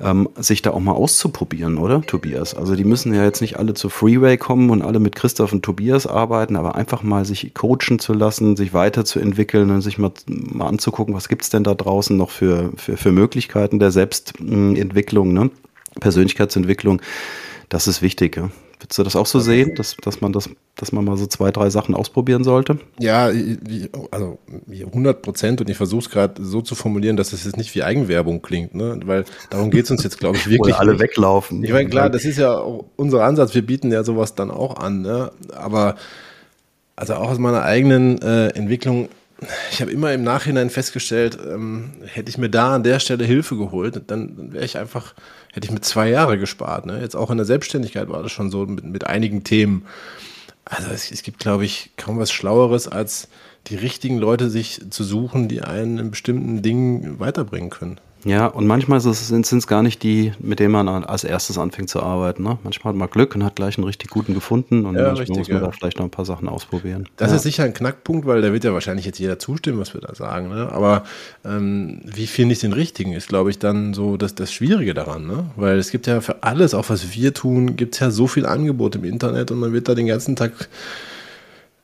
ähm, 0.00 0.28
sich 0.36 0.62
da 0.62 0.70
auch 0.70 0.80
mal 0.80 0.92
auszuprobieren, 0.92 1.78
oder, 1.78 2.02
Tobias? 2.02 2.54
Also 2.54 2.76
die 2.76 2.84
müssen 2.84 3.14
ja 3.14 3.24
jetzt 3.24 3.40
nicht 3.40 3.58
alle 3.58 3.74
zu 3.74 3.88
Freeway 3.88 4.36
kommen 4.36 4.70
und 4.70 4.82
alle 4.82 5.00
mit 5.00 5.16
Christoph 5.16 5.52
und 5.52 5.64
Tobias 5.64 6.06
arbeiten, 6.06 6.56
aber 6.56 6.74
einfach 6.74 7.02
mal 7.02 7.24
sich 7.24 7.52
coachen 7.54 7.98
zu 7.98 8.12
lassen, 8.12 8.56
sich 8.56 8.72
weiterzuentwickeln 8.72 9.70
und 9.70 9.80
sich 9.80 9.98
mal, 9.98 10.12
mal 10.26 10.68
anzugucken, 10.68 11.14
was 11.14 11.28
gibt's 11.28 11.50
denn 11.50 11.64
da 11.64 11.74
draußen 11.74 12.16
noch 12.16 12.30
für, 12.30 12.72
für, 12.76 12.96
für 12.96 13.12
Möglichkeiten 13.12 13.78
der 13.78 13.90
Selbstentwicklung, 13.90 15.32
ne? 15.32 15.50
Persönlichkeitsentwicklung. 16.00 17.02
Das 17.68 17.88
ist 17.88 18.02
wichtig. 18.02 18.36
Ja? 18.36 18.50
Würdest 18.80 18.98
du 18.98 19.02
das 19.02 19.16
auch 19.16 19.26
so 19.26 19.40
sehen, 19.40 19.74
dass, 19.74 19.96
dass 19.96 20.20
man 20.20 20.32
das, 20.32 20.48
dass 20.76 20.92
man 20.92 21.04
mal 21.04 21.16
so 21.16 21.26
zwei, 21.26 21.50
drei 21.50 21.68
Sachen 21.68 21.96
ausprobieren 21.96 22.44
sollte? 22.44 22.78
Ja, 23.00 23.28
also 24.12 24.38
100 24.70 25.20
Prozent 25.20 25.60
und 25.60 25.68
ich 25.68 25.76
versuche 25.76 26.02
es 26.02 26.10
gerade 26.10 26.44
so 26.44 26.62
zu 26.62 26.76
formulieren, 26.76 27.16
dass 27.16 27.32
es 27.32 27.44
jetzt 27.44 27.56
nicht 27.56 27.74
wie 27.74 27.82
Eigenwerbung 27.82 28.40
klingt, 28.40 28.74
ne? 28.74 29.00
weil 29.04 29.24
darum 29.50 29.70
geht 29.70 29.86
es 29.86 29.90
uns 29.90 30.04
jetzt, 30.04 30.18
glaube 30.18 30.36
ich, 30.36 30.46
wirklich. 30.50 30.74
Oder 30.74 30.80
alle 30.80 30.92
nicht. 30.92 31.02
weglaufen. 31.02 31.64
Ich 31.64 31.72
meine, 31.72 31.88
klar, 31.88 32.08
das 32.08 32.24
ist 32.24 32.38
ja 32.38 32.62
unser 32.96 33.24
Ansatz, 33.24 33.54
wir 33.54 33.66
bieten 33.66 33.90
ja 33.90 34.04
sowas 34.04 34.36
dann 34.36 34.50
auch 34.52 34.76
an, 34.76 35.02
ne? 35.02 35.32
aber 35.52 35.96
also 36.94 37.14
auch 37.14 37.30
aus 37.30 37.38
meiner 37.38 37.62
eigenen 37.62 38.20
äh, 38.22 38.48
Entwicklung, 38.48 39.08
ich 39.70 39.80
habe 39.80 39.92
immer 39.92 40.12
im 40.12 40.24
Nachhinein 40.24 40.70
festgestellt, 40.70 41.38
ähm, 41.44 41.90
hätte 42.06 42.28
ich 42.28 42.38
mir 42.38 42.50
da 42.50 42.74
an 42.74 42.82
der 42.82 42.98
Stelle 42.98 43.24
Hilfe 43.24 43.56
geholt, 43.56 44.02
dann, 44.08 44.36
dann 44.36 44.52
wäre 44.52 44.64
ich 44.64 44.78
einfach 44.78 45.14
hätte 45.52 45.66
ich 45.66 45.72
mit 45.72 45.84
zwei 45.84 46.08
Jahre 46.08 46.38
gespart. 46.38 46.86
Ne? 46.86 47.00
Jetzt 47.00 47.16
auch 47.16 47.30
in 47.30 47.36
der 47.36 47.46
Selbstständigkeit 47.46 48.08
war 48.08 48.22
das 48.22 48.32
schon 48.32 48.50
so 48.50 48.66
mit, 48.66 48.84
mit 48.84 49.06
einigen 49.06 49.44
Themen. 49.44 49.86
Also 50.64 50.90
es, 50.90 51.10
es 51.10 51.22
gibt, 51.22 51.38
glaube 51.38 51.64
ich, 51.64 51.90
kaum 51.96 52.18
was 52.18 52.30
Schlaueres, 52.30 52.88
als 52.88 53.28
die 53.68 53.76
richtigen 53.76 54.18
Leute 54.18 54.50
sich 54.50 54.82
zu 54.90 55.04
suchen, 55.04 55.48
die 55.48 55.62
einen 55.62 55.98
in 55.98 56.10
bestimmten 56.10 56.62
Dingen 56.62 57.18
weiterbringen 57.18 57.70
können. 57.70 58.00
Ja, 58.24 58.46
und 58.46 58.66
manchmal 58.66 59.00
sind 59.00 59.52
es 59.52 59.66
gar 59.66 59.82
nicht 59.82 60.02
die, 60.02 60.32
mit 60.40 60.58
denen 60.58 60.72
man 60.72 60.88
als 60.88 61.24
erstes 61.24 61.56
anfängt 61.56 61.88
zu 61.88 62.02
arbeiten. 62.02 62.42
Ne? 62.42 62.58
Manchmal 62.64 62.92
hat 62.92 62.98
man 62.98 63.08
Glück 63.08 63.34
und 63.34 63.44
hat 63.44 63.56
gleich 63.56 63.78
einen 63.78 63.84
richtig 63.84 64.10
guten 64.10 64.34
gefunden 64.34 64.86
und 64.86 64.96
ja, 64.96 65.02
manchmal 65.02 65.18
richtig, 65.18 65.38
muss 65.38 65.48
man 65.48 65.58
ja. 65.58 65.66
da 65.66 65.72
vielleicht 65.72 65.98
noch 65.98 66.04
ein 66.04 66.10
paar 66.10 66.24
Sachen 66.24 66.48
ausprobieren. 66.48 67.08
Das 67.16 67.30
ja. 67.30 67.36
ist 67.36 67.42
sicher 67.42 67.64
ein 67.64 67.74
Knackpunkt, 67.74 68.26
weil 68.26 68.42
da 68.42 68.52
wird 68.52 68.64
ja 68.64 68.72
wahrscheinlich 68.72 69.06
jetzt 69.06 69.18
jeder 69.18 69.38
zustimmen, 69.38 69.78
was 69.78 69.94
wir 69.94 70.00
da 70.00 70.14
sagen. 70.14 70.48
Ne? 70.48 70.68
Aber 70.72 71.04
ähm, 71.44 72.00
wie 72.04 72.26
finde 72.26 72.54
ich 72.54 72.60
den 72.60 72.72
richtigen, 72.72 73.12
ist, 73.12 73.28
glaube 73.28 73.50
ich, 73.50 73.58
dann 73.58 73.94
so 73.94 74.16
das, 74.16 74.34
das 74.34 74.52
Schwierige 74.52 74.94
daran. 74.94 75.26
Ne? 75.26 75.50
Weil 75.56 75.78
es 75.78 75.90
gibt 75.90 76.06
ja 76.06 76.20
für 76.20 76.42
alles, 76.42 76.74
auch 76.74 76.88
was 76.88 77.14
wir 77.14 77.34
tun, 77.34 77.76
gibt 77.76 77.94
es 77.94 78.00
ja 78.00 78.10
so 78.10 78.26
viel 78.26 78.46
Angebot 78.46 78.96
im 78.96 79.04
Internet 79.04 79.50
und 79.50 79.60
man 79.60 79.72
wird 79.72 79.88
da 79.88 79.94
den 79.94 80.06
ganzen 80.06 80.34
Tag 80.34 80.52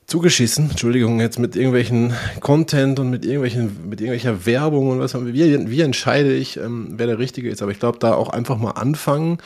zugeschissen, 0.07 0.69
Entschuldigung, 0.69 1.19
jetzt 1.19 1.39
mit 1.39 1.55
irgendwelchen 1.55 2.13
Content 2.39 2.99
und 2.99 3.09
mit 3.09 3.25
irgendwelchen, 3.25 3.89
mit 3.89 4.01
irgendwelcher 4.01 4.45
Werbung 4.45 4.89
und 4.89 4.99
was. 4.99 5.15
Wie, 5.25 5.69
wie 5.69 5.81
entscheide 5.81 6.33
ich, 6.33 6.57
ähm, 6.57 6.93
wer 6.97 7.07
der 7.07 7.19
Richtige 7.19 7.49
ist? 7.49 7.61
Aber 7.61 7.71
ich 7.71 7.79
glaube, 7.79 7.97
da 7.99 8.13
auch 8.13 8.29
einfach 8.29 8.57
mal 8.57 8.71
anfangen, 8.71 9.39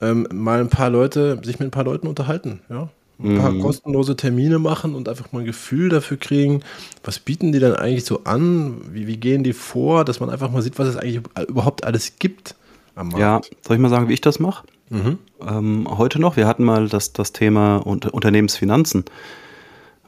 ähm, 0.00 0.26
mal 0.32 0.60
ein 0.60 0.68
paar 0.68 0.90
Leute, 0.90 1.40
sich 1.42 1.58
mit 1.58 1.68
ein 1.68 1.72
paar 1.72 1.84
Leuten 1.84 2.06
unterhalten, 2.06 2.60
ja. 2.68 2.88
Ein 3.22 3.38
paar 3.38 3.52
mhm. 3.52 3.60
kostenlose 3.60 4.16
Termine 4.16 4.58
machen 4.58 4.96
und 4.96 5.08
einfach 5.08 5.30
mal 5.30 5.40
ein 5.40 5.44
Gefühl 5.44 5.90
dafür 5.90 6.16
kriegen, 6.16 6.62
was 7.04 7.20
bieten 7.20 7.52
die 7.52 7.60
dann 7.60 7.76
eigentlich 7.76 8.04
so 8.04 8.24
an, 8.24 8.80
wie, 8.90 9.06
wie 9.06 9.16
gehen 9.16 9.44
die 9.44 9.52
vor, 9.52 10.04
dass 10.04 10.18
man 10.18 10.28
einfach 10.28 10.50
mal 10.50 10.60
sieht, 10.60 10.76
was 10.80 10.88
es 10.88 10.96
eigentlich 10.96 11.20
überhaupt 11.46 11.84
alles 11.84 12.18
gibt 12.18 12.56
am 12.96 13.08
Markt. 13.08 13.20
Ja, 13.20 13.40
soll 13.64 13.76
ich 13.76 13.82
mal 13.82 13.90
sagen, 13.90 14.08
wie 14.08 14.14
ich 14.14 14.22
das 14.22 14.40
mache? 14.40 14.66
Mhm. 14.90 15.18
Ähm, 15.46 15.86
heute 15.88 16.20
noch, 16.20 16.36
wir 16.36 16.48
hatten 16.48 16.64
mal 16.64 16.88
das, 16.88 17.12
das 17.12 17.32
Thema 17.32 17.76
Unternehmensfinanzen. 17.76 19.04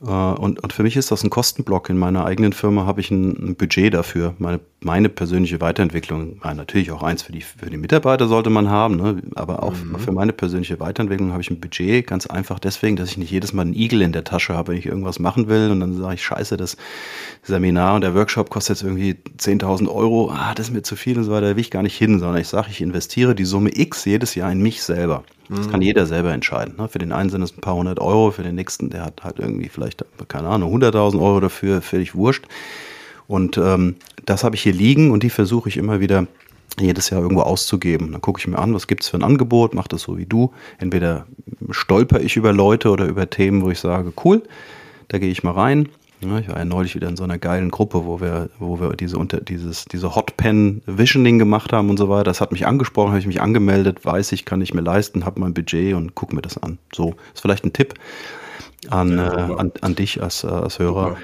Äh, 0.07 0.11
und, 0.11 0.62
und 0.62 0.72
für 0.72 0.82
mich 0.82 0.96
ist 0.96 1.11
das 1.11 1.24
ein 1.24 1.30
Kostenblock. 1.30 1.90
In 1.90 1.98
meiner 1.98 2.24
eigenen 2.24 2.52
Firma 2.52 2.86
habe 2.86 3.00
ich 3.00 3.11
ein, 3.11 3.50
ein 3.50 3.57
Budget 3.57 3.94
dafür. 3.94 4.34
Meine, 4.38 4.61
meine 4.85 5.09
persönliche 5.09 5.61
Weiterentwicklung, 5.61 6.41
natürlich 6.43 6.91
auch 6.91 7.03
eins 7.03 7.22
für 7.22 7.32
die, 7.32 7.41
für 7.41 7.70
die 7.70 7.76
Mitarbeiter 7.76 8.28
sollte 8.28 8.51
man 8.51 8.68
haben, 8.68 8.97
ne? 8.97 9.22
aber 9.35 9.62
auch 9.62 9.72
mhm. 9.72 9.99
für 9.99 10.12
meine 10.12 10.32
persönliche 10.32 10.80
Weiterentwicklung 10.80 11.32
habe 11.32 11.43
ich 11.43 11.51
ein 11.51 11.61
Budget. 11.61 12.07
Ganz 12.07 12.26
einfach 12.26 12.59
deswegen, 12.59 12.97
dass 12.97 13.11
ich 13.11 13.16
nicht 13.16 13.30
jedes 13.30 13.53
Mal 13.53 13.62
einen 13.62 13.74
Igel 13.74 14.03
in 14.03 14.12
der 14.12 14.24
Tasche 14.24 14.55
habe, 14.55 14.72
wenn 14.72 14.78
ich 14.78 14.87
irgendwas 14.87 15.18
machen 15.18 15.49
will 15.49 15.70
und 15.70 15.80
dann 15.80 15.97
sage 15.97 16.14
ich, 16.14 16.24
scheiße, 16.24 16.57
das 16.57 16.76
Seminar 17.43 17.95
und 17.97 18.03
der 18.03 18.14
Workshop 18.14 18.51
kostet 18.51 18.76
jetzt 18.76 18.85
irgendwie 18.85 19.16
10.000 19.39 19.89
Euro. 19.89 20.30
Ah, 20.30 20.55
das 20.55 20.68
ist 20.68 20.74
mir 20.74 20.82
zu 20.82 20.97
viel 20.97 21.16
und 21.16 21.24
so 21.24 21.32
weiter, 21.32 21.49
da 21.49 21.57
will 21.57 21.61
ich 21.61 21.70
gar 21.70 21.82
nicht 21.82 21.97
hin, 21.97 22.18
sondern 22.18 22.41
ich 22.41 22.49
sage, 22.49 22.68
ich 22.70 22.80
investiere 22.80 23.35
die 23.35 23.45
Summe 23.45 23.70
X 23.74 24.05
jedes 24.05 24.35
Jahr 24.35 24.53
in 24.53 24.61
mich 24.61 24.82
selber. 24.82 25.24
Das 25.51 25.70
kann 25.70 25.82
jeder 25.82 26.07
selber 26.07 26.32
entscheiden. 26.32 26.74
Ne? 26.78 26.89
Für 26.89 26.99
den 26.99 27.12
einen 27.12 27.28
sind 27.28 27.43
es 27.43 27.55
ein 27.55 27.61
paar 27.61 27.74
hundert 27.74 28.01
Euro, 28.01 28.30
für 28.30 28.43
den 28.43 28.55
nächsten, 28.55 28.89
der 28.89 29.05
hat 29.05 29.24
halt 29.24 29.39
irgendwie 29.39 29.68
vielleicht, 29.68 30.05
keine 30.28 30.49
Ahnung, 30.49 30.74
100.000 30.74 31.20
Euro 31.20 31.41
dafür, 31.41 31.82
völlig 31.82 32.14
wurscht. 32.14 32.47
Und 33.26 33.56
ähm, 33.58 33.96
das 34.26 34.44
habe 34.44 34.56
ich 34.56 34.62
hier 34.62 34.72
liegen 34.72 35.10
und 35.10 35.22
die 35.22 35.30
versuche 35.30 35.68
ich 35.68 35.76
immer 35.76 36.00
wieder 36.00 36.26
jedes 36.78 37.10
Jahr 37.10 37.22
irgendwo 37.22 37.42
auszugeben. 37.42 38.12
Dann 38.12 38.20
gucke 38.20 38.40
ich 38.40 38.46
mir 38.46 38.58
an, 38.58 38.74
was 38.74 38.86
gibt 38.86 39.02
es 39.02 39.08
für 39.08 39.16
ein 39.16 39.22
Angebot, 39.22 39.74
mache 39.74 39.88
das 39.88 40.02
so 40.02 40.18
wie 40.18 40.26
du. 40.26 40.52
Entweder 40.78 41.26
stolper 41.70 42.20
ich 42.20 42.36
über 42.36 42.52
Leute 42.52 42.90
oder 42.90 43.06
über 43.06 43.30
Themen, 43.30 43.62
wo 43.62 43.70
ich 43.70 43.78
sage, 43.78 44.12
cool, 44.24 44.42
da 45.08 45.18
gehe 45.18 45.30
ich 45.30 45.42
mal 45.42 45.52
rein, 45.52 45.88
ich 46.20 46.48
war 46.48 46.58
ja 46.58 46.64
neulich 46.64 46.94
wieder 46.94 47.08
in 47.08 47.16
so 47.16 47.24
einer 47.24 47.38
geilen 47.38 47.70
Gruppe, 47.70 48.04
wo 48.06 48.20
wir, 48.20 48.48
wo 48.58 48.80
wir 48.80 48.94
diese, 48.94 49.18
unter, 49.18 49.40
dieses, 49.40 49.84
diese 49.84 50.14
Hot 50.14 50.36
Pen 50.36 50.80
Visioning 50.86 51.38
gemacht 51.38 51.72
haben 51.72 51.90
und 51.90 51.98
so 51.98 52.08
weiter. 52.08 52.24
Das 52.24 52.40
hat 52.40 52.52
mich 52.52 52.66
angesprochen, 52.66 53.08
habe 53.08 53.18
ich 53.18 53.26
mich 53.26 53.42
angemeldet, 53.42 54.04
weiß 54.04 54.32
ich, 54.32 54.44
kann 54.44 54.60
ich 54.60 54.72
mir 54.72 54.80
leisten, 54.80 55.26
habe 55.26 55.40
mein 55.40 55.54
Budget 55.54 55.94
und 55.94 56.14
guck 56.14 56.32
mir 56.32 56.42
das 56.42 56.56
an. 56.56 56.78
So, 56.94 57.14
ist 57.34 57.42
vielleicht 57.42 57.64
ein 57.64 57.72
Tipp 57.72 57.94
an, 58.88 59.18
ja, 59.18 59.50
äh, 59.50 59.54
an, 59.54 59.72
an 59.80 59.94
dich 59.94 60.22
als, 60.22 60.44
äh, 60.44 60.48
als 60.48 60.78
Hörer. 60.78 61.10
Super. 61.10 61.20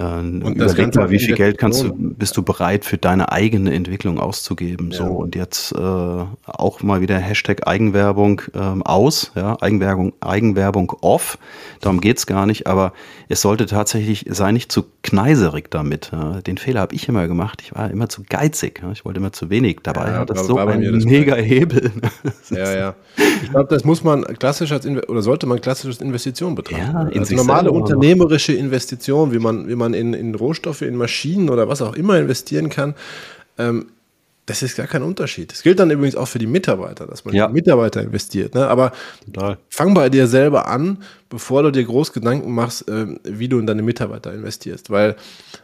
Äh, 0.00 0.02
und 0.02 0.42
überleg 0.42 0.94
mal, 0.94 1.10
wie 1.10 1.18
viel 1.18 1.34
Geld 1.34 1.58
kannst 1.58 1.82
du, 1.82 1.92
bist 1.92 2.36
du 2.36 2.42
bereit 2.42 2.84
für 2.84 2.96
deine 2.96 3.32
eigene 3.32 3.72
Entwicklung 3.74 4.18
auszugeben. 4.18 4.90
Ja. 4.90 4.98
So 4.98 5.04
und 5.04 5.36
jetzt 5.36 5.72
äh, 5.72 5.78
auch 5.78 6.82
mal 6.82 7.00
wieder 7.00 7.18
Hashtag 7.18 7.66
Eigenwerbung 7.66 8.42
ähm, 8.54 8.82
aus, 8.82 9.32
ja, 9.34 9.60
Eigenwerbung, 9.60 10.14
Eigenwerbung 10.20 10.92
off. 11.02 11.38
Darum 11.80 12.00
geht's 12.00 12.26
gar 12.26 12.46
nicht, 12.46 12.66
aber 12.66 12.92
es 13.28 13.42
sollte 13.42 13.66
tatsächlich, 13.66 14.26
sei 14.28 14.52
nicht 14.52 14.72
zu 14.72 14.84
kneiserig 15.02 15.70
damit. 15.70 16.10
Ja. 16.12 16.40
Den 16.40 16.58
Fehler 16.58 16.80
habe 16.80 16.94
ich 16.94 17.08
immer 17.08 17.28
gemacht. 17.28 17.62
Ich 17.62 17.74
war 17.74 17.90
immer 17.90 18.08
zu 18.08 18.22
geizig. 18.28 18.80
Ja. 18.82 18.92
Ich 18.92 19.04
wollte 19.04 19.20
immer 19.20 19.32
zu 19.32 19.50
wenig. 19.50 19.78
Dabei 19.82 20.08
ja, 20.08 20.18
hat 20.18 20.30
das 20.30 20.46
so 20.46 20.56
ein 20.58 20.80
mega 21.04 21.36
Hebel. 21.36 21.92
ja, 22.50 22.76
ja. 22.76 22.94
Ich 23.42 23.50
glaube, 23.50 23.68
das 23.68 23.84
muss 23.84 24.02
man 24.02 24.24
klassisch 24.24 24.72
als 24.72 24.86
oder 24.86 25.22
sollte 25.22 25.46
man 25.46 25.60
klassisch 25.60 25.86
als 25.86 26.00
Investition 26.00 26.54
betrachten. 26.54 26.92
Ja, 26.92 27.08
in 27.08 27.20
also 27.20 27.34
normale 27.36 27.70
unternehmerische 27.70 28.52
Investition, 28.52 29.32
wie 29.32 29.38
man, 29.38 29.68
wie 29.68 29.76
man 29.76 29.89
in, 29.94 30.14
in 30.14 30.34
Rohstoffe, 30.34 30.82
in 30.82 30.96
Maschinen 30.96 31.50
oder 31.50 31.68
was 31.68 31.82
auch 31.82 31.94
immer 31.94 32.18
investieren 32.18 32.68
kann. 32.68 32.94
Ähm, 33.58 33.86
das 34.50 34.62
ist 34.62 34.76
gar 34.76 34.88
kein 34.88 35.04
Unterschied. 35.04 35.52
Das 35.52 35.62
gilt 35.62 35.78
dann 35.78 35.90
übrigens 35.92 36.16
auch 36.16 36.26
für 36.26 36.40
die 36.40 36.46
Mitarbeiter, 36.48 37.06
dass 37.06 37.24
man 37.24 37.34
ja. 37.34 37.44
in 37.46 37.52
die 37.52 37.60
Mitarbeiter 37.60 38.02
investiert. 38.02 38.54
Ne? 38.54 38.66
Aber 38.66 38.92
Total. 39.24 39.58
fang 39.68 39.94
bei 39.94 40.08
dir 40.08 40.26
selber 40.26 40.66
an, 40.66 41.04
bevor 41.28 41.62
du 41.62 41.70
dir 41.70 41.84
groß 41.84 42.12
Gedanken 42.12 42.52
machst, 42.52 42.88
äh, 42.88 43.06
wie 43.22 43.48
du 43.48 43.60
in 43.60 43.66
deine 43.66 43.82
Mitarbeiter 43.82 44.34
investierst. 44.34 44.90
Weil 44.90 45.14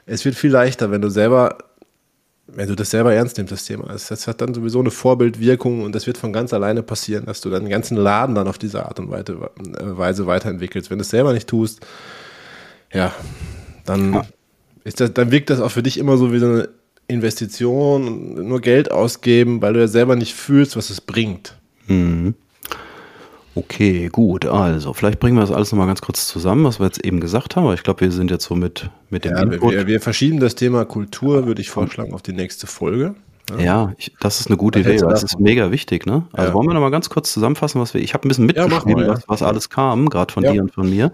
es 0.06 0.24
wird 0.24 0.36
viel 0.36 0.52
leichter, 0.52 0.92
wenn 0.92 1.02
du 1.02 1.10
selber, 1.10 1.58
wenn 2.46 2.68
du 2.68 2.76
das 2.76 2.90
selber 2.90 3.12
ernst 3.12 3.38
nimmst, 3.38 3.52
das 3.52 3.64
Thema. 3.64 3.88
Das 3.88 4.26
hat 4.28 4.40
dann 4.40 4.54
sowieso 4.54 4.78
eine 4.78 4.92
Vorbildwirkung 4.92 5.82
und 5.82 5.92
das 5.92 6.06
wird 6.06 6.16
von 6.16 6.32
ganz 6.32 6.52
alleine 6.52 6.84
passieren, 6.84 7.26
dass 7.26 7.40
du 7.40 7.50
deinen 7.50 7.68
ganzen 7.68 7.96
Laden 7.96 8.36
dann 8.36 8.46
auf 8.46 8.58
diese 8.58 8.86
Art 8.86 9.00
und 9.00 9.10
Weise 9.10 10.26
weiterentwickelst. 10.28 10.90
Wenn 10.90 10.98
du 10.98 11.02
es 11.02 11.10
selber 11.10 11.32
nicht 11.32 11.48
tust, 11.48 11.84
ja, 12.92 13.12
dann. 13.87 14.22
Ist 14.84 15.01
das, 15.01 15.12
dann 15.12 15.32
wirkt 15.32 15.51
das 15.51 15.61
auch 15.61 15.70
für 15.70 15.82
dich 15.82 15.99
immer 15.99 16.16
so 16.16 16.32
wie 16.32 16.39
so 16.39 16.47
eine 16.47 16.68
Investition, 17.09 18.34
nur 18.49 18.61
Geld 18.61 18.91
ausgeben, 18.91 19.62
weil 19.62 19.72
du 19.72 19.80
ja 19.80 19.89
selber 19.89 20.16
nicht 20.16 20.34
fühlst, 20.34 20.76
was 20.76 20.91
es 20.91 21.01
bringt. 21.01 21.57
Mhm. 21.87 22.34
Okay, 23.57 24.11
gut. 24.12 24.45
Also, 24.45 24.93
vielleicht 24.93 25.18
bringen 25.18 25.37
wir 25.37 25.41
das 25.41 25.51
alles 25.51 25.72
nochmal 25.72 25.87
ganz 25.87 26.03
kurz 26.03 26.28
zusammen, 26.28 26.64
was 26.64 26.78
wir 26.78 26.87
jetzt 26.87 27.05
eben 27.05 27.20
gesagt 27.20 27.57
haben. 27.57 27.72
ich 27.72 27.82
glaube, 27.82 28.03
wir 28.03 28.12
sind 28.12 28.30
jetzt 28.30 28.45
so 28.45 28.55
mit, 28.55 28.91
mit 29.09 29.24
dem 29.24 29.32
ja, 29.32 29.43
Input. 29.43 29.72
Wir, 29.72 29.87
wir 29.87 30.01
verschieben 30.01 30.41
das 30.41 30.57
Thema 30.57 30.84
Kultur, 30.84 31.47
würde 31.47 31.62
ich 31.62 31.70
vorschlagen, 31.70 32.12
auf 32.12 32.20
die 32.20 32.34
nächste 32.34 32.66
Folge. 32.66 33.14
Ja, 33.51 33.64
ja 33.64 33.93
ich, 33.97 34.12
das 34.20 34.41
ist 34.41 34.49
eine 34.49 34.59
gute 34.59 34.80
Idee. 34.80 34.99
Das 34.99 35.22
ist 35.22 35.41
mega 35.41 35.70
wichtig. 35.70 36.05
Ne? 36.05 36.26
Also 36.32 36.51
ja. 36.51 36.55
wollen 36.55 36.68
wir 36.68 36.74
nochmal 36.74 36.91
ganz 36.91 37.09
kurz 37.09 37.32
zusammenfassen, 37.32 37.80
was 37.80 37.95
wir. 37.95 38.03
Ich 38.03 38.12
habe 38.12 38.26
ein 38.26 38.28
bisschen 38.28 38.47
mitgeschrieben, 38.47 38.91
ja, 38.91 39.07
mal, 39.07 39.09
was, 39.09 39.28
was 39.28 39.43
alles 39.43 39.70
kam, 39.70 40.11
gerade 40.11 40.32
von 40.32 40.43
dir 40.43 40.61
und 40.61 40.74
von 40.74 40.91
mir. 40.91 41.12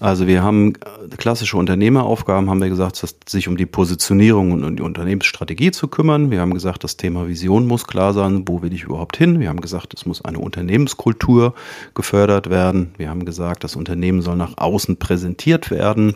Also 0.00 0.28
wir 0.28 0.42
haben 0.42 0.74
äh, 0.74 1.16
klassische 1.16 1.56
Unternehmeraufgaben, 1.56 2.48
haben 2.48 2.62
wir 2.62 2.68
gesagt, 2.68 3.02
sich 3.28 3.48
um 3.48 3.56
die 3.56 3.66
Positionierung 3.66 4.52
und 4.52 4.76
die 4.76 4.82
Unternehmensstrategie 4.82 5.72
zu 5.72 5.88
kümmern. 5.88 6.30
Wir 6.30 6.40
haben 6.40 6.54
gesagt, 6.54 6.84
das 6.84 6.96
Thema 6.96 7.26
Vision 7.26 7.66
muss 7.66 7.86
klar 7.86 8.12
sein, 8.12 8.44
wo 8.46 8.62
will 8.62 8.72
ich 8.72 8.84
überhaupt 8.84 9.16
hin. 9.16 9.40
Wir 9.40 9.48
haben 9.48 9.60
gesagt, 9.60 9.94
es 9.94 10.06
muss 10.06 10.24
eine 10.24 10.38
Unternehmenskultur 10.38 11.54
gefördert 11.94 12.48
werden. 12.48 12.92
Wir 12.96 13.10
haben 13.10 13.24
gesagt, 13.24 13.64
das 13.64 13.74
Unternehmen 13.74 14.22
soll 14.22 14.36
nach 14.36 14.56
außen 14.56 14.98
präsentiert 14.98 15.70
werden. 15.70 16.14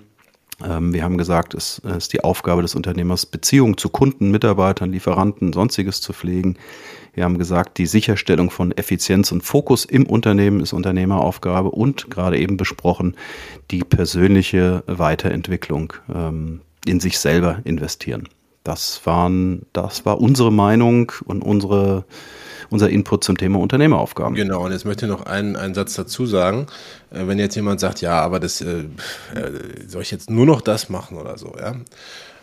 Ähm, 0.64 0.94
wir 0.94 1.02
haben 1.02 1.18
gesagt, 1.18 1.54
es 1.54 1.80
ist 1.80 2.12
die 2.12 2.22
Aufgabe 2.22 2.62
des 2.62 2.76
Unternehmers, 2.76 3.26
Beziehungen 3.26 3.78
zu 3.78 3.88
Kunden, 3.88 4.30
Mitarbeitern, 4.30 4.92
Lieferanten, 4.92 5.52
sonstiges 5.52 6.00
zu 6.00 6.12
pflegen. 6.12 6.56
Wir 7.14 7.24
haben 7.24 7.38
gesagt, 7.38 7.78
die 7.78 7.86
Sicherstellung 7.86 8.50
von 8.50 8.72
Effizienz 8.72 9.32
und 9.32 9.42
Fokus 9.42 9.84
im 9.84 10.06
Unternehmen 10.06 10.60
ist 10.60 10.72
Unternehmeraufgabe 10.72 11.70
und 11.70 12.10
gerade 12.10 12.38
eben 12.38 12.56
besprochen, 12.56 13.16
die 13.70 13.80
persönliche 13.80 14.82
Weiterentwicklung 14.86 15.92
ähm, 16.12 16.60
in 16.86 17.00
sich 17.00 17.18
selber 17.18 17.60
investieren. 17.64 18.28
Das 18.64 19.04
waren, 19.04 19.66
das 19.72 20.06
war 20.06 20.20
unsere 20.20 20.52
Meinung 20.52 21.12
und 21.24 21.42
unsere 21.42 22.04
unser 22.72 22.88
Input 22.88 23.22
zum 23.22 23.36
Thema 23.36 23.58
Unternehmeraufgaben. 23.58 24.34
Genau, 24.34 24.64
und 24.64 24.72
jetzt 24.72 24.84
möchte 24.84 25.04
ich 25.04 25.12
noch 25.12 25.26
einen, 25.26 25.56
einen 25.56 25.74
Satz 25.74 25.94
dazu 25.94 26.26
sagen. 26.26 26.66
Äh, 27.10 27.26
wenn 27.26 27.38
jetzt 27.38 27.54
jemand 27.54 27.80
sagt, 27.80 28.00
ja, 28.00 28.20
aber 28.20 28.40
das 28.40 28.60
äh, 28.60 28.84
äh, 29.34 29.86
soll 29.86 30.02
ich 30.02 30.10
jetzt 30.10 30.30
nur 30.30 30.46
noch 30.46 30.62
das 30.62 30.88
machen 30.88 31.18
oder 31.18 31.38
so, 31.38 31.54
ja. 31.58 31.74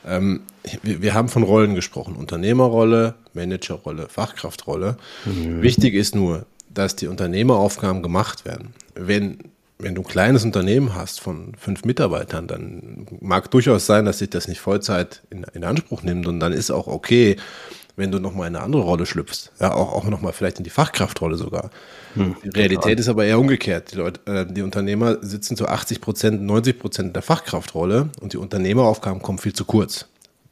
Ähm, 0.09 0.41
wir, 0.83 1.13
haben 1.13 1.29
von 1.29 1.43
Rollen 1.43 1.75
gesprochen: 1.75 2.15
Unternehmerrolle, 2.15 3.15
Managerrolle, 3.33 4.07
Fachkraftrolle. 4.09 4.97
Mhm. 5.25 5.61
Wichtig 5.61 5.93
ist 5.93 6.15
nur, 6.15 6.45
dass 6.69 6.95
die 6.95 7.07
Unternehmeraufgaben 7.07 8.03
gemacht 8.03 8.45
werden. 8.45 8.73
Wenn 8.95 9.39
wenn 9.81 9.95
du 9.95 10.01
ein 10.01 10.07
kleines 10.07 10.43
Unternehmen 10.43 10.93
hast 10.93 11.21
von 11.21 11.53
fünf 11.57 11.85
Mitarbeitern, 11.85 12.47
dann 12.47 13.07
mag 13.21 13.49
durchaus 13.49 13.85
sein, 13.85 14.03
dass 14.03 14.19
sich 14.19 14.29
das 14.29 14.49
nicht 14.49 14.59
Vollzeit 14.59 15.21
in, 15.29 15.45
in 15.53 15.63
Anspruch 15.63 16.03
nimmt 16.03 16.27
und 16.27 16.41
dann 16.41 16.51
ist 16.51 16.69
auch 16.69 16.87
okay, 16.87 17.37
wenn 17.99 18.11
du 18.11 18.19
nochmal 18.19 18.47
in 18.47 18.55
eine 18.55 18.65
andere 18.65 18.81
Rolle 18.81 19.05
schlüpfst. 19.05 19.51
Ja, 19.59 19.73
auch, 19.73 19.93
auch 19.93 20.05
nochmal 20.05 20.33
vielleicht 20.33 20.57
in 20.57 20.63
die 20.63 20.71
Fachkraftrolle 20.71 21.35
sogar. 21.35 21.69
Hm, 22.15 22.35
die 22.43 22.49
Realität 22.49 22.81
total. 22.81 22.99
ist 22.99 23.09
aber 23.09 23.25
eher 23.25 23.39
umgekehrt. 23.39 23.91
Die, 23.91 23.97
Leute, 23.97 24.19
äh, 24.25 24.51
die 24.51 24.63
Unternehmer 24.63 25.17
sitzen 25.21 25.55
zu 25.55 25.67
80 25.67 26.01
Prozent, 26.01 26.41
90 26.41 26.79
Prozent 26.79 27.07
in 27.07 27.13
der 27.13 27.21
Fachkraftrolle 27.21 28.09
und 28.21 28.33
die 28.33 28.37
Unternehmeraufgaben 28.37 29.21
kommen 29.21 29.37
viel 29.37 29.53
zu 29.53 29.65
kurz. 29.65 30.07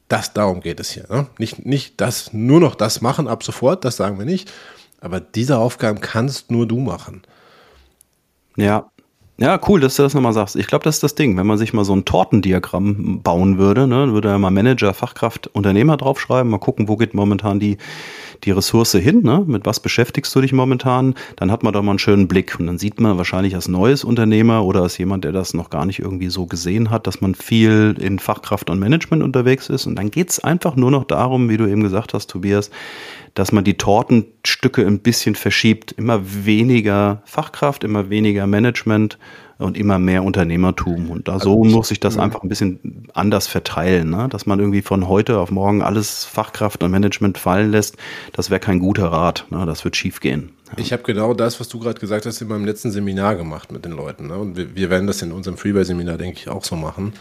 Das, 0.06 0.32
darum 0.32 0.60
geht 0.60 0.78
es 0.78 0.90
hier. 0.90 1.06
Ne? 1.10 1.26
Nicht, 1.38 1.66
nicht 1.66 2.00
das, 2.00 2.32
nur 2.32 2.60
noch 2.60 2.74
das 2.74 3.00
machen 3.00 3.26
ab 3.26 3.42
sofort, 3.42 3.84
das 3.84 3.96
sagen 3.96 4.18
wir 4.18 4.26
nicht. 4.26 4.52
Aber 5.00 5.18
diese 5.18 5.58
Aufgaben 5.58 6.00
kannst 6.00 6.50
nur 6.50 6.66
du 6.66 6.78
machen. 6.78 7.22
Ja, 8.56 8.90
ja, 9.40 9.60
cool, 9.68 9.78
dass 9.78 9.94
du 9.94 10.02
das 10.02 10.14
nochmal 10.14 10.32
sagst. 10.32 10.56
Ich 10.56 10.66
glaube, 10.66 10.82
das 10.82 10.96
ist 10.96 11.04
das 11.04 11.14
Ding. 11.14 11.36
Wenn 11.36 11.46
man 11.46 11.58
sich 11.58 11.72
mal 11.72 11.84
so 11.84 11.94
ein 11.94 12.04
Tortendiagramm 12.04 13.20
bauen 13.22 13.56
würde, 13.56 13.86
ne, 13.86 14.12
würde 14.12 14.30
er 14.30 14.38
mal 14.40 14.50
Manager, 14.50 14.92
Fachkraft, 14.92 15.46
Unternehmer 15.52 15.96
draufschreiben, 15.96 16.50
mal 16.50 16.58
gucken, 16.58 16.88
wo 16.88 16.96
geht 16.96 17.14
momentan 17.14 17.60
die, 17.60 17.78
die 18.42 18.50
Ressource 18.50 18.92
hin, 18.92 19.22
ne? 19.22 19.44
mit 19.46 19.64
was 19.64 19.78
beschäftigst 19.78 20.34
du 20.34 20.40
dich 20.40 20.52
momentan, 20.52 21.14
dann 21.36 21.52
hat 21.52 21.62
man 21.62 21.72
da 21.72 21.80
mal 21.82 21.92
einen 21.92 21.98
schönen 22.00 22.26
Blick. 22.26 22.58
Und 22.58 22.66
dann 22.66 22.78
sieht 22.78 23.00
man 23.00 23.16
wahrscheinlich 23.16 23.54
als 23.54 23.68
neues 23.68 24.02
Unternehmer 24.02 24.64
oder 24.64 24.82
als 24.82 24.98
jemand, 24.98 25.22
der 25.22 25.30
das 25.30 25.54
noch 25.54 25.70
gar 25.70 25.86
nicht 25.86 26.00
irgendwie 26.00 26.30
so 26.30 26.46
gesehen 26.46 26.90
hat, 26.90 27.06
dass 27.06 27.20
man 27.20 27.36
viel 27.36 27.94
in 28.00 28.18
Fachkraft 28.18 28.70
und 28.70 28.80
Management 28.80 29.22
unterwegs 29.22 29.68
ist. 29.68 29.86
Und 29.86 29.94
dann 29.94 30.10
geht's 30.10 30.40
einfach 30.40 30.74
nur 30.74 30.90
noch 30.90 31.04
darum, 31.04 31.48
wie 31.48 31.56
du 31.58 31.66
eben 31.66 31.84
gesagt 31.84 32.12
hast, 32.12 32.28
Tobias, 32.28 32.72
dass 33.38 33.52
man 33.52 33.62
die 33.62 33.74
Tortenstücke 33.74 34.84
ein 34.84 34.98
bisschen 34.98 35.36
verschiebt. 35.36 35.92
Immer 35.92 36.20
weniger 36.44 37.22
Fachkraft, 37.24 37.84
immer 37.84 38.10
weniger 38.10 38.48
Management 38.48 39.16
und 39.58 39.76
immer 39.76 40.00
mehr 40.00 40.24
Unternehmertum. 40.24 41.10
Und 41.10 41.28
da 41.28 41.34
also 41.34 41.50
so 41.50 41.64
muss 41.64 41.88
sich 41.88 42.00
das 42.00 42.16
ja. 42.16 42.22
einfach 42.22 42.42
ein 42.42 42.48
bisschen 42.48 43.06
anders 43.14 43.46
verteilen, 43.46 44.10
ne? 44.10 44.28
dass 44.28 44.46
man 44.46 44.58
irgendwie 44.58 44.82
von 44.82 45.08
heute 45.08 45.38
auf 45.38 45.52
morgen 45.52 45.82
alles 45.82 46.24
Fachkraft 46.24 46.82
und 46.82 46.90
Management 46.90 47.38
fallen 47.38 47.70
lässt. 47.70 47.96
Das 48.32 48.50
wäre 48.50 48.58
kein 48.58 48.80
guter 48.80 49.06
Rat. 49.06 49.46
Ne? 49.50 49.66
Das 49.66 49.84
wird 49.84 49.94
schief 49.94 50.18
gehen. 50.18 50.50
Ja. 50.70 50.74
Ich 50.78 50.92
habe 50.92 51.04
genau 51.04 51.32
das, 51.32 51.60
was 51.60 51.68
du 51.68 51.78
gerade 51.78 52.00
gesagt 52.00 52.26
hast, 52.26 52.40
in 52.40 52.48
meinem 52.48 52.64
letzten 52.64 52.90
Seminar 52.90 53.36
gemacht 53.36 53.70
mit 53.70 53.84
den 53.84 53.92
Leuten. 53.92 54.26
Ne? 54.26 54.36
Und 54.36 54.56
wir, 54.56 54.74
wir, 54.74 54.90
werden 54.90 55.06
das 55.06 55.22
in 55.22 55.30
unserem 55.30 55.56
Freeway-Seminar, 55.56 56.18
denke 56.18 56.38
ich, 56.40 56.48
auch 56.48 56.64
so 56.64 56.74
machen, 56.74 57.12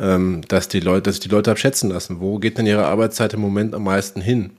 ähm, 0.00 0.42
dass 0.48 0.66
die 0.66 0.80
Leute, 0.80 1.02
dass 1.02 1.20
die 1.20 1.28
Leute 1.28 1.52
abschätzen 1.52 1.90
lassen. 1.90 2.18
Wo 2.18 2.38
geht 2.38 2.58
denn 2.58 2.66
ihre 2.66 2.86
Arbeitszeit 2.86 3.34
im 3.34 3.40
Moment 3.40 3.74
am 3.74 3.84
meisten 3.84 4.20
hin? 4.20 4.50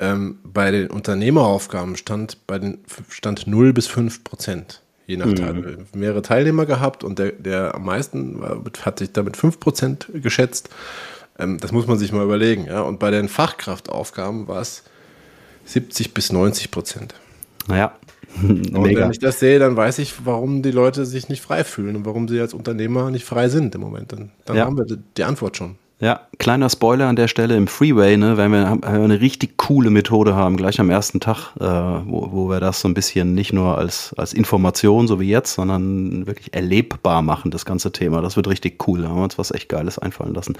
Ähm, 0.00 0.38
bei 0.44 0.70
den 0.70 0.90
Unternehmeraufgaben 0.90 1.96
stand 1.96 2.46
bei 2.46 2.58
den 2.58 2.78
stand 3.08 3.46
0 3.46 3.72
bis 3.72 3.88
5 3.88 4.22
Prozent, 4.22 4.82
je 5.06 5.16
nach 5.16 5.26
mhm. 5.26 5.36
Teil. 5.36 5.78
Mehrere 5.92 6.22
Teilnehmer 6.22 6.66
gehabt 6.66 7.02
und 7.02 7.18
der, 7.18 7.32
der 7.32 7.74
am 7.74 7.84
meisten 7.84 8.40
war, 8.40 8.62
hat 8.82 9.00
sich 9.00 9.12
damit 9.12 9.36
5 9.36 9.58
Prozent 9.58 10.08
geschätzt. 10.14 10.70
Ähm, 11.38 11.58
das 11.58 11.72
muss 11.72 11.86
man 11.86 11.98
sich 11.98 12.12
mal 12.12 12.24
überlegen. 12.24 12.66
Ja? 12.66 12.82
Und 12.82 12.98
bei 12.98 13.10
den 13.10 13.28
Fachkraftaufgaben 13.28 14.48
war 14.48 14.60
es 14.60 14.84
70 15.64 16.14
bis 16.14 16.32
90 16.32 16.70
Prozent. 16.70 17.14
Naja. 17.66 17.92
Und 18.42 18.72
Mega. 18.72 19.02
wenn 19.02 19.10
ich 19.10 19.18
das 19.18 19.40
sehe, 19.40 19.58
dann 19.58 19.76
weiß 19.76 19.98
ich, 19.98 20.26
warum 20.26 20.62
die 20.62 20.70
Leute 20.70 21.06
sich 21.06 21.28
nicht 21.28 21.40
frei 21.40 21.64
fühlen 21.64 21.96
und 21.96 22.04
warum 22.04 22.28
sie 22.28 22.38
als 22.40 22.52
Unternehmer 22.52 23.10
nicht 23.10 23.24
frei 23.24 23.48
sind 23.48 23.74
im 23.74 23.80
Moment. 23.80 24.12
Dann, 24.12 24.30
dann 24.44 24.56
ja. 24.56 24.66
haben 24.66 24.76
wir 24.76 24.84
die 24.84 25.24
Antwort 25.24 25.56
schon. 25.56 25.76
Ja, 26.00 26.20
kleiner 26.38 26.70
Spoiler 26.70 27.08
an 27.08 27.16
der 27.16 27.26
Stelle 27.26 27.56
im 27.56 27.66
Freeway, 27.66 28.16
ne, 28.16 28.36
wenn 28.36 28.52
wir 28.52 28.78
eine 28.82 29.20
richtig 29.20 29.56
coole 29.56 29.90
Methode 29.90 30.36
haben, 30.36 30.56
gleich 30.56 30.78
am 30.78 30.90
ersten 30.90 31.18
Tag, 31.18 31.56
äh, 31.58 31.64
wo, 31.64 32.28
wo 32.30 32.48
wir 32.48 32.60
das 32.60 32.80
so 32.80 32.88
ein 32.88 32.94
bisschen 32.94 33.34
nicht 33.34 33.52
nur 33.52 33.76
als, 33.76 34.14
als 34.16 34.32
Information, 34.32 35.08
so 35.08 35.18
wie 35.18 35.28
jetzt, 35.28 35.54
sondern 35.54 36.28
wirklich 36.28 36.54
erlebbar 36.54 37.22
machen, 37.22 37.50
das 37.50 37.64
ganze 37.64 37.90
Thema. 37.90 38.22
Das 38.22 38.36
wird 38.36 38.46
richtig 38.46 38.86
cool. 38.86 39.02
Da 39.02 39.08
haben 39.08 39.16
wir 39.16 39.24
uns 39.24 39.38
was 39.38 39.50
echt 39.50 39.68
Geiles 39.68 39.98
einfallen 39.98 40.34
lassen. 40.34 40.54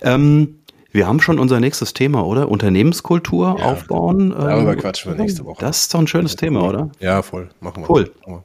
Ja. 0.00 0.14
Ähm, 0.14 0.58
wir 0.90 1.06
haben 1.06 1.20
schon 1.20 1.38
unser 1.38 1.60
nächstes 1.60 1.92
Thema, 1.92 2.24
oder? 2.24 2.48
Unternehmenskultur 2.48 3.56
ja, 3.58 3.64
aufbauen. 3.66 4.30
Darüber 4.30 4.72
ähm, 4.72 4.78
quatschen 4.78 5.12
wir 5.12 5.20
nächste 5.20 5.44
Woche. 5.44 5.60
Das 5.60 5.80
ist 5.82 5.92
doch 5.92 5.98
ein 5.98 6.06
schönes 6.06 6.36
Thema, 6.36 6.62
oder? 6.62 6.88
Ja, 6.98 7.20
voll. 7.20 7.50
Machen 7.60 7.82
wir. 7.82 7.90
Cool. 7.90 8.10
Machen 8.26 8.42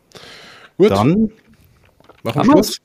wir. 0.78 0.90
Gut. 0.90 0.98
Dann 0.98 1.32
machen 2.24 2.48
wir 2.48 2.52
Schluss. 2.52 2.82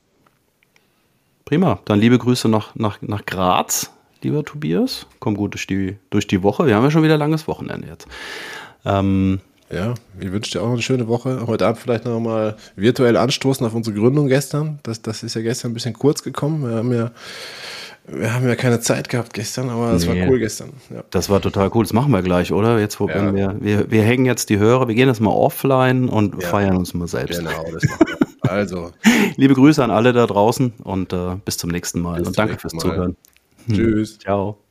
Prima. 1.45 1.78
Dann 1.84 1.99
liebe 2.01 2.18
Grüße 2.18 2.49
nach, 2.49 2.74
nach, 2.74 3.03
nach 3.03 3.26
Graz, 3.26 3.90
lieber 4.22 4.45
Tobias. 4.45 5.07
Komm 5.20 5.36
gut 5.36 5.55
durch 5.55 5.66
die, 5.66 5.97
durch 6.11 6.26
die 6.26 6.42
Woche. 6.42 6.66
Wir 6.66 6.76
haben 6.76 6.84
ja 6.84 6.90
schon 6.90 7.03
wieder 7.03 7.18
langes 7.18 7.47
Wochenende 7.47 7.88
jetzt. 7.88 8.07
Ähm, 8.84 9.40
ja, 9.70 9.95
ich 10.20 10.30
wünsche 10.30 10.53
dir 10.53 10.62
auch 10.62 10.70
eine 10.70 10.82
schöne 10.82 11.09
Woche. 11.09 11.47
Heute 11.47 11.66
Abend 11.66 11.80
vielleicht 11.80 12.05
noch 12.05 12.20
mal 12.20 12.57
virtuell 12.76 13.16
anstoßen 13.16 13.66
auf 13.66 13.74
unsere 13.74 13.97
Gründung 13.97 14.28
gestern. 14.28 14.78
Das, 14.82 15.03
das 15.03 15.22
ist 15.22 15.34
ja 15.34 15.42
gestern 15.42 15.72
ein 15.72 15.74
bisschen 15.74 15.95
kurz 15.95 16.22
gekommen. 16.22 16.68
Wir 16.68 16.76
haben 16.76 16.92
ja, 16.92 17.11
wir 18.07 18.32
haben 18.32 18.47
ja 18.47 18.57
keine 18.57 18.80
Zeit 18.80 19.09
gehabt 19.09 19.34
gestern, 19.34 19.70
aber 19.70 19.92
das 19.92 20.07
nee, 20.07 20.20
war 20.20 20.28
cool 20.28 20.38
gestern. 20.38 20.70
Ja. 20.95 21.03
Das 21.11 21.28
war 21.28 21.40
total 21.40 21.70
cool. 21.74 21.84
Das 21.84 21.92
machen 21.92 22.12
wir 22.12 22.22
gleich, 22.22 22.53
oder? 22.53 22.78
Jetzt, 22.78 23.01
wo 23.01 23.09
ja. 23.09 23.34
wir, 23.34 23.57
wir, 23.61 23.90
wir 23.90 24.03
hängen 24.03 24.26
jetzt 24.26 24.49
die 24.49 24.59
Hörer, 24.59 24.88
wir 24.88 24.95
gehen 24.95 25.09
jetzt 25.09 25.20
mal 25.20 25.30
offline 25.30 26.09
und 26.09 26.40
ja. 26.40 26.49
feiern 26.49 26.76
uns 26.76 26.95
mal 26.95 27.09
selbst. 27.09 27.38
Genau, 27.38 27.64
das 27.72 27.84
machen 27.84 28.07
wir. 28.07 28.24
Also. 28.49 28.92
Liebe 29.36 29.55
Grüße 29.55 29.82
an 29.82 29.90
alle 29.90 30.12
da 30.12 30.26
draußen 30.26 30.74
und 30.82 31.12
äh, 31.12 31.36
bis 31.45 31.59
zum 31.59 31.70
nächsten 31.70 32.01
Mal. 32.01 32.18
Bis 32.18 32.28
und 32.28 32.38
danke 32.38 32.59
fürs 32.59 32.74
Mal. 32.74 32.80
Zuhören. 32.80 33.16
Tschüss. 33.70 34.18
Ciao. 34.18 34.64